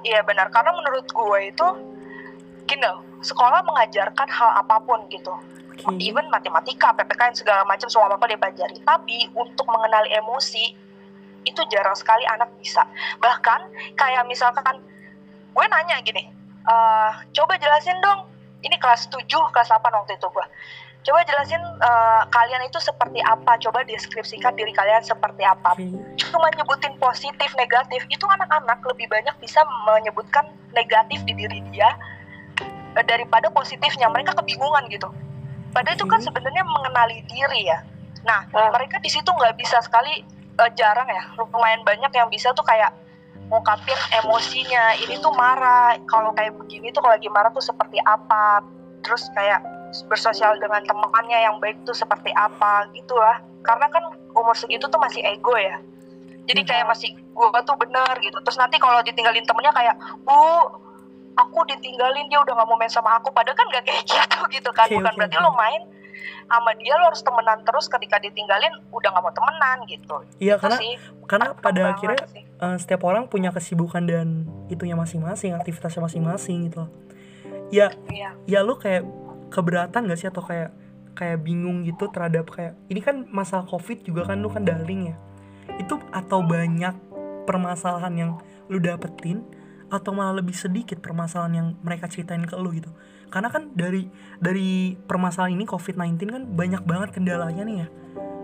iya 0.06 0.22
benar 0.26 0.50
karena 0.54 0.74
menurut 0.74 1.06
gue 1.10 1.39
itu 1.48 1.68
gini 2.68 2.89
sekolah 3.24 3.64
mengajarkan 3.66 4.28
hal 4.30 4.50
apa 4.62 4.78
pun 4.84 5.08
gitu 5.10 5.34
oke 5.86 6.02
even 6.02 6.26
matematika, 6.34 6.89
PPKN 6.98 7.38
segala 7.38 7.62
macam 7.70 7.86
semua 7.86 8.10
apa 8.10 8.26
dia 8.26 8.39
pelajari. 8.39 8.82
Tapi 8.82 9.30
untuk 9.38 9.70
mengenali 9.70 10.10
emosi 10.18 10.74
itu 11.45 11.62
jarang 11.70 11.95
sekali 11.95 12.26
anak 12.26 12.50
bisa. 12.60 12.84
Bahkan 13.22 13.93
kayak 13.95 14.26
misalkan 14.26 14.82
gue 15.54 15.66
nanya 15.70 16.02
gini, 16.04 16.28
"Eh, 16.66 17.12
coba 17.32 17.56
jelasin 17.62 18.02
dong. 18.02 18.26
Ini 18.66 18.76
kelas 18.82 19.08
7, 19.14 19.48
kelas 19.54 19.70
8 19.70 19.93
waktu 19.93 20.18
itu 20.18 20.28
gue. 20.28 20.45
Coba 21.08 21.24
jelasin 21.24 21.64
eh, 21.64 22.22
kalian 22.36 22.68
itu 22.68 22.84
seperti 22.84 23.24
apa. 23.24 23.55
Coba 23.64 23.88
deskripsikan 23.88 24.51
diri 24.60 24.76
kalian 24.76 24.99
seperti 24.99 25.47
apa. 25.47 25.80
Cuma 26.20 26.51
nyebutin 26.51 26.99
positif, 26.99 27.47
negatif. 27.55 28.03
Itu 28.12 28.28
anak-anak 28.28 28.84
lebih 28.84 29.08
banyak 29.08 29.32
bisa 29.39 29.64
menyebutkan 29.88 30.51
negatif 30.76 31.24
di 31.24 31.32
diri 31.32 31.64
dia 31.72 31.95
eh, 32.99 33.05
daripada 33.08 33.47
positifnya. 33.55 34.12
Mereka 34.12 34.36
kebingungan 34.36 34.91
gitu. 34.91 35.08
Padahal 35.72 35.95
itu 35.95 36.03
kan 36.12 36.20
sebenarnya 36.20 36.68
mengenali 36.68 37.24
diri 37.32 37.72
ya. 37.72 37.80
Nah, 38.28 38.43
Hmm. 38.51 38.76
mereka 38.76 38.99
di 38.99 39.08
situ 39.08 39.32
nggak 39.32 39.55
bisa 39.55 39.80
sekali 39.80 40.28
eh, 40.60 40.72
jarang 40.76 41.08
ya. 41.08 41.24
Lumayan 41.39 41.88
banyak 41.88 42.12
yang 42.12 42.28
bisa 42.28 42.51
tuh 42.51 42.68
kayak 42.68 42.91
ngungkapin 43.47 43.95
emosinya. 44.20 44.91
Ini 44.99 45.24
tuh 45.24 45.32
marah. 45.32 45.95
Kalau 46.03 46.36
kayak 46.36 46.51
begini 46.60 46.91
tuh 46.91 46.99
kalau 46.99 47.16
lagi 47.16 47.32
marah 47.32 47.47
tuh 47.55 47.64
seperti 47.64 47.95
apa. 48.03 48.60
Terus 49.08 49.24
kayak 49.32 49.77
bersosial 50.06 50.58
dengan 50.58 50.82
temannya 50.82 51.40
yang 51.42 51.56
baik 51.58 51.82
tuh 51.84 51.94
seperti 51.94 52.30
apa 52.32 52.88
gitulah. 52.92 53.40
Karena 53.62 53.88
kan 53.88 54.04
umur 54.32 54.54
segitu 54.54 54.86
tuh 54.86 54.98
masih 54.98 55.22
ego 55.22 55.54
ya. 55.54 55.80
Jadi 56.46 56.62
Hmm. 56.62 56.70
kayak 56.70 56.86
masih 56.88 57.10
gua 57.32 57.60
tuh 57.62 57.76
bener 57.76 58.14
gitu. 58.18 58.38
Terus 58.38 58.56
nanti 58.56 58.78
kalau 58.78 59.00
ditinggalin 59.02 59.44
temennya 59.44 59.72
kayak, 59.72 59.96
bu, 60.22 60.38
aku 61.36 61.60
ditinggalin 61.66 62.28
dia 62.28 62.40
udah 62.40 62.54
nggak 62.54 62.68
mau 62.68 62.76
main 62.76 62.88
sama 62.88 63.16
aku. 63.16 63.30
Padahal 63.30 63.54
kan 63.54 63.68
nggak 63.68 63.84
kayak 63.84 64.04
gitu 64.10 64.40
gitu 64.52 64.70
kan. 64.72 64.88
Oke, 64.88 64.96
Bukan 64.96 65.08
oke, 65.08 65.18
berarti 65.18 65.38
lo 65.38 65.52
main 65.54 65.84
sama 66.48 66.72
dia 66.74 66.96
lo 66.96 67.12
harus 67.12 67.20
temenan 67.20 67.60
terus 67.62 67.86
ketika 67.86 68.18
ditinggalin 68.18 68.72
udah 68.90 69.10
nggak 69.10 69.20
mau 69.22 69.32
temenan 69.32 69.78
gitu. 69.86 70.16
iya 70.40 70.56
Itu 70.56 70.64
karena 70.64 70.78
sih 70.78 70.94
karena 71.26 71.48
pada 71.54 71.82
akhirnya 71.92 72.24
sih. 72.26 72.42
eh, 72.42 72.78
setiap 72.78 73.04
orang 73.04 73.28
punya 73.28 73.52
kesibukan 73.52 74.02
dan 74.02 74.28
itunya 74.66 74.96
masing-masing 74.96 75.52
aktivitasnya 75.54 76.00
masing-masing 76.02 76.72
gitu 76.72 76.88
ya 77.68 77.92
Iya. 78.08 78.32
ya 78.48 78.60
lu 78.62 78.80
kayak 78.80 79.04
keberatan 79.50 80.08
gak 80.08 80.20
sih? 80.20 80.30
Atau 80.30 80.43
kayak 80.45 80.74
kayak 81.18 81.41
bingung 81.41 81.82
gitu 81.82 82.14
terhadap 82.14 82.45
kayak 82.54 82.78
ini 82.93 83.02
kan 83.02 83.26
masalah 83.34 83.66
covid 83.66 84.06
juga 84.06 84.30
kan 84.30 84.38
lu 84.38 84.54
kan 84.54 84.62
daring 84.62 85.14
ya. 85.14 85.16
Itu 85.82 85.98
atau 86.14 86.45
banyak 86.45 86.93
permasalahan 87.50 88.14
yang 88.14 88.32
lu 88.70 88.78
dapetin 88.78 89.41
atau 89.88 90.12
malah 90.12 90.43
lebih 90.43 90.54
sedikit 90.54 91.00
permasalahan 91.00 91.54
yang 91.56 91.68
mereka 91.80 92.12
ceritain 92.12 92.43
ke 92.43 92.54
lu 92.60 92.70
gitu? 92.76 92.91
Karena 93.32 93.52
kan 93.52 93.72
dari 93.74 94.08
dari 94.39 94.95
permasalahan 94.95 95.56
ini 95.56 95.66
covid-19 95.68 96.20
kan 96.28 96.43
banyak 96.48 96.84
banget 96.84 97.10
kendalanya 97.16 97.64
nih 97.64 97.78
ya. 97.84 97.88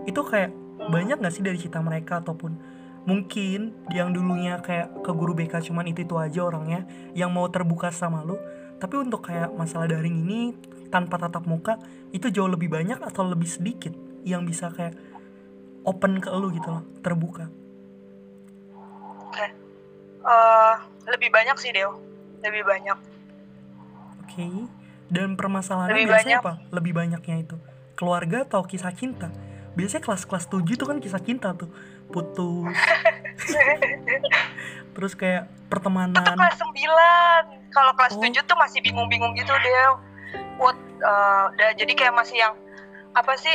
Itu 0.08 0.24
kayak 0.24 0.52
banyak 0.88 1.20
gak 1.20 1.32
sih 1.32 1.44
dari 1.44 1.56
cerita 1.60 1.80
mereka? 1.80 2.20
Ataupun 2.20 2.56
mungkin 3.04 3.76
yang 3.92 4.16
dulunya 4.16 4.60
kayak 4.64 5.04
ke 5.04 5.12
guru 5.12 5.36
BK 5.36 5.60
cuman 5.68 5.84
itu 5.92 6.08
itu 6.08 6.16
aja 6.16 6.40
orangnya 6.40 6.88
yang 7.12 7.32
mau 7.32 7.48
terbuka 7.52 7.92
sama 7.92 8.24
lu. 8.24 8.36
Tapi 8.80 9.00
untuk 9.00 9.28
kayak 9.28 9.52
masalah 9.54 9.88
daring 9.88 10.24
ini 10.24 10.40
tanpa 10.94 11.18
tatap 11.18 11.44
muka 11.44 11.74
itu 12.10 12.30
jauh 12.30 12.46
lebih 12.46 12.68
banyak 12.68 12.96
atau 13.00 13.22
lebih 13.24 13.44
sedikit 13.44 13.92
yang 14.22 14.42
bisa 14.42 14.70
kayak 14.70 14.94
open 15.82 16.16
ke 16.16 16.28
lu 16.30 16.48
gitu 16.50 16.70
loh 16.70 16.82
terbuka 17.02 17.46
Eh, 20.24 20.74
lebih 21.04 21.28
banyak 21.28 21.52
sih 21.58 21.68
Deo. 21.68 21.98
Lebih 22.40 22.62
banyak. 22.62 22.96
oke 24.16 24.46
dan 25.06 25.34
permasalahannya 25.34 25.94
Lebih 25.94 26.06
biasanya 26.08 26.38
banyak. 26.38 26.40
apa 26.40 26.52
lebih 26.72 26.92
banyaknya 26.92 27.34
itu 27.38 27.54
keluarga 27.94 28.42
atau 28.42 28.60
kisah 28.64 28.90
cinta 28.90 29.28
biasanya 29.72 30.02
kelas-kelas 30.02 30.48
7 30.48 30.74
tuh 30.74 30.86
kan 30.86 30.96
kisah 30.96 31.20
cinta 31.20 31.52
tuh 31.52 31.68
putus 32.08 32.72
terus 34.94 35.12
kayak 35.12 35.44
Itu 35.44 35.68
pertemanan 35.68 36.24
kelas 36.24 36.56
9. 36.56 37.68
Kalau 37.68 37.92
kelas 37.92 38.12
Oh. 38.12 38.22
7 38.22 38.40
tuh 38.40 38.56
masih 38.56 38.78
bingung-bingung 38.80 39.34
gitu 39.34 39.52
Deo. 39.52 39.92
What, 40.60 40.78
eh, 41.02 41.42
udah 41.54 41.70
jadi 41.78 41.92
kayak 41.94 42.14
masih 42.14 42.36
yang 42.38 42.54
apa 43.14 43.32
sih 43.38 43.54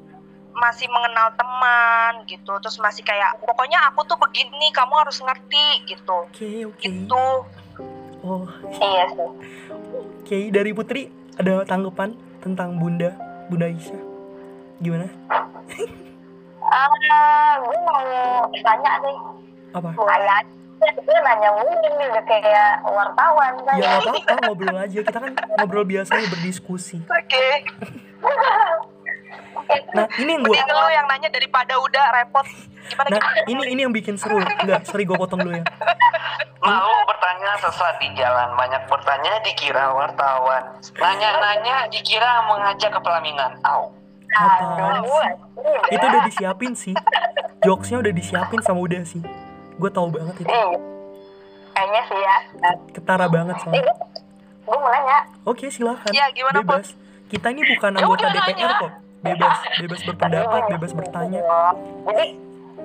masih 0.62 0.88
mengenal 0.88 1.36
teman 1.36 2.24
gitu. 2.28 2.52
Terus 2.60 2.80
masih 2.80 3.04
kayak 3.04 3.40
pokoknya 3.44 3.80
aku 3.92 4.04
tuh 4.08 4.16
begini 4.16 4.72
kamu 4.72 4.94
harus 5.04 5.20
ngerti 5.20 5.84
gitu. 5.88 6.26
Oke 6.28 6.64
oke. 6.64 6.80
Gitu. 6.80 7.26
Oh. 8.24 8.46
Iya 8.80 9.04
sih. 9.12 9.30
Oke 10.24 10.38
dari 10.50 10.72
Putri 10.72 11.12
ada 11.36 11.62
tanggapan 11.68 12.16
tentang 12.40 12.80
Bunda 12.80 13.12
Bunda 13.52 13.68
Aisyah 13.68 14.02
gimana? 14.80 15.08
Ah 16.66 17.56
gue 17.62 17.78
mau 17.80 18.50
tanya 18.60 18.92
sih 19.00 19.16
apa? 19.76 19.88
Kayak 19.92 20.44
gue 20.94 21.18
nanya 21.24 21.50
mungkin 21.56 21.92
nih 21.98 22.06
udah 22.14 22.24
kayak 22.28 22.70
wartawan 22.86 23.54
kan. 23.66 23.74
Ya 23.78 23.98
nggak 23.98 24.14
apa-apa 24.14 24.34
ngobrol 24.46 24.76
aja. 24.78 24.98
Kita 25.02 25.18
kan 25.18 25.32
ngobrol 25.58 25.84
biasa 25.86 26.10
ya, 26.14 26.26
berdiskusi. 26.30 26.98
Oke. 27.02 27.46
Nah 29.94 30.06
ini 30.20 30.30
yang 30.38 30.42
gue 30.46 30.54
lu 30.54 30.86
yang 30.92 31.06
nanya 31.10 31.28
daripada 31.32 31.74
udah 31.80 32.04
repot. 32.22 32.46
Gimana 32.86 33.08
nah 33.10 33.18
gimana? 33.18 33.50
ini 33.50 33.62
ini 33.74 33.80
yang 33.82 33.94
bikin 33.94 34.14
seru. 34.14 34.38
Enggak 34.38 34.86
sorry 34.86 35.02
gue 35.02 35.18
potong 35.18 35.42
dulu 35.42 35.58
ya. 35.58 35.64
Mau 36.62 36.94
bertanya 37.06 37.58
sesat 37.58 37.98
di 37.98 38.10
jalan, 38.14 38.54
banyak 38.54 38.82
bertanya 38.86 39.42
dikira 39.42 39.90
wartawan. 39.90 40.78
Nanya-nanya 40.98 41.90
dikira 41.90 42.46
mengajak 42.46 42.90
ke 42.94 43.00
pelaminan. 43.02 43.58
Au. 43.66 43.90
Apaan 44.36 45.00
Aduh, 45.00 45.06
sih? 45.06 45.94
itu 45.96 46.04
udah 46.04 46.22
disiapin 46.28 46.72
sih. 46.74 46.94
Jokesnya 47.62 48.02
udah 48.02 48.12
disiapin 48.12 48.60
sama 48.60 48.84
udah 48.84 49.02
sih 49.06 49.22
gue 49.76 49.90
tahu 49.90 50.08
banget 50.08 50.34
itu 50.38 50.48
Iya. 50.48 50.78
Kayaknya 51.70 52.02
sih 52.02 52.18
ya. 52.18 52.36
ketara 52.90 53.26
banget 53.26 53.54
Eh, 53.54 53.60
soalnya 53.62 53.94
gue 54.62 54.76
mau 54.76 54.88
nanya. 54.88 55.18
oke 55.44 55.66
silakan 55.68 56.10
Ya, 56.10 56.26
gimana, 56.30 56.58
bebas 56.58 56.96
kita 57.26 57.46
ini 57.48 57.62
bukan 57.68 57.90
Ya 57.90 57.98
anggota 58.00 58.26
DPR 58.28 58.48
nanya. 58.48 58.68
kok 58.78 58.92
bebas 59.18 59.56
bebas 59.76 60.00
berpendapat 60.02 60.60
bebas 60.70 60.92
bertanya 60.92 61.40
Jadi 62.04 62.26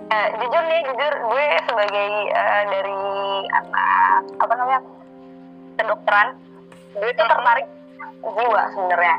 eh, 0.10 0.28
jujur 0.36 0.64
nih, 0.66 0.82
jujur 0.84 1.14
gue 1.24 1.46
sebagai 1.64 2.08
eh, 2.28 2.64
dari 2.68 3.00
anak 3.50 3.82
apa 4.38 4.54
namanya 4.54 4.82
kedokteran, 5.74 6.28
gue 6.94 7.12
tuh 7.12 7.26
tertarik 7.26 7.68
jiwa 8.22 8.62
sebenarnya. 8.70 9.16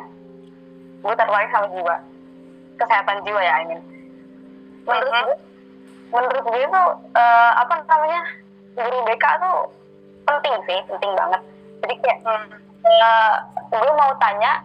gue 1.01 1.15
tertarik 1.17 1.49
sama 1.51 1.67
jiwa 1.69 1.97
kesehatan 2.75 3.17
jiwa 3.23 3.41
ya 3.41 3.55
I 3.57 3.65
mean 3.65 3.81
menurut 4.83 5.09
gue 5.09 5.37
menurut 6.13 6.45
gue 6.45 6.65
tuh 6.69 6.89
eh, 7.13 7.53
apa 7.57 7.73
namanya 7.89 8.21
guru 8.73 8.99
BK 9.05 9.25
tuh 9.41 9.59
penting 10.23 10.55
sih 10.65 10.79
penting 10.87 11.13
banget 11.17 11.41
jadi 11.83 11.95
kayak 11.99 12.19
Hmm. 12.23 12.47
eh, 12.83 13.35
gue 13.73 13.93
mau 13.95 14.13
tanya 14.17 14.63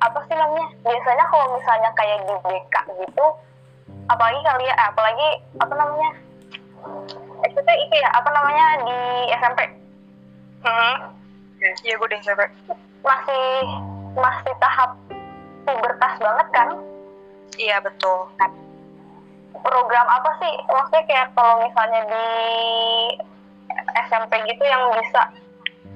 apa 0.00 0.18
sih 0.24 0.34
namanya 0.34 0.66
biasanya 0.80 1.24
kalau 1.28 1.46
misalnya 1.54 1.90
kayak 1.94 2.18
di 2.22 2.34
BK 2.42 2.74
gitu 2.98 3.26
apalagi 4.06 4.40
kali 4.42 4.64
ya 4.64 4.74
apalagi 4.84 5.28
apa 5.58 5.74
namanya 5.74 6.10
SMP 7.44 7.68
itu 7.68 7.94
ya 7.96 8.08
apa 8.12 8.28
namanya 8.30 8.66
di 8.84 8.98
SMP 9.34 9.60
Hmm. 10.64 11.12
Iya 11.60 11.96
gue 11.96 12.08
udah 12.08 12.20
SMP. 12.24 12.40
masih 13.04 13.44
masih 14.16 14.52
tahap 14.56 14.96
pubertas 15.64 16.14
banget 16.16 16.48
kan 16.50 16.68
Iya 17.54 17.78
betul. 17.78 18.32
Program 19.64 20.06
apa 20.06 20.30
sih? 20.44 20.52
Maksudnya 20.68 21.04
kayak 21.08 21.28
kalau 21.32 21.64
misalnya 21.64 22.00
di 22.04 22.26
SMP 24.06 24.32
gitu 24.44 24.62
yang 24.68 24.92
bisa 25.00 25.32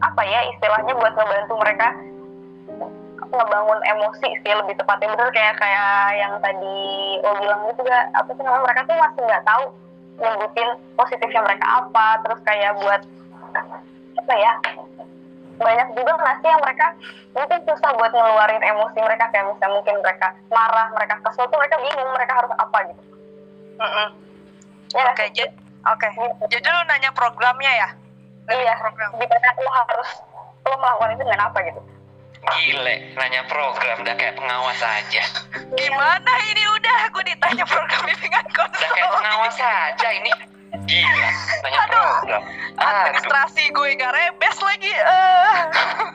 apa 0.00 0.22
ya 0.24 0.40
istilahnya 0.56 0.94
buat 0.96 1.12
ngebantu 1.12 1.54
mereka 1.60 1.88
ngebangun 3.28 3.80
emosi 3.84 4.28
sih 4.40 4.52
lebih 4.56 4.74
tepatnya. 4.80 5.12
Bener 5.12 5.28
kayak 5.36 5.60
kayak 5.60 5.92
yang 6.16 6.34
tadi 6.40 6.76
lo 7.20 7.32
bilang 7.36 7.60
gitu 7.68 7.84
gak 7.84 8.08
apa 8.16 8.30
sih 8.32 8.42
namanya 8.42 8.64
mereka 8.64 8.80
tuh 8.88 8.96
masih 8.96 9.20
nggak 9.28 9.44
tahu 9.44 9.64
nyebutin 10.18 10.68
positifnya 10.96 11.40
mereka 11.44 11.66
apa. 11.84 12.06
Terus 12.24 12.40
kayak 12.48 12.72
buat 12.80 13.02
apa 14.18 14.34
ya 14.34 14.52
banyak 15.58 15.88
juga 15.98 16.12
nggak 16.14 16.36
sih 16.40 16.48
yang 16.48 16.62
mereka 16.62 16.86
mungkin 17.34 17.58
susah 17.66 17.90
buat 18.00 18.12
ngeluarin 18.16 18.64
emosi 18.64 18.98
mereka. 19.04 19.28
Kayak 19.28 19.52
misalnya 19.52 19.76
mungkin 19.76 19.96
mereka 20.00 20.26
marah 20.48 20.88
mereka 20.96 21.14
kesel 21.20 21.44
tuh 21.52 21.58
mereka 21.60 21.76
bingung 21.84 22.10
mereka 22.16 22.32
harus 22.40 22.52
apa 22.56 22.80
gitu 22.88 23.17
Ya 23.78 25.02
Oke, 25.06 25.24
sih? 25.24 25.30
jadi 25.36 25.52
oke. 25.84 26.08
Jadi 26.48 26.66
lu 26.66 26.80
nanya 26.84 27.10
programnya 27.12 27.70
ya? 27.70 27.88
Nanya 28.44 28.62
iya 28.62 28.74
program. 28.74 29.10
gimana 29.14 29.48
lo 29.54 29.70
harus 29.70 30.08
lo 30.62 30.74
melakukan 30.74 31.10
itu 31.12 31.22
dengan 31.22 31.42
apa 31.46 31.58
gitu 31.62 31.80
Gile, 32.38 32.94
nanya 33.12 33.42
program 33.44 33.98
udah 33.98 34.14
kayak 34.14 34.34
pengawas 34.34 34.78
aja. 34.78 35.22
Gimana 35.70 36.32
ini 36.46 36.62
udah 36.70 36.96
aku 37.04 37.20
ditanya 37.20 37.66
program 37.66 38.02
bimbingan 38.04 38.44
Udah 38.46 38.62
kayak 38.88 39.10
pengawas 39.10 39.52
konseling. 39.52 39.90
aja 39.90 40.08
ini. 40.14 40.32
Gila, 40.86 41.28
nanya 41.60 41.78
Aduh. 41.82 41.98
program. 42.14 42.42
Aduh. 42.78 42.88
Administrasi 43.02 43.62
gue 43.68 43.88
gak 43.94 44.12
rebes 44.12 44.56
lagi. 44.60 44.92
eh. 44.92 45.58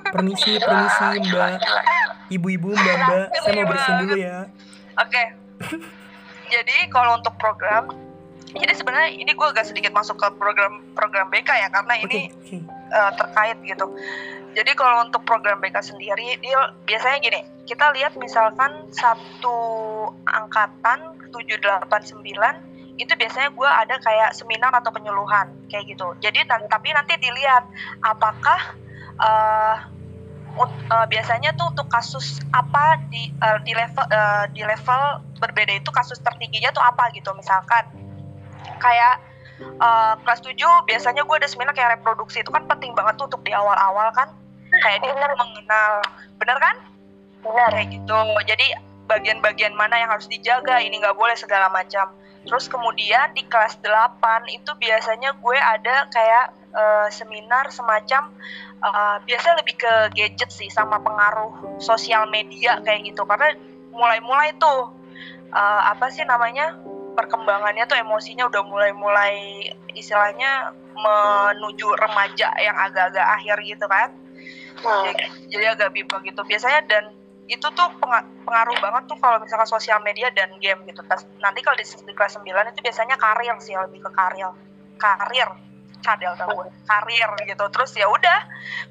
Permisi, 0.10 0.52
permisi 0.58 1.06
mbak, 1.28 1.60
ibu-ibu, 2.30 2.70
mbak-mbak, 2.72 3.26
saya 3.36 3.54
mau 3.54 3.66
bersihin 3.68 3.98
dulu 4.00 4.16
ya. 4.16 4.38
Oke. 4.98 5.24
Jadi 6.54 6.76
kalau 6.94 7.18
untuk 7.18 7.34
program 7.42 7.90
jadi 8.54 8.74
sebenarnya 8.78 9.18
ini 9.18 9.34
gue 9.34 9.48
agak 9.50 9.66
sedikit 9.66 9.90
masuk 9.98 10.22
ke 10.22 10.28
program 10.38 10.86
program 10.94 11.26
BK 11.34 11.50
ya 11.50 11.68
karena 11.74 11.94
ini 11.98 12.30
oke. 12.30 12.58
eh, 12.94 13.12
terkait 13.18 13.58
gitu. 13.66 13.86
Jadi 14.54 14.72
kalau 14.78 15.02
untuk 15.10 15.26
program 15.26 15.58
BK 15.58 15.82
sendiri, 15.82 16.38
dia 16.38 16.62
biasanya 16.86 17.18
gini, 17.26 17.42
kita 17.66 17.90
lihat 17.98 18.14
misalkan 18.22 18.86
satu 18.94 19.58
angkatan 20.30 21.18
789 21.34 22.22
itu 23.02 23.10
biasanya 23.18 23.50
gue 23.50 23.66
ada 23.66 23.98
kayak 23.98 24.38
seminar 24.38 24.70
atau 24.70 24.94
penyuluhan 24.94 25.50
kayak 25.74 25.90
gitu. 25.90 26.14
Jadi 26.22 26.46
tapi 26.46 26.94
nanti 26.94 27.18
dilihat 27.18 27.66
apakah 28.06 28.78
eh, 29.18 29.76
eh, 30.62 31.06
biasanya 31.10 31.56
tuh 31.58 31.74
untuk 31.74 31.88
kasus 31.90 32.40
apa 32.54 33.02
di 33.10 33.34
eh, 33.34 33.58
di 33.66 33.74
level 33.74 34.06
eh, 34.08 34.46
di 34.54 34.62
level 34.62 35.02
berbeda 35.42 35.74
itu 35.82 35.90
kasus 35.90 36.22
tertingginya 36.22 36.70
tuh 36.72 36.84
apa 36.84 37.10
gitu 37.18 37.34
misalkan. 37.34 37.86
Kayak 38.78 39.22
eh, 39.60 40.14
kelas 40.22 40.42
7 40.46 40.56
biasanya 40.90 41.26
gue 41.26 41.36
ada 41.36 41.50
seminar 41.50 41.74
kayak 41.74 42.00
reproduksi 42.00 42.46
itu 42.46 42.52
kan 42.54 42.66
penting 42.70 42.94
banget 42.94 43.18
tuh 43.18 43.26
untuk 43.28 43.42
di 43.42 43.52
awal-awal 43.52 44.14
kan. 44.14 44.30
Kayak 44.82 45.06
dia 45.06 45.14
Bener. 45.14 45.32
mengenal. 45.38 45.94
Bener 46.38 46.58
kan? 46.58 46.76
Benar. 47.46 47.70
Kayak 47.74 47.88
gitu. 47.94 48.18
Jadi 48.50 48.68
bagian-bagian 49.06 49.76
mana 49.76 50.00
yang 50.00 50.10
harus 50.10 50.26
dijaga 50.32 50.80
ini 50.80 50.98
nggak 51.02 51.18
boleh 51.18 51.36
segala 51.38 51.70
macam. 51.70 52.10
Terus 52.44 52.68
kemudian 52.68 53.32
di 53.32 53.44
kelas 53.48 53.80
8 53.80 54.20
itu 54.52 54.72
biasanya 54.76 55.32
gue 55.40 55.58
ada 55.58 56.08
kayak 56.12 56.63
eh, 56.74 57.08
seminar 57.14 57.70
semacam 57.70 58.34
eh, 58.82 59.18
biasa 59.24 59.48
lebih 59.62 59.76
ke 59.78 59.94
gadget 60.18 60.50
sih 60.50 60.70
sama 60.74 61.00
pengaruh 61.00 61.78
sosial 61.80 62.28
media 62.28 62.82
kayak 62.82 63.14
gitu. 63.14 63.24
Karena 63.24 63.54
mulai-mulai 63.94 64.58
tuh 64.58 64.92
eh, 65.54 65.82
apa 65.94 66.10
sih 66.10 66.26
namanya 66.26 66.74
perkembangannya 67.14 67.86
tuh 67.86 67.98
emosinya 68.02 68.50
udah 68.50 68.64
mulai-mulai 68.66 69.70
istilahnya 69.94 70.74
menuju 70.94 71.94
remaja 71.94 72.50
yang 72.58 72.78
agak-agak 72.78 73.28
akhir 73.40 73.58
gitu 73.66 73.86
kan. 73.86 74.10
Hmm. 74.84 75.06
jadi, 75.06 75.24
jadi 75.54 75.66
agak 75.78 75.90
bimbang 75.94 76.26
gitu. 76.26 76.42
Biasanya 76.42 76.82
dan 76.90 77.14
itu 77.46 77.68
tuh 77.76 77.90
penga- 78.02 78.26
pengaruh 78.42 78.78
banget 78.82 79.04
tuh 79.06 79.18
kalau 79.22 79.38
misalkan 79.38 79.70
sosial 79.70 80.02
media 80.02 80.34
dan 80.34 80.50
game 80.58 80.82
gitu. 80.90 81.06
Nanti 81.38 81.60
kalau 81.62 81.78
di, 81.78 81.86
di 81.86 82.14
kelas 82.18 82.42
9 82.42 82.74
itu 82.74 82.80
biasanya 82.82 83.16
karir 83.22 83.58
sih 83.62 83.78
lebih 83.78 84.02
ke 84.02 84.10
karir. 84.10 84.50
Karir 84.98 85.73
cadel 86.04 86.36
tau 86.36 86.52
gue 86.52 86.68
karir 86.86 87.32
gitu. 87.48 87.66
Terus 87.72 87.92
ya 87.96 88.12
udah 88.12 88.40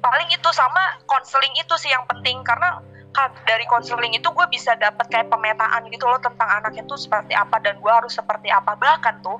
paling 0.01 0.27
itu 0.33 0.49
sama 0.49 0.99
konseling 1.05 1.53
itu 1.55 1.73
sih 1.77 1.93
yang 1.93 2.03
penting. 2.09 2.41
Karena 2.41 2.81
ka- 3.13 3.37
dari 3.45 3.63
konseling 3.69 4.17
itu 4.17 4.25
gue 4.33 4.47
bisa 4.49 4.73
dapat 4.75 5.05
kayak 5.07 5.29
pemetaan 5.29 5.85
gitu 5.93 6.09
loh 6.09 6.17
tentang 6.17 6.49
anak 6.49 6.73
itu 6.73 6.97
seperti 6.97 7.37
apa 7.37 7.61
dan 7.61 7.77
gue 7.77 7.93
harus 7.93 8.11
seperti 8.11 8.49
apa. 8.49 8.73
Bahkan 8.73 9.21
tuh 9.21 9.37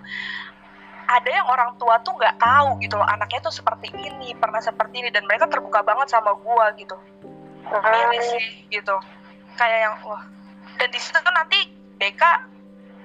ada 1.04 1.30
yang 1.30 1.50
orang 1.50 1.76
tua 1.76 2.00
tuh 2.00 2.16
nggak 2.16 2.40
tahu 2.40 2.80
gitu 2.80 2.96
loh 2.96 3.06
anaknya 3.10 3.44
tuh 3.44 3.52
seperti 3.52 3.92
ini 3.92 4.38
pernah 4.38 4.62
seperti 4.62 5.02
ini. 5.02 5.10
Dan 5.10 5.26
mereka 5.26 5.50
terbuka 5.50 5.82
banget 5.82 6.14
sama 6.14 6.32
gua 6.38 6.72
gitu. 6.78 6.96
Milih 7.68 8.22
sih 8.22 8.70
gitu. 8.70 8.96
Kayak 9.58 9.80
yang 9.90 9.96
wah. 10.06 10.24
Dan 10.78 10.90
di 10.90 11.00
situ 11.02 11.18
tuh 11.18 11.34
nanti 11.34 11.60
BK 11.98 12.53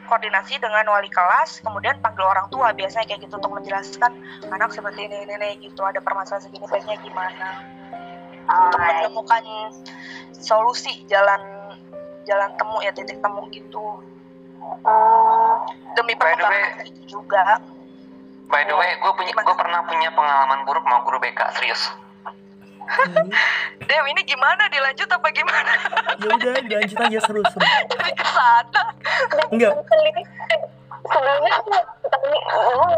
koordinasi 0.09 0.57
dengan 0.59 0.89
wali 0.89 1.13
kelas 1.13 1.61
kemudian 1.61 2.01
panggil 2.01 2.25
orang 2.25 2.49
tua 2.49 2.73
biasanya 2.73 3.05
kayak 3.07 3.29
gitu 3.29 3.37
untuk 3.37 3.53
menjelaskan 3.53 4.13
anak 4.49 4.73
seperti 4.73 5.07
ini 5.07 5.29
ini, 5.29 5.35
ini 5.37 5.51
gitu. 5.69 5.85
Ada 5.85 6.01
permasalahan 6.01 6.49
segini 6.49 6.67
baiknya 6.67 6.97
gimana? 7.05 7.49
Untuk 8.49 8.81
menemukan 8.81 9.45
solusi 10.33 11.05
jalan 11.07 11.41
jalan 12.25 12.51
temu 12.57 12.77
ya 12.81 12.91
titik 12.97 13.21
temu 13.21 13.45
gitu. 13.53 14.03
Hmm. 14.85 15.65
demi 15.97 16.13
perkembangan 16.13 16.85
itu 16.85 17.19
juga. 17.19 17.57
By 18.49 18.65
the 18.65 18.77
way, 18.77 18.97
gue 19.01 19.13
punya, 19.13 19.33
gue 19.33 19.57
pernah 19.57 19.81
punya 19.85 20.09
pengalaman 20.13 20.65
buruk 20.65 20.85
sama 20.85 21.05
guru 21.05 21.21
BK 21.21 21.41
serius. 21.57 21.83
Ini, 22.89 23.21
Dew 23.85 24.05
ini 24.09 24.21
gimana? 24.25 24.65
Dilanjut 24.73 25.09
apa 25.13 25.29
gimana? 25.33 25.73
Ya 26.19 26.35
udah 26.35 26.53
lanjut 26.83 26.99
aja 26.99 27.19
seru 27.23 27.43
seru. 27.47 27.63
Jadi 27.63 28.11
ke 28.17 28.27
sana. 28.27 28.83
Enggak, 29.55 29.73
sebelumnya 31.09 31.53
aku 31.63 31.73
tapi 32.09 32.29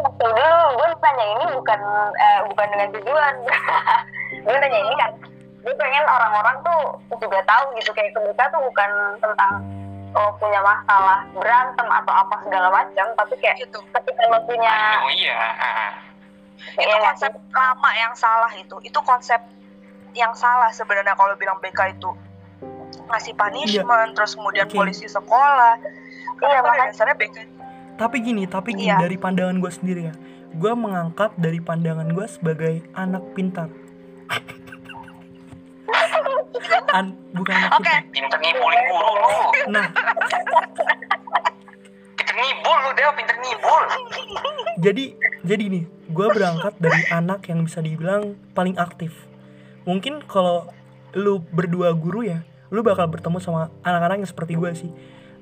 waktu 0.01 0.24
dulu 0.24 0.59
gue 0.78 0.88
nanya 1.05 1.24
ini 1.36 1.45
bukan 1.53 1.80
eh, 2.16 2.41
bukan 2.49 2.66
dengan 2.72 2.88
tujuan. 2.97 3.34
Gue 4.47 4.57
nanya 4.57 4.78
ini 4.80 4.95
kan 4.97 5.11
gue 5.61 5.74
pengen 5.76 6.05
orang-orang 6.09 6.57
tuh 6.64 6.80
juga 7.20 7.45
tahu 7.45 7.76
gitu 7.76 7.93
kayak 7.93 8.16
kebuka 8.16 8.49
tuh 8.49 8.61
bukan 8.64 8.91
tentang 9.20 9.61
lo 10.11 10.32
punya 10.41 10.59
masalah 10.64 11.22
berantem 11.36 11.86
atau 11.86 12.14
apa 12.14 12.34
segala 12.43 12.68
macam 12.72 13.07
tapi 13.14 13.34
kayak 13.38 13.62
gitu. 13.62 13.78
ketika 13.95 14.22
lo 14.32 14.38
punya 14.49 14.72
Oh 15.05 15.12
iya. 15.12 15.38
itu 16.74 16.82
Iya 16.82 16.97
konsep 17.12 17.32
lama 17.53 17.91
yang 17.95 18.14
salah 18.16 18.53
itu. 18.57 18.76
Itu 18.82 18.99
konsep 19.05 19.38
yang 20.13 20.33
salah 20.33 20.71
sebenarnya 20.71 21.15
kalau 21.15 21.35
bilang 21.35 21.59
BK 21.59 21.95
itu 21.95 22.11
ngasih 23.07 23.35
punishment 23.35 24.15
terus 24.15 24.35
kemudian 24.35 24.67
Oke. 24.67 24.77
polisi 24.77 25.07
sekolah 25.07 25.79
Iya, 26.41 26.49
iya 26.49 26.61
makanya- 26.65 26.91
dasarnya 26.91 27.17
BK 27.17 27.37
tapi 27.95 28.17
gini, 28.25 28.49
tapi 28.49 28.73
gini 28.73 28.89
Iya. 28.89 28.97
dari 28.97 29.21
pandangan 29.21 29.61
gue 29.61 29.69
sendiri 29.69 30.09
ya. 30.09 30.15
Gue 30.57 30.73
mengangkat 30.73 31.37
dari 31.37 31.61
pandangan 31.61 32.09
gue 32.09 32.25
sebagai 32.25 32.81
anak 32.97 33.21
pintar. 33.37 33.69
An, 36.97 37.13
bukan 37.37 37.53
anak 37.53 37.77
Oke. 37.77 37.85
pintar. 37.85 38.01
Pinter 38.09 38.39
ngibulin 38.41 38.83
guru 38.89 39.11
lu. 39.13 39.29
Nah, 39.69 39.87
Pinter 42.17 42.35
ngibul 42.35 42.77
lu, 42.81 42.91
Del. 42.97 43.13
Pinter 43.13 43.37
ngibul. 43.37 43.83
jadi 44.81 45.05
jadi 45.45 45.65
nih, 45.69 45.85
gue 46.09 46.27
berangkat 46.33 46.73
dari 46.81 47.05
anak 47.13 47.45
yang 47.53 47.69
bisa 47.69 47.85
dibilang 47.85 48.33
paling 48.57 48.81
aktif. 48.81 49.13
Mungkin 49.89 50.24
kalau 50.28 50.68
lu 51.16 51.43
berdua 51.51 51.91
guru 51.97 52.22
ya, 52.26 52.45
lu 52.70 52.85
bakal 52.85 53.09
bertemu 53.11 53.39
sama 53.43 53.72
anak-anak 53.83 54.22
yang 54.22 54.31
seperti 54.31 54.53
gue 54.55 54.70
sih, 54.76 54.91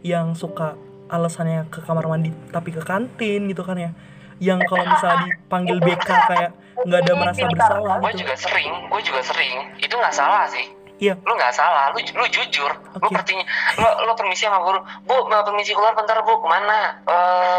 yang 0.06 0.32
suka 0.38 0.78
alasannya 1.08 1.68
ke 1.72 1.80
kamar 1.84 2.04
mandi 2.04 2.28
tapi 2.52 2.70
ke 2.72 2.80
kantin 2.84 3.48
gitu 3.48 3.64
kan 3.64 3.76
ya. 3.76 3.90
Yang 4.38 4.70
kalau 4.70 4.84
misalnya 4.86 5.34
dipanggil 5.34 5.76
BK 5.82 6.08
kayak 6.30 6.50
nggak 6.86 7.00
ada 7.02 7.12
merasa 7.18 7.42
bersalah 7.50 7.96
Gue 7.98 8.12
gitu. 8.14 8.22
juga 8.22 8.34
sering, 8.38 8.72
gue 8.86 9.00
juga 9.02 9.20
sering. 9.26 9.54
Itu 9.82 9.94
nggak 9.98 10.14
salah 10.14 10.46
sih. 10.46 10.66
Iya. 10.98 11.14
lu 11.22 11.30
nggak 11.38 11.54
salah 11.54 11.94
lu 11.94 12.02
lu 12.02 12.26
jujur 12.26 12.74
lu 12.74 13.06
Oke. 13.06 13.14
pertinya 13.14 13.46
lu, 13.78 13.86
lu 14.02 14.12
permisi 14.18 14.50
sama 14.50 14.58
guru 14.66 14.82
bu 15.06 15.30
mau 15.30 15.46
permisi 15.46 15.70
keluar 15.70 15.94
bentar 15.94 16.18
bu 16.26 16.42
ke 16.42 16.48
mana 16.50 16.98
Eh 17.06 17.58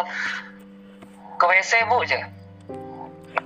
ke 1.39 1.45
wc 1.47 1.71
bu 1.87 2.03
aja 2.03 2.27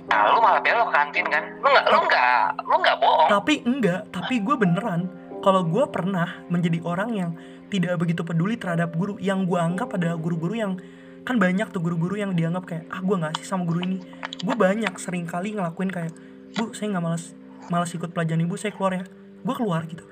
nah 0.04 0.30
lu 0.30 0.38
malah 0.44 0.60
belok 0.60 0.88
ke 0.90 0.94
kantin 0.94 1.26
kan? 1.32 1.44
Lu 1.64 1.68
nggak 1.72 1.86
lu 1.88 1.98
nggak 2.04 2.44
lu 2.68 2.76
nggak 2.80 2.96
bohong. 3.00 3.28
Tapi 3.32 3.54
enggak, 3.64 4.00
tapi 4.12 4.34
gue 4.44 4.56
beneran. 4.56 5.08
Kalau 5.44 5.60
gue 5.60 5.84
pernah 5.92 6.40
menjadi 6.48 6.80
orang 6.84 7.10
yang 7.12 7.30
tidak 7.68 8.00
begitu 8.00 8.24
peduli 8.24 8.56
terhadap 8.56 8.96
guru 8.96 9.20
yang 9.20 9.44
gue 9.44 9.60
anggap 9.60 9.92
adalah 9.96 10.16
guru-guru 10.16 10.56
yang 10.56 10.72
kan 11.24 11.40
banyak 11.40 11.68
tuh 11.72 11.80
guru-guru 11.80 12.20
yang 12.20 12.36
dianggap 12.36 12.64
kayak 12.68 12.84
ah 12.92 13.00
gue 13.00 13.16
nggak 13.16 13.32
sih 13.40 13.46
sama 13.48 13.64
guru 13.68 13.84
ini. 13.84 13.98
Gue 14.40 14.56
banyak 14.56 14.92
sering 15.00 15.24
kali 15.24 15.56
ngelakuin 15.56 15.92
kayak 15.92 16.12
bu 16.56 16.72
saya 16.76 16.96
nggak 16.96 17.04
malas 17.04 17.32
malas 17.72 17.90
ikut 17.96 18.12
pelajaran 18.12 18.44
ibu 18.44 18.56
saya 18.56 18.72
keluar 18.72 18.92
ya. 18.96 19.04
Gue 19.44 19.54
keluar 19.56 19.84
gitu. 19.88 20.04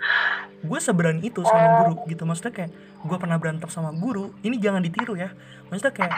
Gue 0.64 0.78
seberani 0.80 1.24
itu 1.24 1.40
sama 1.45 1.84
guru 1.84 2.05
gitu. 2.09 2.24
Maksudnya 2.28 2.53
kayak 2.53 2.70
gue 3.03 3.16
pernah 3.18 3.36
berantem 3.36 3.66
sama 3.68 3.90
guru 3.90 4.30
ini 4.46 4.57
jangan 4.59 4.82
ditiru 4.82 5.18
ya. 5.18 5.34
Maksudnya 5.68 5.92
kayak 5.92 6.12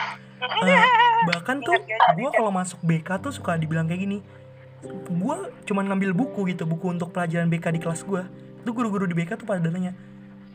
eh, 0.69 0.87
bahkan 1.29 1.61
tuh 1.65 1.81
gue 2.17 2.31
kalau 2.31 2.53
masuk 2.53 2.81
BK 2.85 3.09
tuh 3.25 3.33
suka 3.33 3.57
dibilang 3.57 3.89
kayak 3.89 4.03
gini 4.05 4.19
gue 4.85 5.37
cuman 5.65 5.89
ngambil 5.89 6.13
buku 6.13 6.45
gitu 6.53 6.69
buku 6.69 6.93
untuk 6.93 7.09
pelajaran 7.09 7.49
BK 7.49 7.73
di 7.73 7.81
kelas 7.81 8.05
gue 8.05 8.21
itu 8.61 8.71
guru-guru 8.77 9.09
di 9.09 9.17
BK 9.17 9.41
tuh 9.41 9.49
pada 9.49 9.65
nanya 9.65 9.97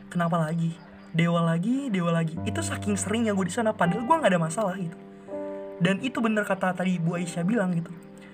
kenapa 0.06 0.38
lagi? 0.38 0.74
Dewa 1.10 1.42
lagi 1.42 1.90
dewa 1.90 2.14
lagi. 2.14 2.38
Itu 2.46 2.62
saking 2.62 2.94
seringnya 2.94 3.34
gue 3.34 3.46
di 3.46 3.54
sana 3.54 3.74
padahal 3.74 4.06
gue 4.06 4.14
nggak 4.14 4.30
ada 4.30 4.40
masalah 4.40 4.78
gitu. 4.78 4.94
Dan 5.82 5.98
itu 6.04 6.22
bener 6.22 6.46
kata 6.46 6.76
tadi 6.76 7.00
Bu 7.02 7.18
Aisyah 7.18 7.42
bilang 7.42 7.74
gitu 7.74 7.90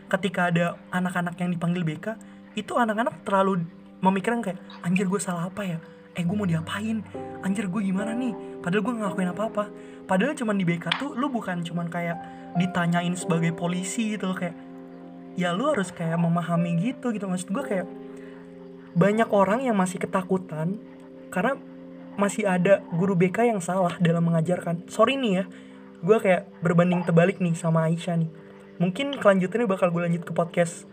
ketika 0.07 0.51
ada 0.51 0.78
anak-anak 0.94 1.34
yang 1.38 1.51
dipanggil 1.51 1.82
BK 1.82 2.14
itu 2.55 2.72
anak-anak 2.78 3.26
terlalu 3.26 3.66
memikirkan 3.99 4.40
kayak 4.42 4.59
anjir 4.86 5.11
gue 5.11 5.18
salah 5.18 5.51
apa 5.51 5.62
ya 5.66 5.78
eh 6.16 6.24
gue 6.24 6.36
mau 6.36 6.48
diapain? 6.48 7.04
Anjir 7.44 7.68
gue 7.68 7.82
gimana 7.84 8.16
nih? 8.16 8.32
Padahal 8.64 8.82
gue 8.82 8.94
ngelakuin 8.96 9.30
apa-apa. 9.36 9.64
Padahal 10.08 10.32
cuman 10.32 10.56
di 10.56 10.64
BK 10.64 10.96
tuh 10.96 11.12
lu 11.12 11.28
bukan 11.28 11.60
cuman 11.60 11.92
kayak 11.92 12.16
ditanyain 12.56 13.12
sebagai 13.12 13.52
polisi 13.52 14.16
gitu 14.16 14.32
kayak 14.32 14.56
ya 15.36 15.52
lu 15.52 15.68
harus 15.68 15.92
kayak 15.92 16.16
memahami 16.16 16.80
gitu 16.80 17.12
gitu. 17.12 17.28
Maksud 17.28 17.52
gue 17.52 17.64
kayak 17.64 17.86
banyak 18.96 19.28
orang 19.28 19.68
yang 19.68 19.76
masih 19.76 20.00
ketakutan 20.00 20.80
karena 21.28 21.60
masih 22.16 22.48
ada 22.48 22.80
guru 22.96 23.12
BK 23.12 23.52
yang 23.52 23.60
salah 23.60 23.92
dalam 24.00 24.24
mengajarkan. 24.24 24.88
Sorry 24.88 25.20
nih 25.20 25.44
ya 25.44 25.44
gue 26.00 26.16
kayak 26.16 26.48
berbanding 26.64 27.04
terbalik 27.04 27.44
nih 27.44 27.52
sama 27.52 27.92
Aisyah 27.92 28.24
nih. 28.24 28.30
Mungkin 28.80 29.20
kelanjutannya 29.20 29.68
bakal 29.68 29.92
gue 29.92 30.00
lanjut 30.00 30.24
ke 30.24 30.32
podcast 30.32 30.88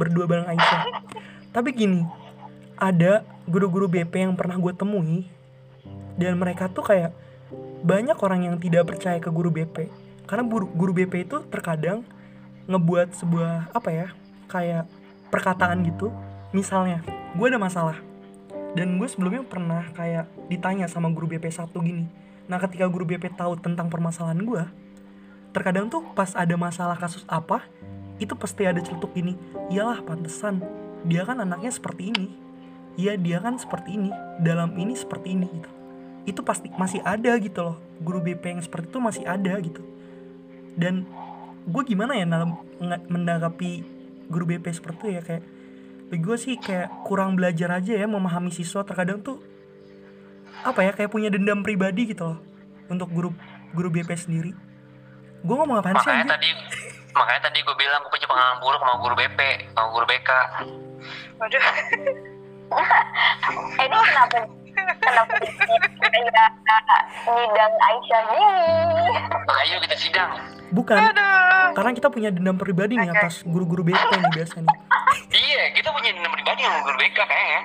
berdua 0.00 0.24
bareng 0.24 0.48
Aisyah. 0.48 0.82
Tapi 1.52 1.68
gini 1.76 2.00
ada 2.80 3.33
guru-guru 3.44 3.86
BP 3.88 4.24
yang 4.24 4.34
pernah 4.34 4.56
gue 4.56 4.72
temui 4.72 5.28
dan 6.16 6.38
mereka 6.40 6.70
tuh 6.70 6.84
kayak 6.86 7.12
banyak 7.84 8.16
orang 8.16 8.48
yang 8.48 8.56
tidak 8.56 8.88
percaya 8.88 9.20
ke 9.20 9.28
guru 9.28 9.52
BP 9.52 9.92
karena 10.24 10.44
guru, 10.48 10.66
guru 10.72 10.92
BP 10.96 11.28
itu 11.28 11.44
terkadang 11.52 12.00
ngebuat 12.64 13.12
sebuah 13.12 13.76
apa 13.76 13.90
ya 13.92 14.08
kayak 14.48 14.88
perkataan 15.28 15.84
gitu. 15.84 16.08
Misalnya 16.56 17.04
gue 17.36 17.46
ada 17.46 17.60
masalah 17.60 17.98
dan 18.72 18.96
gue 18.96 19.08
sebelumnya 19.10 19.44
pernah 19.44 19.84
kayak 19.92 20.30
ditanya 20.48 20.88
sama 20.88 21.12
guru 21.12 21.28
BP 21.36 21.52
satu 21.52 21.84
gini. 21.84 22.08
Nah 22.48 22.56
ketika 22.56 22.88
guru 22.88 23.04
BP 23.04 23.36
tahu 23.36 23.60
tentang 23.60 23.92
permasalahan 23.92 24.40
gue 24.40 24.64
terkadang 25.54 25.86
tuh 25.86 26.02
pas 26.18 26.34
ada 26.34 26.58
masalah 26.58 26.98
kasus 26.98 27.22
apa 27.30 27.62
itu 28.18 28.34
pasti 28.34 28.66
ada 28.66 28.82
celetuk 28.82 29.14
gini 29.14 29.38
iyalah 29.70 30.02
pantesan 30.02 30.58
dia 31.06 31.22
kan 31.22 31.38
anaknya 31.38 31.70
seperti 31.70 32.10
ini 32.10 32.26
iya 32.94 33.18
dia 33.18 33.38
kan 33.42 33.58
seperti 33.58 33.98
ini. 33.98 34.10
Dalam 34.40 34.74
ini 34.78 34.94
seperti 34.94 35.34
ini 35.34 35.46
gitu. 35.50 35.70
Itu 36.24 36.40
pasti 36.42 36.72
masih 36.74 37.04
ada 37.04 37.36
gitu 37.38 37.60
loh. 37.60 37.76
Guru 38.00 38.24
BP 38.24 38.58
yang 38.58 38.62
seperti 38.62 38.90
itu 38.90 38.98
masih 39.02 39.24
ada 39.26 39.54
gitu. 39.60 39.82
Dan 40.74 41.06
gue 41.64 41.82
gimana 41.86 42.18
ya 42.18 42.26
dalam 42.26 42.58
menanggapi 43.08 43.70
guru 44.28 44.44
BP 44.44 44.66
seperti 44.74 44.98
itu 44.98 45.08
ya? 45.18 45.22
Kayak 45.22 45.42
gue 46.14 46.36
sih 46.38 46.54
kayak 46.58 47.04
kurang 47.06 47.34
belajar 47.34 47.78
aja 47.78 47.92
ya 47.94 48.06
memahami 48.06 48.50
siswa. 48.50 48.82
Terkadang 48.86 49.20
tuh 49.20 49.42
apa 50.64 50.80
ya 50.80 50.96
kayak 50.96 51.12
punya 51.12 51.28
dendam 51.28 51.60
pribadi 51.60 52.08
gitu 52.08 52.34
loh 52.34 52.38
untuk 52.88 53.10
guru 53.12 53.30
guru 53.74 53.88
BP 53.90 54.10
sendiri. 54.16 54.52
Gue 55.44 55.54
ngomong 55.60 55.84
apaan 55.84 56.00
sih 56.00 56.08
makanya 56.08 56.40
tadi 56.40 56.48
makanya 57.14 57.40
tadi 57.46 57.58
gue 57.62 57.76
bilang 57.78 58.00
gue 58.02 58.10
punya 58.10 58.26
pengalaman 58.26 58.58
buruk 58.58 58.80
sama 58.80 58.94
guru 58.98 59.14
BP 59.14 59.40
sama 59.76 59.88
guru 59.92 60.06
BK 60.08 60.30
Waduh. 61.38 61.64
Eh, 62.74 63.84
ini 63.86 63.96
kenapa? 63.96 64.38
Kenapa 64.74 65.32
kayak 65.38 67.02
ngidang 67.24 67.74
Aisyah 67.78 68.20
gini 68.28 68.46
ayo 69.64 69.76
kita 69.80 69.96
sidang. 69.96 70.30
Bukan 70.74 70.98
Aduh. 70.98 71.70
karena 71.78 71.90
kita 71.94 72.08
punya 72.10 72.28
dendam 72.34 72.58
pribadi 72.58 72.98
nih 72.98 73.10
atas 73.14 73.46
guru-guru 73.46 73.86
BP 73.86 74.10
nih 74.10 74.32
biasanya 74.34 74.74
iya 75.46 75.70
kita 75.70 75.94
punya 75.94 76.10
dendam 76.10 76.32
pribadi 76.34 76.60
sama 76.66 76.78
guru 76.82 76.96
BK 76.98 77.18
kayaknya. 77.22 77.60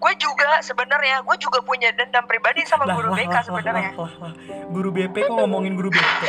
Gue 0.00 0.16
juga 0.16 0.64
sebenarnya, 0.64 1.20
gue 1.20 1.36
juga 1.36 1.60
punya 1.60 1.92
dendam 1.92 2.24
pribadi 2.24 2.64
sama 2.64 2.88
lah 2.88 2.96
guru 2.96 3.12
lah, 3.12 3.20
BK 3.20 3.36
sebenarnya. 3.44 3.90
guru 4.72 4.88
BP 4.96 5.16
kok 5.28 5.36
ngomongin 5.36 5.76
guru 5.76 5.92
BP 5.92 6.20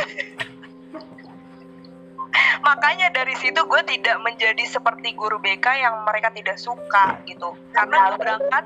Makanya 2.62 3.10
dari 3.10 3.34
situ 3.34 3.58
gue 3.66 3.82
tidak 3.82 4.22
menjadi 4.22 4.62
seperti 4.64 5.18
guru 5.18 5.42
BK 5.42 5.66
yang 5.82 6.06
mereka 6.06 6.30
tidak 6.30 6.56
suka 6.62 7.18
gitu. 7.26 7.58
Karena 7.74 8.14
gue 8.14 8.18
berangkat 8.22 8.64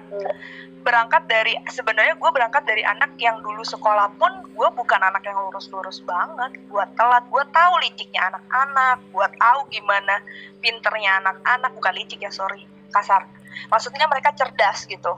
berangkat 0.86 1.22
dari 1.26 1.58
sebenarnya 1.66 2.14
gue 2.14 2.30
berangkat 2.30 2.62
dari 2.62 2.86
anak 2.86 3.18
yang 3.18 3.42
dulu 3.42 3.66
sekolah 3.66 4.06
pun 4.20 4.30
gue 4.54 4.68
bukan 4.70 5.00
anak 5.02 5.24
yang 5.24 5.34
lurus-lurus 5.48 6.04
banget. 6.04 6.54
Gue 6.68 6.84
telat, 6.94 7.24
gue 7.26 7.44
tahu 7.50 7.72
liciknya 7.82 8.30
anak-anak, 8.30 9.02
gue 9.10 9.26
tahu 9.34 9.58
gimana 9.72 10.22
pinternya 10.62 11.18
anak-anak 11.24 11.72
bukan 11.74 11.92
licik 11.96 12.22
ya 12.22 12.30
sorry 12.30 12.68
kasar. 12.94 13.26
Maksudnya 13.72 14.06
mereka 14.06 14.30
cerdas 14.36 14.84
gitu. 14.86 15.16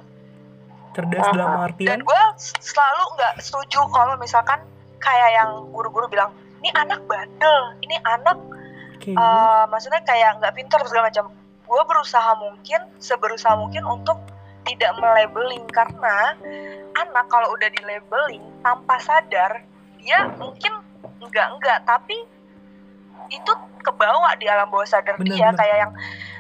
cerdas 0.97 1.26
dalam 1.37 1.62
Dan 1.62 1.66
artian 1.68 2.01
gue 2.01 2.22
selalu 2.39 3.05
nggak 3.18 3.35
setuju 3.45 3.87
kalau 3.93 4.14
misalkan 4.16 4.59
kayak 4.99 5.31
yang 5.37 5.51
guru-guru 5.70 6.11
bilang, 6.11 6.35
ini 6.59 6.70
anak 6.74 7.05
bandel, 7.07 7.76
ini 7.85 7.95
anak 8.03 8.39
kayak 9.01 9.16
Eh, 9.16 9.64
maksudnya 9.70 10.01
kayak 10.05 10.38
nggak 10.42 10.55
pintar 10.55 10.80
segala 10.86 11.09
macam 11.11 11.30
gue 11.68 11.82
berusaha 11.84 12.30
mungkin 12.40 12.80
seberusaha 12.96 13.55
mungkin 13.57 13.84
untuk 13.84 14.16
tidak 14.64 14.92
melabeling 15.01 15.64
karena 15.72 16.36
anak 16.96 17.24
kalau 17.28 17.49
udah 17.57 17.68
di 17.68 17.80
labeling 17.84 18.44
tanpa 18.61 18.96
sadar 19.01 19.64
dia 20.01 20.28
mungkin 20.36 20.80
enggak 21.20 21.46
enggak 21.57 21.78
tapi 21.84 22.16
itu 23.28 23.53
kebawa 23.84 24.32
di 24.40 24.49
alam 24.49 24.68
bawah 24.72 24.88
sadar 24.88 25.16
Bener, 25.20 25.36
dia 25.36 25.49
bener. 25.53 25.61
kayak 25.61 25.76
yang 25.84 25.92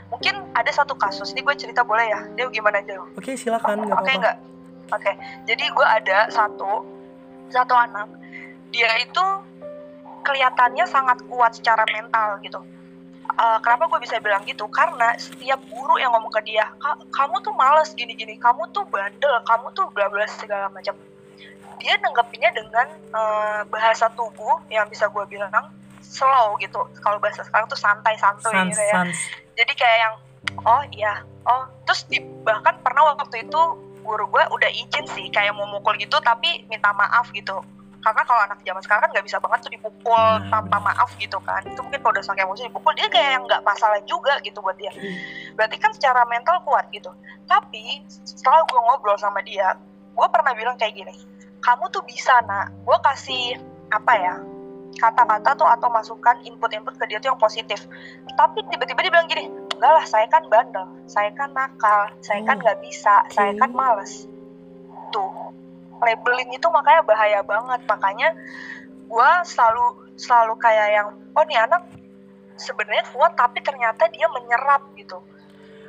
mungkin 0.08 0.34
ada 0.56 0.70
satu 0.72 0.96
kasus 0.96 1.36
ini 1.36 1.44
gue 1.44 1.56
cerita 1.56 1.84
boleh 1.84 2.08
ya 2.08 2.20
dia 2.36 2.48
gimana 2.48 2.80
aja 2.80 2.96
oke 3.04 3.32
silakan 3.36 3.84
nggak 3.84 3.96
Oke 4.00 4.12
apa-apa 4.12 4.20
nggak? 4.24 4.36
Oke. 4.88 5.12
Jadi 5.44 5.64
gue 5.68 5.84
ada 5.86 6.32
satu 6.32 6.80
satu 7.52 7.74
anak. 7.76 8.08
Dia 8.72 8.88
itu 9.04 9.24
kelihatannya 10.22 10.84
sangat 10.88 11.18
kuat 11.26 11.54
secara 11.56 11.84
mental 11.88 12.38
gitu. 12.42 12.60
Eh, 13.28 13.58
kenapa 13.62 13.86
gue 13.92 14.00
bisa 14.02 14.18
bilang 14.18 14.42
gitu? 14.48 14.66
Karena 14.72 15.14
setiap 15.20 15.60
guru 15.68 16.00
yang 16.00 16.10
ngomong 16.16 16.32
ke 16.32 16.42
dia, 16.48 16.66
"Ka- 16.80 16.98
kamu 17.12 17.38
tuh 17.44 17.54
males 17.54 17.92
gini-gini, 17.94 18.34
kamu 18.40 18.66
tuh 18.74 18.82
bandel, 18.88 19.34
kamu 19.46 19.70
tuh 19.76 19.86
bla 19.94 20.08
bla 20.10 20.26
segala 20.26 20.66
macam. 20.72 20.96
Dia 21.78 21.94
nanggapinnya 22.02 22.50
dengan 22.50 22.88
eh, 23.14 23.60
bahasa 23.70 24.10
tubuh 24.16 24.58
yang 24.72 24.88
bisa 24.90 25.06
gue 25.06 25.24
bilang 25.30 25.70
slow 26.02 26.56
gitu. 26.58 26.80
Kalau 27.04 27.20
bahasa 27.22 27.44
sekarang 27.44 27.68
tuh 27.70 27.78
santai 27.78 28.16
santuy 28.18 28.50
sans 28.54 28.68
gitu 28.72 28.82
ya 28.82 28.96
sans 29.04 29.16
jadi 29.58 29.72
kayak 29.74 29.98
yang 29.98 30.14
oh 30.62 30.82
iya 30.94 31.14
oh 31.50 31.66
terus 31.82 32.06
di, 32.06 32.22
bahkan 32.46 32.78
pernah 32.78 33.10
waktu 33.18 33.42
itu 33.42 33.60
guru 34.06 34.24
gue 34.30 34.44
udah 34.54 34.70
izin 34.70 35.04
sih 35.10 35.26
kayak 35.34 35.52
mau 35.58 35.66
mukul 35.66 35.98
gitu 35.98 36.14
tapi 36.22 36.62
minta 36.70 36.94
maaf 36.94 37.26
gitu 37.34 37.58
karena 37.98 38.22
kalau 38.22 38.40
anak 38.46 38.58
zaman 38.62 38.82
sekarang 38.82 39.02
kan 39.08 39.10
nggak 39.10 39.26
bisa 39.26 39.38
banget 39.42 39.58
tuh 39.66 39.72
dipukul 39.74 39.96
Nah, 40.08 40.50
tanpa 40.50 40.76
maaf 40.80 41.10
gitu 41.18 41.38
kan. 41.42 41.62
Itu 41.66 41.80
mungkin 41.82 42.00
kalau 42.00 42.14
udah 42.14 42.24
sakit 42.24 42.42
emosi 42.46 42.62
dipukul 42.70 42.92
dia 42.94 43.10
kayak 43.10 43.30
yang 43.38 43.44
nggak 43.44 43.62
masalah 43.66 43.98
juga 44.06 44.38
gitu 44.46 44.62
buat 44.62 44.78
dia. 44.78 44.92
Berarti 45.58 45.76
kan 45.82 45.90
secara 45.94 46.22
mental 46.30 46.62
kuat 46.62 46.86
gitu. 46.94 47.10
Tapi 47.44 48.06
setelah 48.08 48.62
gue 48.64 48.80
ngobrol 48.80 49.18
sama 49.18 49.42
dia 49.42 49.74
gue 50.18 50.26
pernah 50.34 50.50
bilang 50.50 50.74
kayak 50.74 50.98
gini 50.98 51.14
kamu 51.62 51.90
tuh 51.90 52.02
bisa 52.06 52.38
nak. 52.46 52.70
Gue 52.86 52.98
kasih 53.02 53.58
apa 53.90 54.12
ya 54.14 54.34
kata-kata 54.98 55.54
tuh 55.54 55.68
atau 55.68 55.88
masukan 55.92 56.42
input-input 56.42 56.98
ke 56.98 57.04
dia 57.10 57.18
tuh 57.18 57.34
yang 57.34 57.40
positif. 57.40 57.86
Tapi 58.34 58.62
tiba-tiba 58.70 59.00
dia 59.02 59.12
bilang 59.12 59.28
gini 59.30 59.50
enggak 59.74 59.92
lah 59.94 60.04
saya 60.06 60.26
kan 60.30 60.46
bandel. 60.46 60.86
Saya 61.10 61.30
kan 61.34 61.50
nakal. 61.50 62.14
Saya 62.22 62.42
kan 62.46 62.58
Hmm, 62.58 62.64
nggak 62.64 62.78
bisa. 62.82 63.26
Saya 63.34 63.52
kan 63.58 63.70
males 63.74 64.26
labeling 65.98 66.50
itu 66.50 66.66
makanya 66.68 67.02
bahaya 67.02 67.40
banget. 67.42 67.80
Makanya 67.84 68.28
gue 69.08 69.30
selalu 69.44 69.86
selalu 70.14 70.54
kayak 70.56 70.88
yang 70.92 71.08
oh 71.32 71.44
nih 71.44 71.58
anak 71.58 71.82
sebenarnya 72.54 73.06
kuat 73.10 73.32
tapi 73.32 73.62
ternyata 73.62 74.06
dia 74.08 74.26
menyerap 74.28 74.82
gitu. 74.94 75.22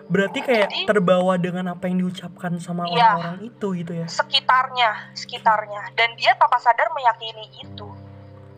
Berarti 0.09 0.41
kayak 0.41 0.73
Jadi- 0.73 0.85
terbawa 0.85 1.37
dengan 1.37 1.69
apa 1.69 1.85
yang 1.85 2.01
diucapkan 2.01 2.57
sama 2.57 2.85
Iya. 2.85 3.13
orang-orang 3.13 3.41
itu 3.45 3.67
gitu 3.77 3.93
ya? 3.93 4.07
Sekitarnya 4.09 4.89
sekitarnya. 5.13 5.93
Dan 5.93 6.17
dia 6.17 6.33
tanpa 6.33 6.57
sadar 6.57 6.89
meyakini 6.91 7.45
itu. 7.59 7.87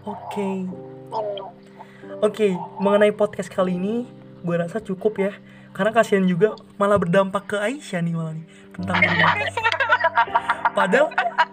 Oke. 0.04 0.68
Gitu. 1.12 1.46
Oke 2.20 2.48
mengenai 2.78 3.12
podcast 3.12 3.48
kali 3.48 3.76
ini 3.76 4.08
gue 4.42 4.56
rasa 4.56 4.80
cukup 4.80 5.20
ya. 5.20 5.32
Karena 5.72 5.92
kasihan 5.92 6.24
juga 6.24 6.52
malah 6.76 7.00
berdampak 7.00 7.48
ke 7.48 7.58
Aisyah 7.58 8.00
nih 8.00 8.12
malah 8.12 8.36
nih 8.36 8.44
tentang 8.72 8.96
padahal 10.72 11.08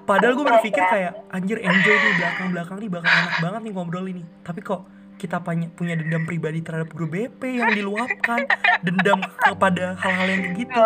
padahal 0.09 0.32
gue 0.38 0.46
berpikir 0.46 0.82
kayak 0.82 1.12
anjir 1.34 1.59
enjoy 1.61 1.96
nih 1.96 2.14
belakang 2.16 2.48
belakang 2.54 2.76
nih 2.80 2.90
bakal 2.90 3.11
enak 3.11 3.34
banget 3.42 3.61
nih 3.66 3.72
ngobrol 3.74 4.06
ini. 4.09 4.22
Tapi 4.42 4.61
kok 4.62 4.80
kita 5.18 5.42
punya 5.42 5.66
punya 5.74 5.94
dendam 5.98 6.22
pribadi 6.24 6.62
terhadap 6.62 6.94
guru 6.94 7.11
BP 7.11 7.59
yang 7.59 7.74
diluapkan 7.74 8.46
dendam 8.86 9.18
kepada 9.42 9.98
hal-hal 9.98 10.26
yang 10.30 10.40
kayak 10.46 10.56
gitu. 10.62 10.80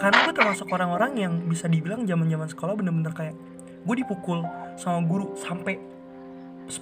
Karena 0.00 0.18
gue 0.24 0.34
termasuk 0.34 0.66
orang-orang 0.72 1.12
yang 1.20 1.32
bisa 1.44 1.68
dibilang 1.68 2.08
zaman 2.08 2.26
zaman 2.32 2.48
sekolah 2.48 2.74
bener-bener 2.74 3.12
kayak 3.12 3.36
gue 3.84 3.96
dipukul 4.00 4.40
sama 4.80 5.04
guru 5.04 5.36
sampai 5.36 5.76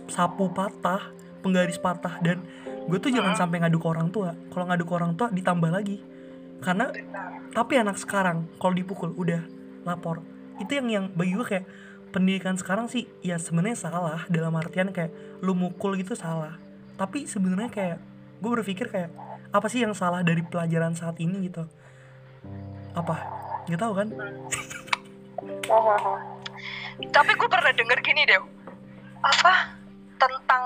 sapu 0.06 0.46
patah 0.54 1.10
penggaris 1.42 1.82
patah 1.82 2.22
dan 2.22 2.38
gue 2.86 2.98
tuh 3.02 3.10
jangan 3.10 3.34
sampai 3.34 3.58
ngadu 3.60 3.82
ke 3.82 3.86
orang 3.90 4.08
tua. 4.14 4.38
Kalau 4.54 4.64
ngadu 4.70 4.86
ke 4.86 4.94
orang 4.94 5.12
tua 5.18 5.28
ditambah 5.34 5.70
lagi. 5.74 5.98
Karena 6.62 6.94
tapi 7.50 7.74
anak 7.74 7.98
sekarang 7.98 8.46
kalau 8.62 8.72
dipukul 8.78 9.10
udah 9.18 9.42
lapor 9.82 10.22
itu 10.62 10.78
yang 10.78 10.88
yang 10.88 11.04
bagi 11.12 11.34
gue 11.34 11.46
kayak 11.46 11.66
pendidikan 12.14 12.54
sekarang 12.54 12.86
sih 12.86 13.10
ya 13.20 13.36
sebenarnya 13.36 13.76
salah. 13.90 14.24
Dalam 14.30 14.54
artian 14.54 14.94
kayak 14.94 15.10
lu 15.42 15.58
mukul 15.58 15.98
gitu 15.98 16.14
salah. 16.14 16.56
Tapi 16.96 17.26
sebenarnya 17.26 17.70
kayak 17.72 17.98
gue 18.38 18.50
berpikir 18.50 18.86
kayak 18.86 19.10
apa 19.52 19.66
sih 19.68 19.82
yang 19.82 19.92
salah 19.92 20.22
dari 20.22 20.40
pelajaran 20.46 20.94
saat 20.94 21.18
ini 21.18 21.50
gitu? 21.50 21.66
Apa? 22.94 23.16
Nggak 23.66 23.80
tahu 23.80 23.92
kan? 23.98 24.08
Tapi 27.16 27.30
gue 27.34 27.48
pernah 27.50 27.72
denger 27.74 27.98
gini 28.04 28.22
deh 28.28 28.62
apa 29.22 29.78
tentang 30.22 30.64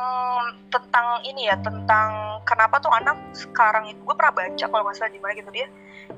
tentang 0.69 1.07
ini 1.25 1.49
ya 1.49 1.57
tentang 1.65 2.41
kenapa 2.45 2.77
tuh 2.77 2.93
anak 2.93 3.17
sekarang 3.33 3.89
itu 3.89 3.97
gue 4.05 4.13
pernah 4.13 4.37
baca 4.37 4.65
kalau 4.69 4.85
nggak 4.85 4.97
salah 5.01 5.13
di 5.13 5.21
mana 5.21 5.33
gitu 5.33 5.51
dia. 5.53 5.69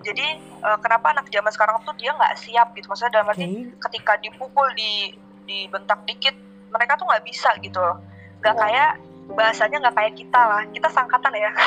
Jadi 0.03 0.27
eh, 0.43 0.79
kenapa 0.83 1.15
anak 1.15 1.31
zaman 1.31 1.53
sekarang 1.55 1.79
tuh 1.87 1.95
dia 1.95 2.11
nggak 2.19 2.35
siap 2.35 2.75
gitu. 2.75 2.91
Maksudnya 2.91 3.23
dalam 3.23 3.31
arti 3.31 3.47
ketika 3.79 4.19
dipukul 4.19 4.67
di 4.75 5.15
dibentak 5.47 6.03
dikit 6.05 6.35
mereka 6.75 6.99
tuh 6.99 7.07
nggak 7.07 7.23
bisa 7.23 7.55
gitu. 7.63 7.79
Loh 7.79 8.03
nggak 8.43 8.55
kayak 8.55 8.93
bahasanya 9.35 9.77
nggak 9.87 9.97
kayak 9.97 10.15
kita 10.19 10.41
lah. 10.41 10.63
Kita 10.75 10.89
sangkatan 10.91 11.33
ya. 11.37 11.53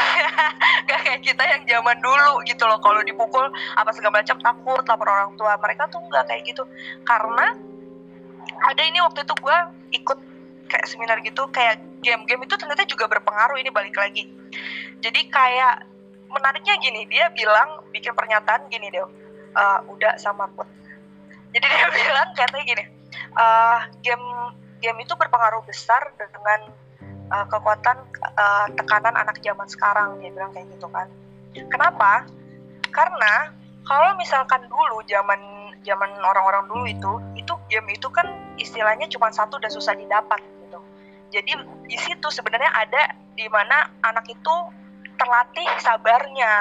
Nggak 0.82 0.99
kayak 1.05 1.22
kita 1.22 1.43
yang 1.45 1.61
zaman 1.69 1.97
dulu 2.01 2.41
gitu 2.49 2.65
loh. 2.65 2.82
Kalau 2.82 3.05
dipukul 3.05 3.45
apa 3.78 3.93
segala 3.93 4.19
macam 4.19 4.38
takut 4.41 4.82
lapor 4.82 5.07
orang 5.07 5.38
tua. 5.38 5.53
Mereka 5.61 5.93
tuh 5.93 6.01
nggak 6.09 6.26
kayak 6.26 6.41
gitu. 6.49 6.63
Karena 7.05 7.53
ada 8.65 8.82
ini 8.82 8.97
waktu 8.97 9.22
itu 9.22 9.34
gue 9.38 9.57
ikut 10.01 10.19
kayak 10.72 10.88
seminar 10.88 11.19
gitu 11.19 11.43
kayak 11.51 11.84
game-game 11.99 12.47
itu 12.47 12.55
ternyata 12.55 12.88
juga 12.88 13.11
berpengaruh 13.11 13.59
ini 13.59 13.67
balik 13.67 13.99
lagi. 13.99 14.32
Jadi 15.03 15.28
kayak 15.28 15.91
menariknya 16.32 16.76
gini 16.80 17.01
dia 17.11 17.28
bilang 17.36 17.84
bikin 17.91 18.15
pernyataan 18.15 18.72
gini 18.72 18.88
deh 18.88 19.03
"Eh, 19.51 19.80
udah 19.91 20.15
sama 20.15 20.47
put 20.55 20.67
jadi 21.51 21.67
dia 21.67 21.88
bilang 21.99 22.30
katanya 22.34 22.63
gini 22.63 22.84
"Eh, 23.36 23.80
game 24.01 24.26
game 24.80 24.99
itu 25.03 25.13
berpengaruh 25.13 25.61
besar 25.67 26.15
dengan 26.15 26.72
eh, 27.05 27.45
kekuatan 27.51 27.97
eh, 28.15 28.67
tekanan 28.80 29.15
anak 29.19 29.38
zaman 29.43 29.67
sekarang 29.67 30.17
dia 30.24 30.32
bilang 30.32 30.55
kayak 30.55 30.72
gitu 30.72 30.88
kan. 30.88 31.07
Kenapa? 31.67 32.24
Karena 32.95 33.51
kalau 33.84 34.15
misalkan 34.15 34.63
dulu 34.72 35.03
zaman 35.03 35.39
zaman 35.84 36.09
orang-orang 36.24 36.63
dulu 36.72 36.86
itu 36.88 37.11
itu 37.36 37.53
game 37.67 37.91
itu 37.91 38.07
kan 38.07 38.24
istilahnya 38.55 39.09
cuma 39.11 39.34
satu 39.34 39.59
dan 39.59 39.74
susah 39.74 39.97
didapat 39.97 40.39
jadi 41.32 41.51
di 41.88 41.97
situ 41.97 42.27
sebenarnya 42.27 42.69
ada 42.69 43.15
di 43.34 43.47
mana 43.47 43.88
anak 44.03 44.27
itu 44.27 44.55
terlatih 45.15 45.67
sabarnya 45.79 46.53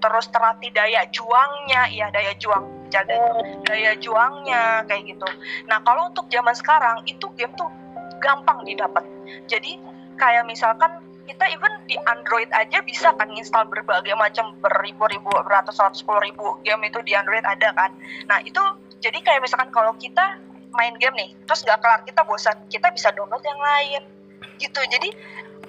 terus 0.00 0.32
terlatih 0.32 0.72
daya 0.72 1.04
juangnya. 1.12 1.92
Ya 1.92 2.08
daya 2.08 2.32
juang 2.40 2.88
jaga 2.88 3.20
daya 3.68 3.94
juangnya 4.00 4.88
kayak 4.88 5.14
gitu. 5.14 5.28
Nah 5.68 5.84
kalau 5.84 6.08
untuk 6.08 6.26
zaman 6.32 6.56
sekarang 6.56 7.04
itu 7.04 7.28
game 7.36 7.52
tuh 7.54 7.68
gampang 8.18 8.64
didapat. 8.64 9.04
Jadi 9.46 9.76
kayak 10.16 10.48
misalkan 10.48 11.04
kita 11.28 11.46
even 11.46 11.70
di 11.86 11.94
Android 12.10 12.50
aja 12.50 12.82
bisa 12.82 13.14
kan 13.14 13.30
install 13.30 13.70
berbagai 13.70 14.18
macam 14.18 14.50
beribu-ribu 14.58 15.30
beratus 15.46 15.78
ratus 15.78 16.02
sepuluh 16.02 16.26
ribu 16.26 16.58
game 16.66 16.82
itu 16.90 16.98
di 17.06 17.14
Android 17.14 17.44
ada 17.46 17.70
kan. 17.76 17.94
Nah 18.26 18.42
itu 18.42 18.60
jadi 18.98 19.20
kayak 19.22 19.44
misalkan 19.44 19.70
kalau 19.70 19.94
kita 19.96 20.40
main 20.74 20.94
game 20.98 21.16
nih 21.16 21.30
terus 21.46 21.62
nggak 21.66 21.78
kelar 21.82 22.00
kita 22.06 22.22
bosan 22.24 22.56
kita 22.70 22.88
bisa 22.94 23.10
download 23.14 23.42
yang 23.42 23.60
lain 23.60 24.02
gitu 24.56 24.80
jadi 24.86 25.08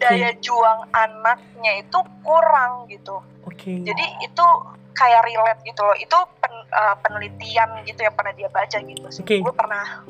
daya 0.01 0.33
juang 0.41 0.89
anaknya 0.93 1.81
itu 1.83 1.99
kurang 2.25 2.89
gitu 2.89 3.21
oke 3.45 3.71
jadi 3.85 4.05
itu 4.21 4.45
kayak 4.91 5.21
relate 5.25 5.61
gitu 5.63 5.81
loh 5.81 5.95
itu 5.97 6.17
pen- 6.41 6.67
eh, 6.69 6.95
penelitian 7.01 7.69
gitu 7.87 7.99
yang 8.05 8.15
pernah 8.15 8.33
dia 8.35 8.49
baca 8.51 8.77
gitu 8.77 9.07
sih 9.09 9.23
Oke. 9.23 9.37
gue 9.41 9.53
pernah 9.55 10.03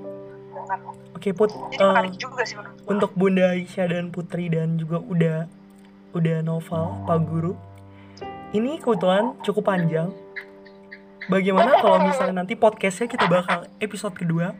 oke 1.15 1.29
put 1.37 1.49
jadi 1.73 1.83
menarik 1.85 2.15
juga 2.17 2.43
sih 2.43 2.55
menurut 2.59 2.75
gue 2.79 2.89
untuk 2.91 3.11
Bunda 3.15 3.55
Aisyah 3.55 3.87
dan 3.87 4.11
Putri 4.11 4.51
dan 4.51 4.75
juga 4.75 4.99
udah 4.99 5.37
udah 6.11 6.37
novel 6.43 7.07
Pak 7.07 7.19
Guru. 7.23 7.53
Ini 8.51 8.83
kebetulan 8.83 9.39
cukup 9.47 9.63
panjang. 9.71 10.11
Bagaimana 11.31 11.77
kalau 11.83 12.03
misalnya 12.03 12.43
nanti 12.43 12.59
podcastnya 12.59 13.07
kita 13.07 13.25
bakal 13.31 13.67
episode 13.79 14.15
kedua. 14.15 14.51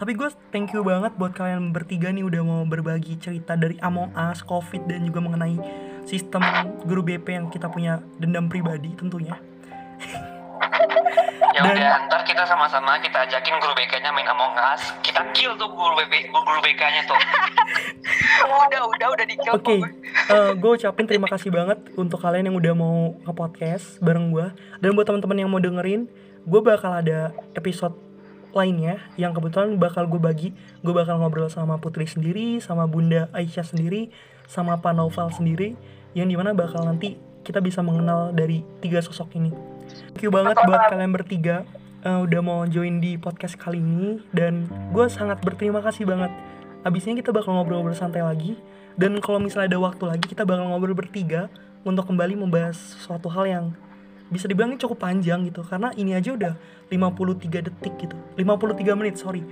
Tapi 0.00 0.16
gue 0.16 0.32
thank 0.48 0.72
you 0.72 0.80
banget 0.80 1.12
buat 1.20 1.36
kalian 1.36 1.76
bertiga 1.76 2.08
nih 2.08 2.24
udah 2.24 2.40
mau 2.40 2.64
berbagi 2.64 3.20
cerita 3.20 3.52
dari 3.52 3.76
Among 3.84 4.16
Us, 4.16 4.40
Covid 4.40 4.88
dan 4.88 5.04
juga 5.04 5.20
mengenai 5.20 5.60
sistem 6.08 6.40
guru 6.88 7.04
BP 7.04 7.36
yang 7.36 7.52
kita 7.52 7.68
punya 7.68 8.00
dendam 8.16 8.48
pribadi 8.48 8.96
tentunya. 8.96 9.36
Ya 11.50 11.66
Dan- 11.66 11.76
udah, 11.76 11.94
ntar 12.06 12.22
kita 12.22 12.46
sama-sama 12.46 12.96
kita 13.02 13.26
ajakin 13.26 13.58
guru 13.58 13.74
BK-nya 13.74 14.14
main 14.14 14.24
Among 14.30 14.54
Us. 14.54 14.94
Kita 15.02 15.18
kill 15.34 15.58
tuh 15.58 15.66
guru 15.66 15.98
BP, 15.98 16.30
guru 16.30 16.62
BK-nya 16.62 17.02
tuh. 17.10 17.18
udah 18.70 18.80
udah 18.86 19.08
udah 19.10 19.26
di 19.26 19.34
kill 19.34 19.58
Oke, 19.58 19.82
gue 20.56 20.70
ucapin 20.78 21.10
terima 21.10 21.26
kasih 21.26 21.50
banget 21.50 21.82
untuk 21.98 22.22
kalian 22.22 22.48
yang 22.48 22.56
udah 22.56 22.72
mau 22.72 23.18
ke 23.18 23.32
podcast 23.34 23.98
bareng 23.98 24.30
gue 24.30 24.46
dan 24.78 24.94
buat 24.94 25.04
teman-teman 25.10 25.36
yang 25.42 25.50
mau 25.50 25.58
dengerin, 25.58 26.06
gue 26.46 26.60
bakal 26.62 27.02
ada 27.02 27.34
episode 27.58 27.98
lainnya 28.50 28.98
yang 29.14 29.30
kebetulan 29.32 29.78
bakal 29.78 30.06
gue 30.06 30.20
bagi, 30.20 30.48
gue 30.82 30.94
bakal 30.94 31.22
ngobrol 31.22 31.50
sama 31.50 31.78
Putri 31.78 32.06
sendiri, 32.06 32.58
sama 32.58 32.86
Bunda 32.90 33.30
Aisyah 33.30 33.66
sendiri, 33.66 34.10
sama 34.50 34.78
Pak 34.78 34.94
Naufal 34.94 35.30
sendiri, 35.30 35.78
yang 36.14 36.26
di 36.26 36.34
mana 36.34 36.50
bakal 36.54 36.82
nanti 36.82 37.14
kita 37.46 37.62
bisa 37.62 37.80
mengenal 37.80 38.34
dari 38.34 38.62
tiga 38.82 39.00
sosok 39.00 39.38
ini. 39.38 39.50
Thank 40.14 40.26
you 40.26 40.30
banget 40.30 40.58
buat 40.66 40.92
kalian 40.92 41.12
bertiga 41.14 41.56
eh, 42.04 42.18
udah 42.20 42.40
mau 42.42 42.60
join 42.66 43.02
di 43.02 43.16
podcast 43.16 43.58
kali 43.58 43.80
ini 43.80 44.22
dan 44.30 44.66
gue 44.94 45.06
sangat 45.10 45.42
berterima 45.42 45.82
kasih 45.82 46.06
banget. 46.06 46.30
Abis 46.86 47.04
ini 47.08 47.20
kita 47.20 47.34
bakal 47.34 47.56
ngobrol 47.56 47.84
bersantai 47.84 48.24
lagi 48.24 48.56
dan 48.96 49.18
kalau 49.20 49.40
misalnya 49.40 49.76
ada 49.76 49.78
waktu 49.80 50.04
lagi 50.08 50.26
kita 50.26 50.44
bakal 50.48 50.68
ngobrol 50.68 50.96
bertiga 50.96 51.48
untuk 51.84 52.08
kembali 52.08 52.36
membahas 52.36 52.76
suatu 52.76 53.32
hal 53.32 53.44
yang 53.48 53.66
bisa 54.30 54.46
dibilang 54.46 54.72
ini 54.72 54.78
cukup 54.78 55.02
panjang 55.02 55.42
gitu. 55.50 55.66
Karena 55.66 55.90
ini 55.98 56.14
aja 56.14 56.32
udah 56.32 56.54
53 56.88 57.66
detik 57.66 57.94
gitu. 57.98 58.16
53 58.38 58.98
menit 58.98 59.18
sorry. 59.18 59.42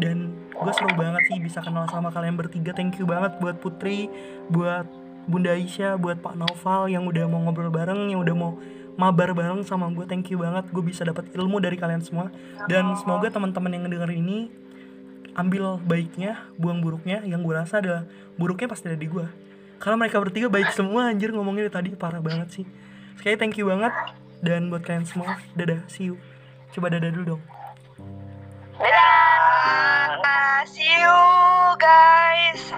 Dan 0.00 0.34
gue 0.50 0.72
seru 0.74 0.90
banget 0.96 1.22
sih 1.30 1.38
bisa 1.38 1.60
kenal 1.60 1.86
sama 1.92 2.10
kalian 2.10 2.34
bertiga. 2.34 2.72
Thank 2.74 2.98
you 2.98 3.06
banget 3.06 3.36
buat 3.38 3.60
Putri 3.60 4.10
buat 4.50 4.88
Bunda 5.24 5.56
Aisyah 5.56 5.96
buat 5.96 6.20
Pak 6.20 6.36
Noval 6.36 6.92
yang 6.92 7.08
udah 7.08 7.24
mau 7.24 7.40
ngobrol 7.48 7.72
bareng 7.72 8.12
yang 8.12 8.20
udah 8.20 8.36
mau 8.36 8.60
mabar 8.94 9.32
bareng 9.32 9.64
sama 9.64 9.88
gue 9.92 10.04
thank 10.08 10.32
you 10.32 10.40
banget. 10.40 10.66
Gue 10.72 10.82
bisa 10.82 11.04
dapat 11.04 11.28
ilmu 11.36 11.60
dari 11.60 11.76
kalian 11.76 12.02
semua. 12.02 12.32
Dan 12.66 12.96
semoga 12.96 13.28
teman-teman 13.28 13.70
yang 13.70 13.82
ngedenger 13.86 14.10
ini 14.16 14.48
ambil 15.36 15.78
baiknya 15.84 16.48
buang 16.56 16.80
buruknya. 16.80 17.22
Yang 17.22 17.40
gue 17.44 17.54
rasa 17.54 17.74
adalah 17.78 18.02
buruknya 18.40 18.66
pasti 18.72 18.88
ada 18.88 18.98
di 18.98 19.06
gue 19.06 19.26
karena 19.74 20.00
mereka 20.00 20.16
bertiga 20.16 20.48
baik 20.48 20.72
semua 20.72 21.12
anjir 21.12 21.28
ngomongnya 21.28 21.68
tadi. 21.68 21.92
Parah 21.92 22.24
banget 22.24 22.48
sih 22.62 22.66
sekali 23.18 23.34
thank 23.38 23.54
you 23.58 23.68
banget. 23.68 23.92
Dan 24.44 24.68
buat 24.68 24.84
kalian 24.84 25.08
semua 25.08 25.40
dadah 25.56 25.80
see 25.88 26.12
you. 26.12 26.20
Coba 26.74 26.92
dadah 26.92 27.10
dulu 27.14 27.36
dong. 27.36 27.42
Dadah. 28.80 30.64
See 30.64 30.82
you 30.82 31.20
guys. 31.76 32.72